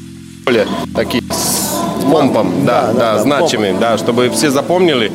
более 0.45 0.67
такие 0.95 1.23
с 1.33 2.05
помпом, 2.11 2.67
да, 2.67 2.93
да, 2.93 3.19
значимыми, 3.19 3.79
да, 3.81 3.97
чтобы 3.97 4.29
все 4.29 4.51
запомнили. 4.51 5.11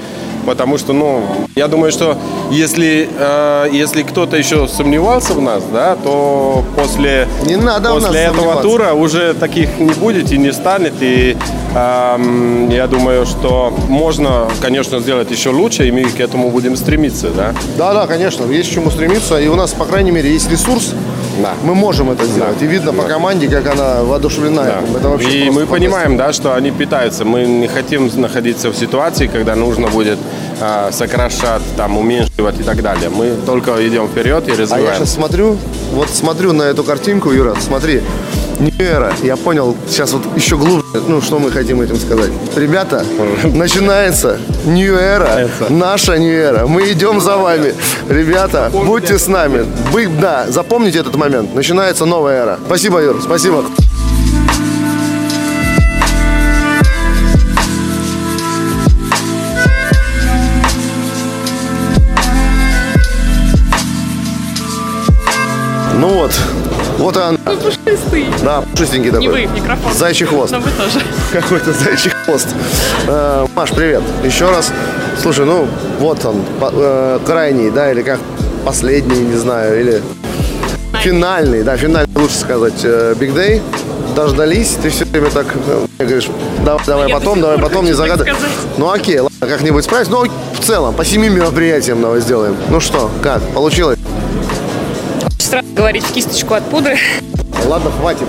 Потому 0.47 0.77
что, 0.77 0.93
ну, 0.93 1.23
я 1.57 1.67
думаю, 1.67 1.91
что 1.91 2.17
если, 2.49 3.09
э, 3.19 3.67
если 3.69 4.03
кто-то 4.03 4.37
еще 4.37 4.69
сомневался 4.69 5.33
в 5.33 5.41
нас, 5.41 5.61
да, 5.73 5.97
то 5.97 6.63
после, 6.73 7.27
Не 7.45 7.57
надо 7.57 7.89
после 7.89 8.21
этого 8.21 8.61
тура 8.61 8.93
уже 8.93 9.33
таких 9.33 9.77
не 9.77 9.91
будет 9.91 10.31
и 10.31 10.37
не 10.37 10.53
станет. 10.53 10.93
И 11.01 11.35
эм, 11.75 12.69
я 12.69 12.87
думаю, 12.87 13.25
что 13.25 13.73
можно, 13.89 14.47
конечно, 14.61 14.99
сделать 14.99 15.29
еще 15.31 15.49
лучше, 15.49 15.85
и 15.85 15.91
мы 15.91 16.05
к 16.05 16.21
этому 16.21 16.49
будем 16.49 16.77
стремиться, 16.77 17.27
да. 17.35 17.53
Да, 17.77 17.93
да, 17.93 18.07
конечно, 18.07 18.45
есть 18.45 18.71
к 18.71 18.73
чему 18.73 18.89
стремиться. 18.89 19.37
И 19.41 19.49
у 19.49 19.55
нас, 19.55 19.73
по 19.73 19.83
крайней 19.83 20.11
мере, 20.11 20.31
есть 20.31 20.49
ресурс. 20.49 20.93
Да. 21.41 21.53
Мы 21.63 21.75
можем 21.75 22.09
это 22.11 22.25
сделать. 22.25 22.61
И 22.61 22.65
видно 22.65 22.93
по 22.93 23.03
команде, 23.03 23.47
как 23.47 23.67
она 23.67 24.03
воодушевлена. 24.03 24.63
Да. 24.63 24.81
Это 24.97 25.09
вообще 25.09 25.45
и 25.45 25.49
мы 25.49 25.65
понимаем, 25.65 26.17
да, 26.17 26.33
что 26.33 26.55
они 26.55 26.71
питаются. 26.71 27.25
Мы 27.25 27.45
не 27.45 27.67
хотим 27.67 28.09
находиться 28.15 28.69
в 28.69 28.75
ситуации, 28.75 29.27
когда 29.27 29.55
нужно 29.55 29.87
будет 29.87 30.17
а, 30.59 30.91
сокращать, 30.91 31.61
там, 31.75 31.97
уменьшивать 31.97 32.59
и 32.59 32.63
так 32.63 32.81
далее. 32.81 33.09
Мы 33.09 33.35
только 33.45 33.71
идем 33.87 34.07
вперед 34.07 34.47
и 34.47 34.51
А 34.51 34.55
я 34.55 34.61
развиваем. 34.61 34.95
сейчас 34.97 35.13
смотрю, 35.13 35.57
вот 35.93 36.09
смотрю 36.09 36.53
на 36.53 36.63
эту 36.63 36.83
картинку, 36.83 37.31
Юра, 37.31 37.55
смотри. 37.59 38.01
New 38.59 38.71
Era. 38.79 39.13
Я 39.23 39.35
понял 39.37 39.75
сейчас 39.87 40.13
вот 40.13 40.23
еще 40.35 40.57
глубже, 40.57 40.83
ну, 41.07 41.21
что 41.21 41.39
мы 41.39 41.51
хотим 41.51 41.81
этим 41.81 41.97
сказать. 41.97 42.31
Ребята, 42.55 43.05
начинается 43.43 44.39
New 44.65 44.95
Era, 44.95 45.49
наша 45.69 46.17
New 46.17 46.31
Era. 46.31 46.67
Мы 46.67 46.91
идем 46.91 47.21
за 47.21 47.37
вами. 47.37 47.73
Ребята, 48.09 48.71
будьте 48.73 49.19
с 49.19 49.27
нами. 49.27 49.65
Вы, 49.91 50.07
да, 50.07 50.45
запомните 50.47 50.99
этот 50.99 51.15
момент. 51.15 51.53
Начинается 51.53 52.05
новая 52.05 52.41
эра. 52.43 52.59
Спасибо, 52.65 53.01
Юр, 53.01 53.21
спасибо. 53.21 53.63
Ну 65.99 66.09
вот, 66.09 66.31
вот 66.97 67.17
он. 67.17 67.37
Пушистый. 67.37 68.25
Да, 68.43 68.61
пушистенький 68.61 69.11
Не 69.11 69.27
такой. 69.27 69.45
вы 69.45 69.47
в 69.47 69.55
микрофон. 69.55 69.93
Зайчий 69.93 70.25
хвост. 70.25 70.51
Но 70.51 70.59
вы 70.59 70.71
тоже. 70.71 71.01
Какой-то 71.31 71.73
зайчий 71.73 72.11
хвост. 72.11 72.47
Э, 73.07 73.45
Маш, 73.55 73.71
привет. 73.71 74.01
Еще 74.23 74.49
раз. 74.49 74.71
Слушай, 75.21 75.45
ну 75.45 75.67
вот 75.99 76.23
он, 76.25 76.43
э, 76.61 77.19
крайний, 77.25 77.71
да, 77.71 77.91
или 77.91 78.01
как 78.01 78.19
последний, 78.65 79.19
не 79.19 79.35
знаю, 79.37 79.79
или 79.79 80.01
финальный, 81.01 81.63
да, 81.63 81.77
финальный, 81.77 82.09
лучше 82.15 82.37
сказать, 82.37 82.81
э, 82.83 83.15
Big 83.17 83.33
Day. 83.33 83.61
Дождались, 84.15 84.75
ты 84.81 84.89
все 84.89 85.05
время 85.05 85.29
так 85.29 85.45
э, 85.67 85.85
говоришь, 85.99 86.27
давай, 86.65 86.83
давай 86.87 87.09
Я 87.09 87.15
потом, 87.17 87.39
давай 87.39 87.59
потом, 87.59 87.85
не 87.85 87.93
загадывай. 87.93 88.33
Ну 88.77 88.89
окей, 88.91 89.19
ладно, 89.19 89.47
как-нибудь 89.47 89.83
справимся. 89.83 90.11
Ну, 90.11 90.25
в 90.25 90.63
целом, 90.63 90.95
по 90.95 91.05
семи 91.05 91.29
мероприятиям 91.29 92.01
давай 92.01 92.19
сделаем. 92.21 92.55
Ну 92.69 92.79
что, 92.79 93.11
как, 93.21 93.41
получилось? 93.53 93.99
Сразу 95.47 95.65
говорить 95.73 96.03
в 96.03 96.11
кисточку 96.11 96.55
от 96.55 96.63
пудры. 96.65 96.97
Ладно, 97.65 97.89
хватит. 97.89 98.27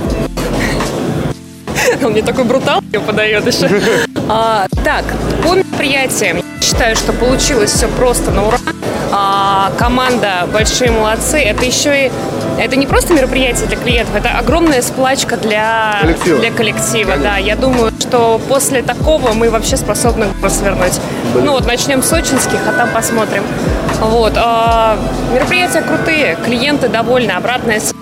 Он 2.05 2.13
мне 2.13 2.23
такой 2.23 2.45
брутал 2.45 2.81
ее 2.93 3.01
подает 3.01 3.45
еще. 3.47 3.69
А, 4.31 4.67
так, 4.85 5.05
по 5.43 5.55
мероприятиям. 5.55 6.37
Я 6.37 6.63
считаю, 6.63 6.95
что 6.97 7.15
получилось 7.15 7.73
все 7.73 7.89
просто 7.89 8.31
на 8.31 8.47
ура. 8.47 8.59
А, 9.11 9.73
команда 9.79 10.47
большие 10.53 10.91
молодцы. 10.91 11.39
Это 11.39 11.65
еще 11.65 12.07
и 12.07 12.13
это 12.59 12.77
не 12.77 12.87
просто 12.87 13.15
мероприятие 13.15 13.67
для 13.69 13.77
клиентов, 13.79 14.17
это 14.17 14.37
огромная 14.37 14.83
сплачка 14.83 15.37
для 15.39 15.99
Коллектива. 16.03 16.39
Для 16.41 16.51
коллектива 16.51 17.17
да. 17.17 17.39
Я 17.39 17.57
думаю, 17.57 17.91
что 18.01 18.41
после 18.49 18.83
такого 18.83 19.33
мы 19.33 19.49
вообще 19.49 19.77
способны 19.77 20.27
свернуть. 20.49 21.01
Ну 21.35 21.53
вот 21.53 21.67
начнем 21.67 22.03
с 22.03 22.09
сочинских, 22.09 22.59
а 22.69 22.73
там 22.73 22.91
посмотрим. 22.91 23.45
Вот. 24.01 24.33
а, 24.37 24.97
мероприятия 25.33 25.83
крутые, 25.83 26.37
клиенты 26.45 26.89
довольны, 26.89 27.33
обратная 27.33 27.81
связь 27.81 27.95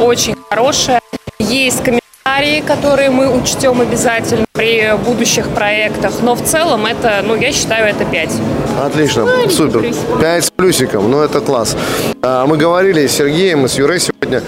очень 0.00 0.36
хорошая. 0.50 1.00
Есть 1.38 1.82
комментарии, 1.82 2.60
которые 2.60 3.10
мы 3.10 3.28
учтем 3.34 3.80
обязательно 3.80 4.44
при 4.52 4.94
будущих 5.04 5.48
проектах. 5.48 6.12
Но 6.22 6.34
в 6.34 6.42
целом 6.42 6.84
это, 6.86 7.22
ну, 7.24 7.34
я 7.34 7.52
считаю, 7.52 7.86
это 7.86 8.04
5. 8.04 8.30
Отлично, 8.84 9.24
Маленький 9.24 9.54
супер. 9.54 9.80
плюсик. 9.80 10.20
Пять 10.20 10.44
с 10.44 10.50
плюсиком, 10.50 11.10
ну 11.10 11.20
это 11.20 11.40
класс. 11.40 11.76
А, 12.22 12.46
мы 12.46 12.56
говорили 12.56 13.06
с 13.06 13.12
Сергеем 13.12 13.64
и 13.64 13.68
с 13.68 13.78
Юрой 13.78 14.00
сегодня. 14.00 14.42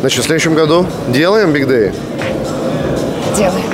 Значит, 0.00 0.20
в 0.24 0.26
следующем 0.26 0.54
году 0.54 0.86
делаем 1.08 1.50
Big 1.50 1.66
Day. 1.66 1.94
Делаем. 3.36 3.64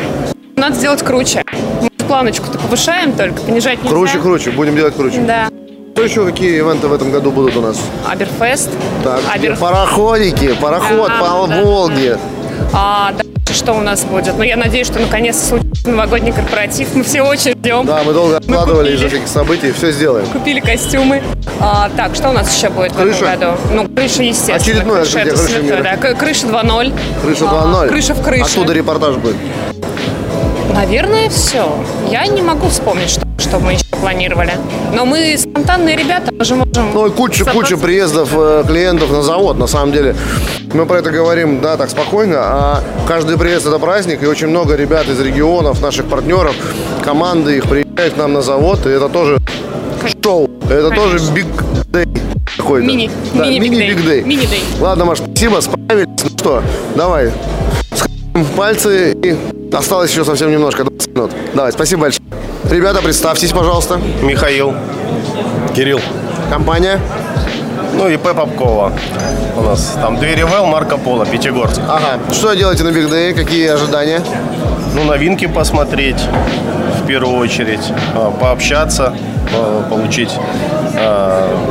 Надо 0.57 0.75
сделать 0.77 1.03
круче. 1.03 1.45
Мы 1.81 1.91
планочку-то 2.07 2.59
повышаем 2.59 3.13
только, 3.13 3.43
понижать 3.43 3.79
нельзя. 3.79 3.91
Круче, 3.91 4.19
круче, 4.19 4.51
будем 4.51 4.77
делать 4.77 4.95
круче. 4.95 5.21
Да. 5.21 5.49
Что 5.95 6.05
еще, 6.05 6.25
какие 6.25 6.59
ивенты 6.59 6.89
в 6.89 6.93
этом 6.95 7.11
году 7.11 7.31
будут 7.31 7.55
у 7.57 7.61
нас? 7.61 7.79
Аберфест. 8.09 8.71
Так, 9.05 9.21
Абер- 9.35 9.59
пароходики, 9.59 10.55
пароход 10.61 11.09
Да, 11.09 11.19
по 11.21 11.47
да, 11.47 11.63
Волге. 11.63 12.19
А 12.73 13.13
дальше 13.13 13.53
что 13.55 13.75
у 13.75 13.81
нас 13.81 14.03
будет? 14.05 14.35
Ну, 14.39 14.43
я 14.43 14.57
надеюсь, 14.57 14.87
что 14.87 14.99
наконец-то 15.01 15.45
случится 15.49 15.91
новогодний 15.91 16.33
корпоратив. 16.33 16.95
Мы 16.95 17.05
все 17.05 17.21
очень 17.21 17.53
ждем. 17.53 17.85
Да, 17.85 18.03
мы 18.05 18.15
долго 18.15 18.39
откладывали 18.39 18.95
из-за 18.95 19.09
этих 19.09 19.29
событий, 19.29 19.71
все 19.73 19.93
сделаем. 19.93 20.27
Купили 20.29 20.61
костюмы. 20.61 21.23
А, 21.61 21.91
так, 21.95 22.15
что 22.15 22.31
у 22.31 22.33
нас 22.33 22.57
еще 22.57 22.71
будет 22.71 22.93
Крыша. 22.93 23.19
в 23.19 23.23
этом 23.25 23.51
году? 23.51 23.61
Ну, 23.75 23.89
крыша, 23.95 24.23
естественно. 24.23 24.57
Очередное 24.57 25.03
крыша, 25.03 25.19
это 25.19 25.31
крыши 25.37 25.49
святое, 25.53 25.83
да. 25.83 25.97
Крыша 26.15 26.47
2.0. 26.47 26.93
Крыша 27.23 27.45
А, 27.51 27.67
2.0. 27.85 27.89
Крыша 27.89 28.15
в 28.15 28.23
крыше. 28.23 28.45
Оттуда 28.45 28.73
репортаж 28.73 29.17
будет. 29.17 29.37
Наверное, 30.83 31.31
все. 31.31 31.73
Я 32.11 32.27
не 32.27 32.43
могу 32.43 32.67
вспомнить, 32.67 33.09
что, 33.09 33.23
что 33.39 33.61
мы 33.61 33.75
еще 33.75 33.85
планировали. 34.01 34.55
Но 34.93 35.07
мы 35.07 35.39
спонтанные 35.39 35.95
ребята, 35.97 36.33
мы 36.37 36.45
же 36.45 36.57
можем... 36.57 36.93
Ну 36.93 37.07
и 37.07 37.11
куча, 37.11 37.45
собраться. 37.45 37.61
куча 37.61 37.77
приездов 37.77 38.31
э, 38.33 38.65
клиентов 38.67 39.13
на 39.13 39.23
завод, 39.23 39.59
на 39.59 39.69
самом 39.69 39.93
деле. 39.93 40.17
Мы 40.75 40.85
про 40.85 40.99
это 40.99 41.13
говорим, 41.13 41.61
да, 41.61 41.77
так 41.77 41.89
спокойно, 41.89 42.39
а 42.41 42.85
каждый 43.07 43.39
приезд 43.39 43.65
это 43.65 43.79
праздник, 43.79 44.25
и 44.25 44.27
очень 44.27 44.49
много 44.49 44.75
ребят 44.75 45.09
из 45.09 45.21
регионов, 45.21 45.81
наших 45.81 46.07
партнеров, 46.07 46.57
команды 47.05 47.59
их 47.59 47.69
приезжают 47.69 48.15
к 48.15 48.17
нам 48.17 48.33
на 48.33 48.43
завод, 48.43 48.85
и 48.85 48.89
это 48.89 49.09
тоже 49.09 49.39
шоу, 50.25 50.51
это 50.65 50.91
тоже 50.91 51.19
big 51.19 51.47
day 51.93 52.09
какой-то. 52.57 52.85
Мини, 52.85 53.09
Да, 53.35 53.47
мини, 53.47 53.69
мини. 53.69 54.23
Мини 54.23 54.47
day. 54.47 54.65
Ладно, 54.81 55.05
Маш, 55.05 55.19
спасибо, 55.19 55.61
справились. 55.61 56.09
Ну 56.25 56.31
что, 56.37 56.63
давай, 56.97 57.31
в 58.35 58.57
пальцы, 58.57 59.13
и 59.13 59.37
осталось 59.75 60.11
еще 60.11 60.25
совсем 60.25 60.51
немножко, 60.51 60.85
20 60.85 61.15
минут. 61.15 61.31
Давай, 61.55 61.73
спасибо 61.73 62.03
большое. 62.03 62.23
Ребята, 62.71 63.03
представьтесь, 63.03 63.53
пожалуйста. 63.53 64.01
Михаил. 64.23 64.75
Кирилл. 65.75 66.01
Компания. 66.51 67.01
Ну 67.95 68.09
и 68.09 68.17
П. 68.17 68.33
Попкова 68.33 68.93
у 69.57 69.63
нас. 69.63 69.97
Там 70.01 70.19
двери 70.19 70.43
Вэл, 70.43 70.67
Марко 70.67 70.97
Поло, 70.97 71.27
Пятигорск. 71.27 71.81
Ага. 71.89 72.21
Что 72.33 72.55
делаете 72.55 72.85
на 72.85 72.89
Big 72.89 73.11
Day? 73.11 73.35
Какие 73.35 73.69
ожидания? 73.69 74.23
Ну, 74.95 75.05
новинки 75.05 75.47
посмотреть 75.47 76.21
в 77.03 77.07
первую 77.07 77.37
очередь, 77.39 77.93
а, 78.15 78.31
пообщаться, 78.31 79.15
а, 79.55 79.89
получить 79.89 80.31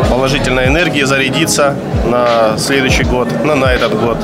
положительной 0.09 0.67
энергии, 0.67 1.03
зарядиться 1.03 1.76
на 2.05 2.57
следующий 2.57 3.03
год, 3.03 3.28
на, 3.43 3.55
на 3.55 3.74
этот 3.74 3.99
год. 3.99 4.17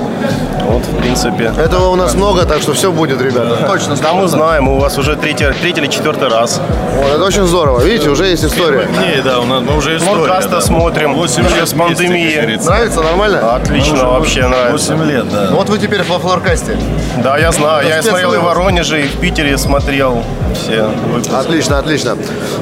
Вот, 0.68 0.84
в 0.84 0.98
принципе. 0.98 1.52
Этого 1.58 1.90
у 1.90 1.96
нас 1.96 2.14
много, 2.14 2.46
так 2.46 2.62
что 2.62 2.74
все 2.74 2.92
будет, 2.92 3.22
ребята. 3.22 3.66
Точно. 3.68 3.96
Да, 3.96 4.14
мы 4.14 4.28
знаем, 4.28 4.68
у 4.68 4.78
вас 4.78 4.98
уже 4.98 5.16
третий, 5.16 5.46
третий 5.62 5.80
или 5.80 5.88
четвертый 5.88 6.28
раз. 6.28 6.60
Вот, 6.96 7.14
это 7.14 7.24
очень 7.24 7.46
здорово. 7.46 7.80
Видите, 7.80 8.10
уже 8.10 8.26
есть 8.26 8.44
история. 8.44 8.88
Не, 9.00 9.22
да, 9.22 9.40
у 9.40 9.46
нас 9.46 9.64
мы 9.64 9.78
уже 9.78 9.98
Моркаста 10.00 10.60
смотрим, 10.60 11.18
уже 11.18 11.66
с 11.66 11.74
пандемии. 11.74 12.60
Нравится? 12.66 13.02
Нормально? 13.02 13.56
Отлично, 13.56 14.06
вообще 14.10 14.48
нравится. 14.48 14.96
8 14.96 15.10
лет, 15.10 15.30
да. 15.32 15.50
Вот 15.52 15.70
вы 15.70 15.78
теперь 15.78 16.04
во 16.04 16.20
флоркасте. 16.20 16.78
Да, 17.24 17.38
я 17.38 17.52
знаю. 17.52 17.88
Я 17.88 18.00
Это 18.00 18.10
смотрел 18.10 18.34
и 18.34 18.38
в. 18.38 18.44
Воронеже, 18.44 19.02
и 19.02 19.08
в 19.08 19.20
Питере 19.20 19.58
смотрел 19.58 20.24
все 20.54 20.88
выпуски. 21.14 21.34
Отлично, 21.34 21.80
отлично. 21.80 22.18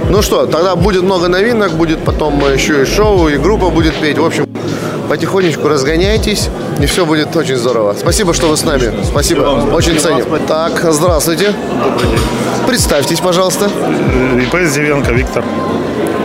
Ну 0.10 0.22
что, 0.22 0.46
тогда 0.46 0.76
будет 0.76 1.04
много 1.04 1.28
новинок, 1.28 1.72
будет 1.74 2.04
потом 2.04 2.35
еще 2.44 2.82
и 2.82 2.86
шоу, 2.86 3.28
и 3.30 3.38
группа 3.38 3.70
будет 3.70 3.96
петь. 3.96 4.18
В 4.18 4.26
общем, 4.26 4.48
потихонечку 5.10 5.68
разгоняйтесь, 5.68 6.50
и 6.80 6.86
все 6.86 7.06
будет 7.06 7.36
очень 7.36 7.56
здорово. 7.56 7.96
Спасибо, 7.98 8.34
что 8.34 8.48
вы 8.48 8.58
с 8.58 8.64
нами. 8.64 8.92
Спасибо, 9.04 9.42
очень 9.74 10.00
ценим. 10.00 10.26
Так, 10.48 10.80
здравствуйте. 10.92 11.54
Представьтесь, 12.68 13.20
пожалуйста. 13.20 13.66
ИП 13.66 14.62
Зевенко 14.68 15.12
Виктор. 15.12 15.44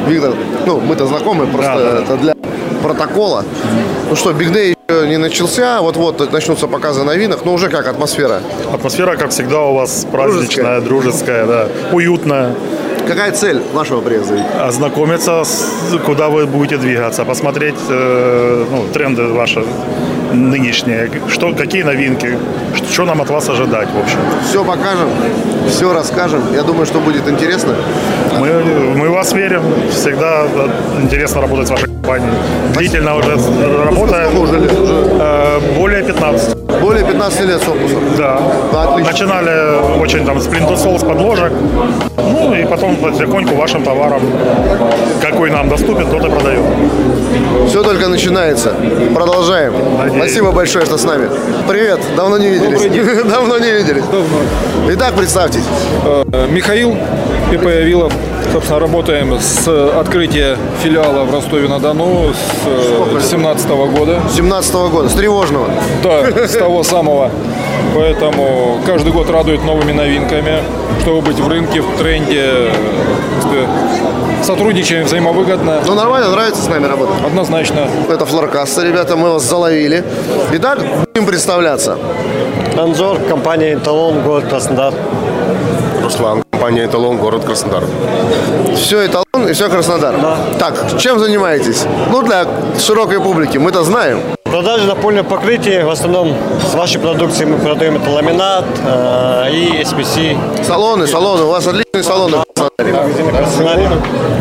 Виктор, 0.09 0.33
ну, 0.67 0.81
мы-то 0.81 1.07
знакомы, 1.07 1.47
просто 1.47 1.75
Да, 1.75 1.93
да. 1.93 1.99
это 2.03 2.17
для 2.17 2.35
протокола. 2.83 3.45
Ну 4.09 4.17
что, 4.17 4.31
Big 4.31 4.53
Day 4.53 4.75
еще 4.89 5.07
не 5.07 5.19
начался, 5.19 5.81
вот-вот 5.83 6.33
начнутся 6.33 6.67
показы 6.67 7.05
новинок, 7.05 7.45
но 7.45 7.53
уже 7.53 7.69
как 7.69 7.87
атмосфера? 7.87 8.41
Атмосфера, 8.73 9.17
как 9.17 9.31
всегда, 9.31 9.63
у 9.63 9.75
вас 9.75 10.07
праздничная, 10.11 10.81
дружеская, 10.81 11.47
да, 11.47 11.69
уютная. 11.93 12.55
Какая 13.07 13.33
цель 13.33 13.61
вашего 13.73 14.01
приезда? 14.01 14.45
Ознакомиться, 14.67 15.43
с, 15.45 15.99
куда 16.05 16.29
вы 16.29 16.47
будете 16.47 16.77
двигаться, 16.77 17.25
посмотреть 17.25 17.75
э, 17.89 18.65
ну, 18.71 18.85
тренды 18.93 19.27
ваши 19.29 19.65
нынешние, 20.33 21.11
что, 21.29 21.53
какие 21.53 21.83
новинки, 21.83 22.39
что, 22.75 22.93
что 22.93 23.05
нам 23.05 23.21
от 23.21 23.31
вас 23.31 23.49
ожидать, 23.49 23.89
в 23.91 23.99
общем. 23.99 24.19
Все 24.49 24.65
покажем, 24.65 25.09
все 25.69 25.93
расскажем. 25.93 26.43
Я 26.55 26.63
думаю, 26.63 26.87
что 26.87 27.01
будет 27.01 27.29
интересно. 27.29 27.75
Мы, 28.39 28.63
мы 28.95 29.09
в 29.09 29.13
вас 29.13 29.33
верим, 29.33 29.63
всегда 29.91 30.47
интересно 31.03 31.41
работать 31.41 31.67
с 31.67 31.71
вашей 31.71 31.87
компанией. 31.87 32.33
Длительно 32.75 33.17
уже 33.17 33.37
работаем. 33.85 34.31
Сколько 34.31 34.51
уже 34.51 34.61
лет? 34.61 34.79
Уже 34.79 35.11
Э, 35.23 35.61
более 35.77 36.03
15. 36.03 36.70
Более 36.81 37.05
15 37.05 37.41
лет 37.47 37.63
с 37.63 37.69
опусом. 37.69 38.03
Да. 38.17 38.41
Да, 38.73 38.83
отлично. 38.85 39.13
Начинали 39.13 40.01
очень 40.01 40.25
там 40.25 40.41
с 40.41 40.47
плинтусол, 40.47 40.99
с 40.99 41.03
подложек. 41.03 41.53
Ну 42.17 42.55
и 42.55 42.65
потом 42.65 42.97
потихоньку 42.97 43.55
вашим 43.55 43.83
товаром, 43.83 44.23
какой 45.21 45.51
нам 45.51 45.69
доступен, 45.69 46.09
тот 46.11 46.25
и 46.25 46.31
продаем. 46.31 46.65
Все 47.69 47.83
только 47.83 48.09
начинается. 48.09 48.75
Продолжаем. 49.15 49.75
Надеюсь. 49.99 50.17
Спасибо 50.17 50.53
большое, 50.53 50.85
что 50.85 50.99
с 50.99 51.05
нами. 51.05 51.29
Привет, 51.69 52.01
давно 52.17 52.39
не 52.39 52.49
виделись. 52.49 52.81
Давно 53.31 53.59
не 53.59 53.71
виделись. 53.73 54.05
Итак, 54.91 55.15
представьтесь. 55.15 55.65
Э, 56.05 56.47
Михаил 56.51 56.97
ИП 57.53 57.65
Вилов. 57.65 58.13
Собственно, 58.53 58.81
работаем 58.81 59.39
с 59.39 59.69
открытия 59.97 60.57
филиала 60.83 61.25
в 61.25 61.33
Ростове-на-Дону 61.33 62.33
с 62.33 63.11
2017 63.11 63.69
года. 63.69 64.21
17 64.35 64.75
года, 64.75 65.09
с 65.09 65.13
тревожного. 65.13 65.69
Да, 66.03 66.49
с 66.49 66.53
того 66.57 66.83
самого. 66.83 67.31
Поэтому 67.95 68.81
каждый 68.85 69.13
год 69.13 69.31
радует 69.31 69.65
новыми 69.65 69.93
новинками, 69.93 70.63
чтобы 71.03 71.21
быть 71.21 71.39
в 71.39 71.47
рынке, 71.49 71.81
в 71.81 71.97
тренде. 71.97 72.43
Э, 72.43 73.67
Сотрудничаем 74.43 75.05
взаимовыгодно. 75.05 75.83
Ну 75.87 75.95
нормально, 75.95 76.31
нравится 76.31 76.63
с 76.63 76.67
нами 76.67 76.87
работать. 76.87 77.25
Однозначно. 77.25 77.89
Это 78.09 78.27
Флоркасса, 78.27 78.83
ребята, 78.83 79.15
мы 79.15 79.33
вас 79.33 79.45
заловили. 79.45 80.03
Итак, 80.53 80.81
будем 81.15 81.27
представляться. 81.27 81.99
Анзор, 82.77 83.19
компания 83.29 83.75
«Эталон», 83.75 84.23
город 84.23 84.47
Краснодар. 84.49 84.95
Руслан, 86.03 86.43
компания 86.61 86.85
«Эталон», 86.85 87.17
город 87.17 87.43
Краснодар. 87.47 87.85
Все 88.77 89.07
эталон 89.07 89.49
и 89.49 89.53
все 89.55 89.71
Краснодар. 89.71 90.15
Да. 90.21 90.37
Так, 90.59 91.01
чем 91.01 91.19
занимаетесь? 91.19 91.87
Ну, 92.11 92.21
для 92.21 92.47
широкой 92.79 93.19
публики, 93.19 93.57
мы-то 93.57 93.83
знаем. 93.83 94.21
Продажи 94.45 94.87
напольного 94.87 95.25
покрытия, 95.25 95.87
в 95.87 95.91
основном 95.91 96.35
с 96.71 96.75
вашей 96.75 97.01
продукцией 97.01 97.51
мы 97.51 97.57
продаем 97.57 97.97
это 97.97 98.11
ламинат 98.11 98.67
э, 98.85 99.51
и 99.53 99.83
SPC. 99.83 100.37
Салоны, 100.63 101.07
салоны, 101.07 101.45
у 101.45 101.49
вас 101.49 101.67
отличные 101.67 102.03
салоны. 102.03 102.37
в 102.37 102.45
Краснодаре. 102.53 102.93
Магазины 102.93 103.33
Краснодаре. 103.33 103.91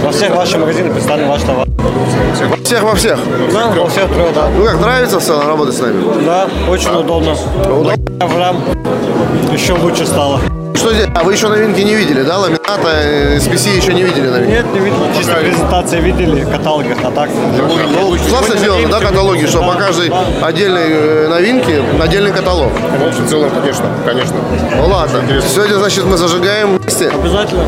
Во 0.03 0.11
всех 0.11 0.35
ваших 0.35 0.59
магазинах 0.59 0.93
представлен 0.93 1.29
ваш 1.29 1.41
товар. 1.43 1.67
Во 1.69 2.63
всех, 2.65 2.83
во 2.83 2.95
всех. 2.95 3.19
Да, 3.53 3.67
во 3.69 3.87
всех 3.87 4.09
трех, 4.09 4.33
да. 4.33 4.49
Ну 4.57 4.65
как, 4.65 4.81
нравится 4.81 5.21
все 5.21 5.41
работать 5.41 5.75
с 5.77 5.79
нами? 5.79 6.25
Да, 6.25 6.49
очень 6.69 6.91
удобно. 6.91 7.33
Благодаря 7.65 8.27
вам 8.27 8.57
еще 9.53 9.71
лучше 9.73 10.05
стало. 10.05 10.41
Что 10.79 10.93
здесь? 10.93 11.07
А 11.13 11.23
вы 11.23 11.33
еще 11.33 11.49
новинки 11.49 11.81
не 11.81 11.93
видели, 11.93 12.21
да? 12.21 12.37
Ламината, 12.37 12.87
э, 12.87 13.37
SPC 13.37 13.75
еще 13.75 13.93
не 13.93 14.03
видели 14.03 14.29
новинки? 14.29 14.49
Нет, 14.49 14.65
не 14.73 14.79
видели, 14.79 15.13
чисто 15.17 15.33
презентация 15.33 15.99
видели, 15.99 16.45
в 16.45 16.49
каталогах, 16.49 16.97
а 17.03 17.11
так. 17.11 17.29
Ну, 17.29 18.17
классно 18.29 18.55
сделано, 18.55 18.87
да, 18.87 19.01
каталоги, 19.01 19.45
что 19.45 19.61
по 19.61 19.73
каждой 19.73 20.09
отдельной 20.41 20.87
э, 20.87 21.27
новинке 21.27 21.83
отдельный 22.01 22.31
каталог. 22.31 22.71
В 22.71 23.29
целом, 23.29 23.51
конечно, 23.51 23.87
конечно. 24.05 24.37
Ну 24.77 24.87
ладно. 24.87 25.21
Сегодня, 25.53 25.75
значит, 25.75 26.05
мы 26.05 26.15
зажигаем 26.15 26.77
вместе. 26.77 27.09
Обязательно. 27.09 27.63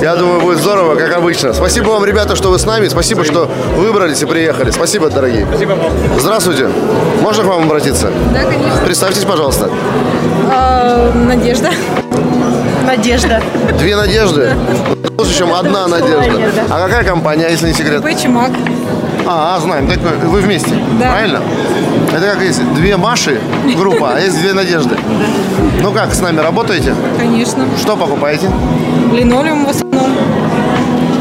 Я 0.00 0.16
думаю, 0.16 0.40
будет 0.40 0.58
здорово, 0.58 0.94
как 0.94 1.14
обычно. 1.14 1.52
Спасибо 1.52 1.90
вам, 1.90 2.06
ребята, 2.06 2.34
что 2.34 2.48
вы 2.48 2.58
с 2.58 2.64
нами. 2.64 2.88
Спасибо, 2.88 3.24
что 3.24 3.50
выбрались 3.76 4.22
и 4.22 4.24
приехали. 4.24 4.70
Спасибо, 4.70 5.10
дорогие. 5.10 5.46
Спасибо 5.50 5.72
вам. 5.72 5.92
Здравствуйте. 6.18 6.70
Можно 7.20 7.42
к 7.42 7.46
вам 7.46 7.64
обратиться? 7.64 8.10
Да, 8.32 8.42
конечно. 8.44 8.84
Представьтесь, 8.86 9.24
пожалуйста. 9.24 9.68
А, 10.50 11.12
Надежда. 11.12 11.68
Надежда. 12.86 13.42
Две 13.78 13.96
надежды. 13.96 14.52
Лучше, 15.16 15.38
чем 15.38 15.52
одна 15.54 15.86
надежда. 15.88 16.40
А 16.70 16.86
какая 16.86 17.04
компания, 17.04 17.48
если 17.50 17.68
не 17.68 17.74
секрет? 17.74 18.02
Чумак. 18.20 18.50
А, 19.26 19.58
знаем. 19.60 19.88
Так 19.88 19.98
вы 20.24 20.40
вместе, 20.40 20.70
Да. 21.00 21.10
правильно? 21.12 21.40
Это 22.12 22.26
как 22.26 22.42
есть 22.42 22.60
две 22.74 22.96
Маши 22.96 23.40
группа, 23.76 24.12
а 24.16 24.20
есть 24.20 24.38
две 24.40 24.52
Надежды. 24.52 24.96
Ну 25.80 25.92
как, 25.92 26.14
с 26.14 26.20
нами 26.20 26.40
работаете? 26.40 26.94
Конечно. 27.18 27.64
Что 27.80 27.96
покупаете? 27.96 28.50
Линолеум 29.12 29.64
в 29.64 29.70
основном. 29.70 30.10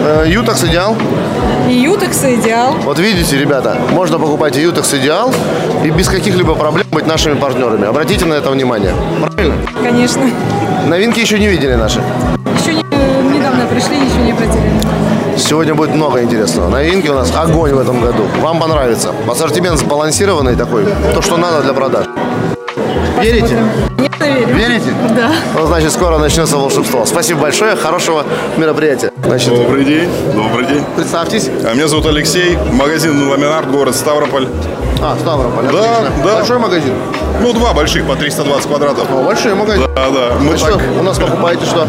Э, 0.05 0.26
Ютакс 0.28 0.64
Идеал. 0.66 0.95
И 1.70 1.74
Ютекс 1.74 2.24
и 2.26 2.36
Идеал. 2.36 2.76
Вот 2.84 2.99
видите, 2.99 3.38
ребята, 3.38 3.78
можно 3.91 4.20
покупать 4.20 4.57
и 4.57 4.61
Ютакс 4.61 4.93
Идеал 4.95 5.34
и 5.84 5.89
без 5.89 6.09
каких-либо 6.09 6.55
проблем 6.55 6.86
быть 6.91 7.07
нашими 7.07 7.36
партнерами. 7.36 7.88
Обратите 7.88 8.26
на 8.26 8.34
это 8.34 8.49
внимание. 8.49 8.93
Правильно? 9.22 9.55
Конечно. 9.82 10.24
Новинки 10.88 11.20
еще 11.20 11.40
не 11.40 11.48
видели 11.48 11.76
наши. 11.76 12.00
Еще 12.60 12.74
не- 12.76 13.38
недавно 13.38 13.66
пришли, 13.68 13.98
ничего 13.98 14.24
не 14.24 14.34
внимания. 14.34 14.82
Сегодня 15.38 15.74
будет 15.76 15.96
много 15.96 16.22
интересного. 16.22 16.70
Новинки 16.70 17.08
у 17.08 17.16
нас 17.16 17.32
огонь 17.36 17.74
в 17.74 17.80
этом 17.80 18.02
году. 18.02 18.24
Вам 18.42 18.60
понравится. 18.60 19.12
Ассортимент 19.30 19.80
сбалансированный 19.80 20.56
такой. 20.56 20.86
То, 21.14 21.22
что 21.22 21.38
надо 21.38 21.62
для 21.64 21.74
продаж. 21.74 22.06
Верите? 23.22 23.58
Конечно, 23.98 24.24
верю. 24.26 24.56
Верите? 24.56 24.94
Да. 25.16 25.32
Ну, 25.56 25.66
значит, 25.66 25.92
скоро 25.92 26.18
начнется 26.18 26.58
волшебство. 26.58 27.06
Спасибо 27.06 27.42
большое, 27.42 27.76
хорошего 27.76 28.26
мероприятия. 28.58 29.12
Значит, 29.26 29.50
Добрый 29.56 29.86
день, 29.86 30.10
добрый 30.36 30.66
день. 30.68 30.84
представьтесь. 30.96 31.50
А 31.66 31.74
Меня 31.74 31.88
зовут 31.88 32.06
Алексей, 32.08 32.58
магазин 32.74 33.30
«Ламинарт», 33.30 33.72
город 33.72 33.96
Ставрополь. 33.96 34.48
А, 35.06 35.18
Ставрополь, 35.20 35.66
Да, 35.66 35.70
отлично. 35.97 36.24
да. 36.24 36.36
Большой 36.38 36.60
магазин? 36.60 36.93
Ну, 37.41 37.51
два 37.54 37.74
больших 37.74 38.06
по 38.08 38.16
320 38.16 38.68
квадратов. 38.68 39.06
О, 39.12 39.24
большой 39.24 39.54
магазин. 39.54 39.86
Да, 39.95 40.10
да. 40.10 40.36
Мы 40.39 40.51
Ну 40.51 40.58
что, 40.58 40.78
так, 40.78 40.82
у 40.97 41.04
нас 41.04 41.20
покупаете 41.20 41.66
что? 41.66 41.86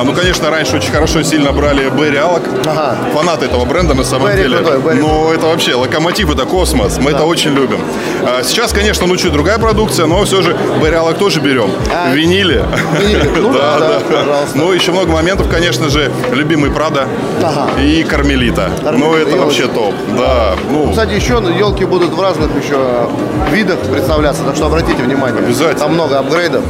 А, 0.00 0.04
ну, 0.04 0.12
конечно, 0.12 0.50
раньше 0.50 0.76
очень 0.76 0.90
хорошо, 0.92 1.22
сильно 1.22 1.52
брали 1.52 1.88
Берри 1.90 2.16
Алок. 2.16 2.42
Ага. 2.66 2.96
Фанаты 3.14 3.46
этого 3.46 3.64
бренда 3.64 3.94
на 3.94 4.04
самом 4.04 4.28
Берри 4.28 4.42
деле. 4.42 4.58
крутой, 4.58 4.80
Берри 4.80 5.00
ну, 5.00 5.32
это 5.32 5.46
вообще 5.46 5.74
локомотив, 5.74 6.30
это 6.30 6.44
космос. 6.46 6.98
Мы 6.98 7.10
это 7.12 7.24
очень 7.24 7.52
любим. 7.54 7.78
А, 8.22 8.42
сейчас, 8.42 8.72
конечно, 8.72 9.06
ну, 9.06 9.16
чуть 9.16 9.32
другая 9.32 9.58
продукция, 9.58 10.06
но 10.06 10.24
все 10.24 10.42
же 10.42 10.56
Берри 10.82 10.96
Алок 10.96 11.18
тоже 11.18 11.40
берем. 11.40 11.70
А, 11.92 12.10
В 12.10 12.14
виниле. 12.14 12.64
виниле. 13.00 13.30
Ну 13.36 13.52
да, 13.52 13.78
да, 13.78 14.00
пожалуйста. 14.00 14.56
Ну, 14.58 14.72
еще 14.72 14.92
много 14.92 15.12
моментов, 15.12 15.48
конечно 15.50 15.88
же, 15.88 16.10
любимый 16.32 16.70
Прада 16.70 17.06
Ага. 17.42 17.80
и 17.80 18.02
Кармелита. 18.04 18.70
Ну, 18.78 18.84
Кармелита, 18.84 19.16
это 19.20 19.30
елочки. 19.36 19.62
вообще 19.62 19.66
топ. 19.68 19.94
Да, 20.16 20.54
ну, 20.70 20.90
Кстати, 20.90 21.12
еще 21.12 21.34
елки 21.34 21.84
будут 21.84 22.10
в 22.12 22.20
разных 22.20 22.50
еще 22.62 23.08
видах 23.50 23.78
представляться, 23.80 24.42
так 24.44 24.56
что 24.56 24.66
обратите 24.66 25.02
внимание. 25.02 25.38
Обязательно. 25.44 25.78
Там 25.80 25.94
много 25.94 26.18
апгрейдов. 26.18 26.62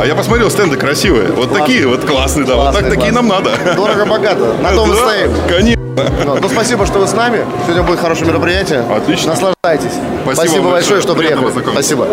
А 0.00 0.04
я 0.06 0.14
посмотрел, 0.14 0.50
стенды 0.50 0.76
красивые. 0.76 1.28
Вот 1.28 1.48
Классно. 1.48 1.58
такие 1.66 1.86
вот 1.86 2.04
классные, 2.04 2.46
да. 2.46 2.54
вот 2.56 2.62
Классные, 2.64 2.90
так 2.90 2.94
такие 2.98 3.12
классные. 3.12 3.30
нам 3.42 3.44
надо. 3.44 3.74
Дорого-богато. 3.74 4.54
На 4.62 4.70
том 4.72 4.90
и 4.92 4.94
Да, 4.94 5.00
стоим. 5.02 5.32
Конечно. 5.48 5.82
Ну, 6.24 6.36
ну, 6.40 6.48
спасибо, 6.48 6.86
что 6.86 7.00
вы 7.00 7.06
с 7.08 7.12
нами. 7.14 7.44
Сегодня 7.64 7.82
будет 7.82 7.98
хорошее 7.98 8.26
мероприятие. 8.28 8.84
Отлично. 8.94 9.30
Наслаждайтесь. 9.32 9.96
Спасибо 10.22 10.24
большое, 10.24 10.60
вам 10.62 10.70
большое. 10.72 11.00
что 11.00 11.14
приехали. 11.14 11.48
Спасибо. 11.72 12.06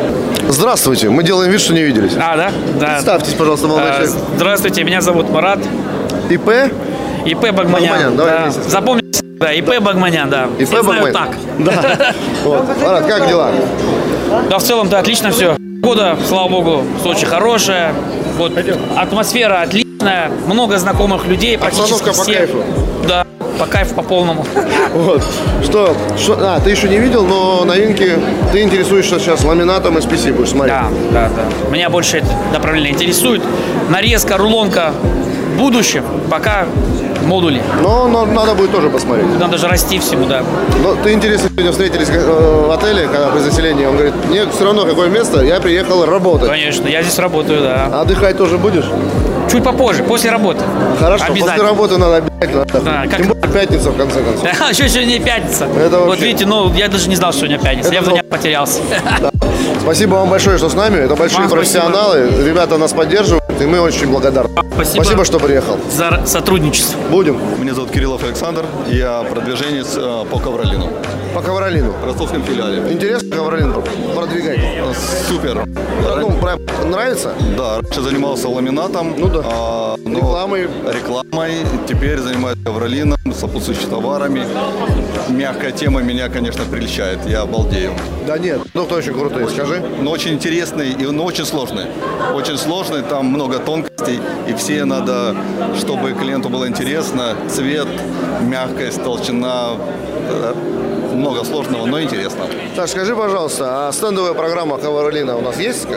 Здравствуйте. 0.49 1.09
Мы 1.09 1.23
делаем 1.23 1.51
вид, 1.51 1.61
что 1.61 1.73
не 1.73 1.84
виделись. 1.84 2.13
А, 2.17 2.36
да? 2.36 2.51
Да. 2.80 2.88
Представьтесь, 2.93 3.34
пожалуйста, 3.34 3.67
молодой 3.67 3.89
А, 3.91 3.93
человек. 3.95 4.15
Здравствуйте, 4.38 4.84
меня 4.84 5.01
зовут 5.01 5.30
Марат. 5.30 5.59
ИП? 6.30 6.49
ИП 7.26 7.41
Багманян. 7.51 7.71
Багманян, 7.71 8.17
давай 8.17 8.34
да. 8.34 8.43
вместе. 8.43 8.61
Запомните, 8.69 9.21
да, 9.23 9.53
ИП 9.53 9.80
Багманян, 9.82 10.30
да. 10.30 10.47
ИП 10.57 10.67
Все 10.69 10.82
знают 10.82 11.13
Багманян. 11.13 11.13
так. 11.13 11.36
Да. 11.59 12.13
Вот. 12.43 12.63
Марат, 12.84 13.05
как 13.05 13.28
дела? 13.28 13.51
Да, 14.49 14.57
в 14.57 14.63
целом-то 14.63 14.97
отлично 14.97 15.30
все. 15.32 15.55
Погода, 15.86 16.18
слава 16.28 16.50
богу, 16.50 16.82
в 16.98 17.04
Сочи 17.04 17.28
хорошая. 17.28 17.94
Вот, 18.40 18.54
атмосфера 18.98 19.62
отличная, 19.62 20.32
много 20.48 20.80
знакомых 20.80 21.28
людей, 21.28 21.60
практически 21.60 22.10
Обстановка 22.10 22.18
по 22.18 22.24
все. 22.24 22.34
кайфу. 22.34 22.64
Да, 23.08 23.28
по 23.60 23.68
кайфу, 23.68 23.94
по 23.94 24.02
полному. 24.02 24.48
Вот. 24.96 25.22
Что, 25.64 25.96
что, 26.18 26.38
а, 26.40 26.60
ты 26.60 26.72
еще 26.72 26.90
не 26.90 26.98
видел, 26.98 27.24
но 27.24 27.66
новинки, 27.66 28.14
ты 28.52 28.64
интересуешься 28.64 29.20
сейчас 29.20 29.44
ламинатом 29.44 29.96
SPC, 30.00 30.34
будешь 30.34 30.50
смотреть. 30.50 30.74
Да, 30.74 30.90
да, 31.12 31.30
да. 31.30 31.70
Меня 31.70 31.92
больше 31.92 32.18
это 32.18 32.30
направление 32.52 32.94
интересует. 32.94 33.44
Нарезка, 33.88 34.38
рулонка 34.38 34.92
в 35.54 35.60
будущем, 35.60 36.04
пока 36.32 36.66
модули. 37.26 37.61
Но, 37.82 38.07
но 38.07 38.26
надо 38.26 38.53
будет 38.53 38.71
тоже 38.71 38.89
посмотреть. 38.89 39.28
Надо 39.39 39.57
же 39.57 39.67
расти 39.67 39.99
всему, 39.99 40.26
да. 40.26 40.43
Но 40.82 40.95
ты 40.95 41.13
интересно, 41.13 41.49
сегодня 41.49 41.71
встретились 41.71 42.09
э, 42.09 42.65
в 42.67 42.71
отеле, 42.71 43.07
когда 43.07 43.28
при 43.30 43.39
заселении, 43.39 43.86
он 43.86 43.93
говорит, 43.95 44.13
мне 44.30 44.45
все 44.49 44.63
равно 44.65 44.86
какое 44.86 45.09
место, 45.09 45.41
я 45.43 45.59
приехал 45.59 46.05
работать. 46.05 46.49
Конечно, 46.49 46.88
я 46.88 47.01
здесь 47.03 47.17
работаю, 47.19 47.61
да. 47.61 47.89
А 47.91 48.01
отдыхать 48.01 48.38
тоже 48.38 48.57
будешь? 48.57 48.86
чуть 49.51 49.63
попозже, 49.63 50.03
после 50.03 50.32
работы. 50.32 50.63
Хорошо, 50.99 51.26
после 51.30 51.61
работы 51.61 51.97
надо 51.97 52.17
обязательно 52.17 52.61
отдохнуть. 52.63 52.84
Да, 52.84 53.03
как- 53.07 53.17
Тем 53.17 53.28
более 53.28 53.47
пятница, 53.53 53.89
в 53.91 53.97
конце 53.97 54.21
концов. 54.21 54.43
Да, 54.59 54.69
еще 54.69 54.89
сегодня 54.89 55.19
пятница. 55.19 55.65
Это 55.65 55.99
Вот 55.99 56.07
вообще- 56.09 56.26
видите, 56.26 56.45
ну, 56.45 56.73
я 56.73 56.88
даже 56.89 57.07
не 57.09 57.15
знал, 57.15 57.32
что 57.32 57.41
сегодня 57.41 57.59
пятница. 57.59 57.88
Это 57.88 57.95
я 57.95 58.01
в 58.01 58.05
нов- 58.05 58.13
дня 58.13 58.23
потерялся. 58.23 58.82
Спасибо 59.82 60.15
вам 60.15 60.30
большое, 60.30 60.57
что 60.57 60.69
с 60.69 60.73
нами. 60.73 60.97
Это 60.97 61.15
большие 61.15 61.41
Вам 61.41 61.49
спасибо. 61.49 61.82
профессионалы. 61.84 62.43
Ребята 62.43 62.78
нас 62.78 62.91
поддерживают, 62.91 63.45
и 63.60 63.66
мы 63.66 63.80
очень 63.80 64.08
благодарны. 64.10 64.49
Спасибо. 64.84 65.24
что 65.24 65.39
приехал. 65.39 65.80
За 65.89 66.26
сотрудничество. 66.26 66.99
Будем. 67.10 67.39
Меня 67.60 67.74
зовут 67.74 67.91
Кириллов 67.91 68.24
Александр, 68.24 68.66
я 68.88 69.24
продвиженец 69.24 69.95
э, 69.95 70.26
по 70.30 70.39
ковролину. 70.39 70.89
По 71.36 71.41
ковролину? 71.41 71.91
В 71.91 72.06
ростовском 72.06 72.43
филиале. 72.43 72.93
Интересно 72.93 73.36
ковролин 73.36 73.74
продвигать? 74.16 74.60
Супер. 75.28 75.66
Ну, 75.66 76.32
прям 76.39 76.60
нравится? 76.89 77.34
Да, 77.58 77.82
раньше 77.82 78.01
занимался 78.01 78.47
ламинатом. 78.47 79.16
Ну 79.18 79.28
да. 79.28 79.97
рекламой. 80.06 80.70
Рекламой. 80.88 81.58
Теперь 81.88 82.20
занимаюсь 82.20 82.58
ковролином, 82.64 83.18
сопутствующими 83.34 83.89
товарами. 83.89 84.45
Мягкая 85.30 85.72
тема 85.72 86.01
меня, 86.01 86.30
конечно, 86.30 86.64
прельщает. 86.66 87.20
Я 87.28 87.41
обалдею. 87.41 87.91
Да 88.26 88.39
нет, 88.39 88.62
ну 88.74 88.86
кто 88.86 88.95
очень 88.95 89.14
крутой, 89.14 89.47
скажи. 89.49 89.84
Но 90.01 90.12
очень 90.12 90.34
интересный 90.34 90.91
и 90.91 91.06
но 91.06 91.26
очень 91.26 91.45
сложный. 91.45 91.86
Очень 92.34 92.58
сложный, 92.58 93.03
там 93.03 93.28
много 93.28 93.45
тонкостей. 93.54 94.20
И 94.50 94.54
все 94.54 94.86
надо, 94.86 95.36
чтобы 95.78 96.14
клиенту 96.14 96.50
было 96.50 96.68
интересно. 96.68 97.36
Цвет, 97.50 97.88
мягкость, 98.41 99.04
толщина. 99.04 99.72
э, 100.30 100.54
Много 101.14 101.43
сложного, 101.46 101.86
но 101.86 102.02
интересно. 102.02 102.46
Так, 102.76 102.89
скажи, 102.89 103.16
пожалуйста, 103.16 103.88
а 103.88 103.91
стендовая 103.93 104.34
программа 104.34 104.78
ковролина 104.78 105.38
у 105.38 105.41
нас 105.41 105.60
есть? 105.60 105.88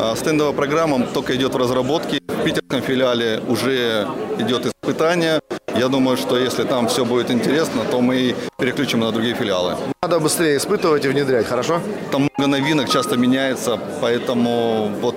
А 0.00 0.14
Стендовая 0.16 0.52
программа 0.54 1.06
только 1.12 1.34
идет 1.34 1.54
в 1.54 1.56
разработке. 1.56 2.20
В 2.28 2.44
питерском 2.44 2.80
филиале 2.82 3.40
уже 3.48 4.06
идет 4.38 4.66
испытание. 4.66 5.40
Я 5.76 5.88
думаю, 5.88 6.16
что 6.16 6.38
если 6.38 6.62
там 6.64 6.86
все 6.86 7.04
будет 7.04 7.30
интересно, 7.30 7.82
то 7.90 8.00
мы 8.00 8.36
переключим 8.58 9.00
на 9.00 9.10
другие 9.10 9.34
филиалы. 9.34 9.74
Надо 10.02 10.20
быстрее 10.20 10.56
испытывать 10.56 11.04
и 11.04 11.08
внедрять, 11.08 11.46
хорошо? 11.46 11.80
Там 12.12 12.28
много 12.36 12.50
новинок, 12.58 12.88
часто 12.88 13.16
меняется, 13.16 13.78
поэтому 14.00 14.90
вот 15.00 15.16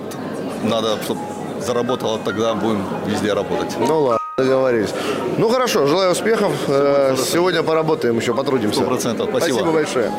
надо, 0.64 0.96
чтобы 1.04 1.20
заработало, 1.62 2.18
тогда 2.24 2.54
будем 2.54 2.84
везде 3.06 3.32
работать. 3.32 3.76
Ну 3.78 4.00
ладно, 4.02 4.18
договорились. 4.36 4.90
Ну 5.36 5.48
хорошо, 5.48 5.86
желаю 5.86 6.12
успехов. 6.12 6.52
Э, 6.68 7.16
Сегодня 7.16 7.62
поработаем 7.62 8.16
еще, 8.16 8.34
потрудимся. 8.34 8.82
100%, 8.82 8.96
спасибо. 8.98 9.28
Спасибо 9.38 9.72
большое. 9.72 10.12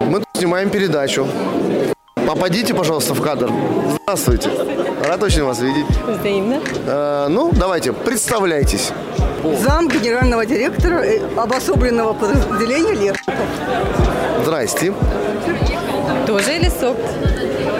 Мы 0.00 0.18
тут 0.18 0.28
снимаем 0.34 0.70
передачу. 0.70 1.26
Попадите, 2.26 2.74
пожалуйста, 2.74 3.14
в 3.14 3.20
кадр. 3.22 3.50
Здравствуйте. 4.02 4.50
Рад 5.04 5.22
очень 5.22 5.42
вас 5.44 5.60
видеть. 5.60 5.86
Взаимно. 6.06 6.60
Э, 6.86 7.26
ну, 7.28 7.50
давайте, 7.52 7.92
представляйтесь. 7.92 8.92
Зам 9.62 9.88
генерального 9.88 10.44
директора 10.44 11.02
э, 11.02 11.20
обособленного 11.36 12.12
подразделения 12.12 12.92
Лермонтов. 12.92 13.34
Здрасте. 14.44 14.92
Тоже 16.26 16.58
лесок. 16.58 16.96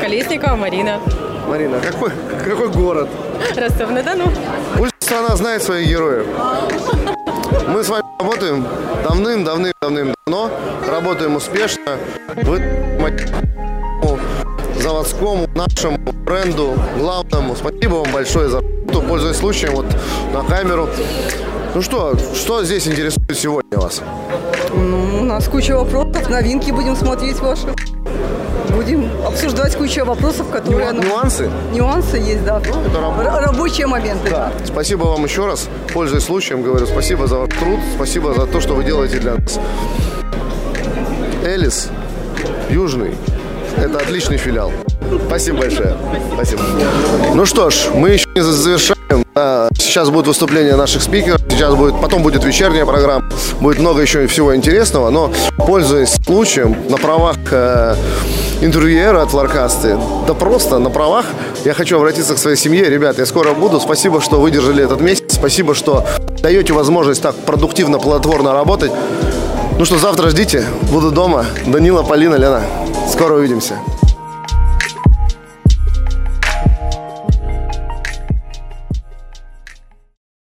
Колесникова 0.01 0.57
Марина. 0.57 0.99
Марина, 1.51 1.81
какой, 1.81 2.13
какой 2.45 2.69
город? 2.69 3.09
Ростов-на-Дону. 3.57 4.31
Пусть 4.77 4.95
страна 5.01 5.35
знает 5.35 5.61
своих 5.65 5.89
героев. 5.89 6.25
Мы 7.67 7.83
с 7.83 7.89
вами 7.89 8.05
работаем 8.21 8.65
давным-давным-давным-давно, 9.03 10.51
работаем 10.89 11.35
успешно. 11.35 11.97
Вы 12.45 12.63
заводскому, 14.81 15.49
нашему 15.57 15.99
бренду, 15.99 16.75
главному. 16.97 17.57
Спасибо 17.57 17.95
вам 17.97 18.13
большое 18.13 18.49
за 18.49 18.61
работу. 18.61 19.03
Пользуясь 19.03 19.37
случаем, 19.37 19.75
вот 19.75 19.87
на 20.33 20.45
камеру. 20.45 20.89
Ну 21.75 21.83
что, 21.83 22.17
что 22.35 22.63
здесь 22.63 22.87
интересует 22.87 23.37
сегодня 23.37 23.77
вас? 23.77 24.03
Ну, 24.73 25.23
у 25.23 25.25
нас 25.25 25.49
куча 25.49 25.77
вопросов, 25.77 26.31
новинки 26.31 26.71
будем 26.71 26.95
смотреть 26.95 27.41
ваши. 27.41 27.67
Будем 28.75 29.11
обсуждать 29.27 29.75
кучу 29.77 30.05
вопросов, 30.05 30.49
которые... 30.51 30.93
ну, 30.93 31.03
Нюансы? 31.03 31.51
Нюансы 31.73 32.17
есть, 32.17 32.45
да. 32.45 32.59
Р- 32.61 33.45
рабочие 33.47 33.87
моменты. 33.87 34.31
Да. 34.31 34.53
Спасибо 34.65 35.05
вам 35.05 35.25
еще 35.25 35.47
раз. 35.47 35.69
Пользуясь 35.93 36.25
случаем, 36.25 36.63
говорю 36.63 36.87
спасибо 36.87 37.27
за 37.27 37.39
ваш 37.39 37.51
труд, 37.59 37.81
спасибо 37.95 38.33
за 38.35 38.47
то, 38.47 38.61
что 38.61 38.75
вы 38.75 38.85
делаете 38.85 39.19
для 39.19 39.35
нас. 39.35 39.59
Элис, 41.45 41.89
Южный, 42.69 43.15
это 43.77 43.99
отличный 43.99 44.37
филиал. 44.37 44.73
Спасибо 45.27 45.59
большое. 45.59 45.97
Спасибо. 46.35 46.63
Ну 47.35 47.45
что 47.47 47.71
ж, 47.71 47.89
мы 47.95 48.11
еще 48.11 48.29
не 48.35 48.43
завершаем. 48.43 49.25
А, 49.35 49.69
Сейчас 49.75 50.11
будет 50.11 50.27
выступление 50.27 50.77
наших 50.77 51.03
спикеров, 51.03 51.41
сейчас 51.51 51.75
будет, 51.75 52.01
потом 52.01 52.23
будет 52.23 52.45
вечерняя 52.45 52.85
программа, 52.85 53.25
будет 53.61 53.79
много 53.79 54.03
еще 54.03 54.27
всего 54.29 54.55
интересного, 54.55 55.11
но 55.11 55.33
пользуясь 55.57 56.11
случаем, 56.25 56.77
на 56.89 56.97
правах 56.97 57.37
э, 57.51 57.97
интервьюера 58.61 59.23
от 59.23 59.31
Флоркасты, 59.31 59.99
да 60.27 60.35
просто 60.35 60.79
на 60.79 60.91
правах, 60.91 61.27
я 61.65 61.75
хочу 61.75 61.97
обратиться 61.97 62.35
к 62.35 62.39
своей 62.39 62.57
семье. 62.57 62.89
Ребята, 62.89 63.21
я 63.21 63.27
скоро 63.27 63.53
буду. 63.53 63.81
Спасибо, 63.81 64.21
что 64.21 64.41
выдержали 64.41 64.85
этот 64.85 65.01
месяц. 65.01 65.25
Спасибо, 65.29 65.75
что 65.75 66.05
даете 66.43 66.73
возможность 66.73 67.23
так 67.23 67.35
продуктивно, 67.35 67.99
плодотворно 67.99 68.53
работать. 68.53 68.93
Ну 69.79 69.85
что, 69.85 69.99
завтра 69.99 70.31
ждите. 70.31 70.65
Буду 70.91 71.11
дома. 71.11 71.47
Данила, 71.67 72.03
Полина, 72.03 72.35
Лена. 72.35 72.63
Скоро 73.11 73.35
увидимся. 73.35 73.77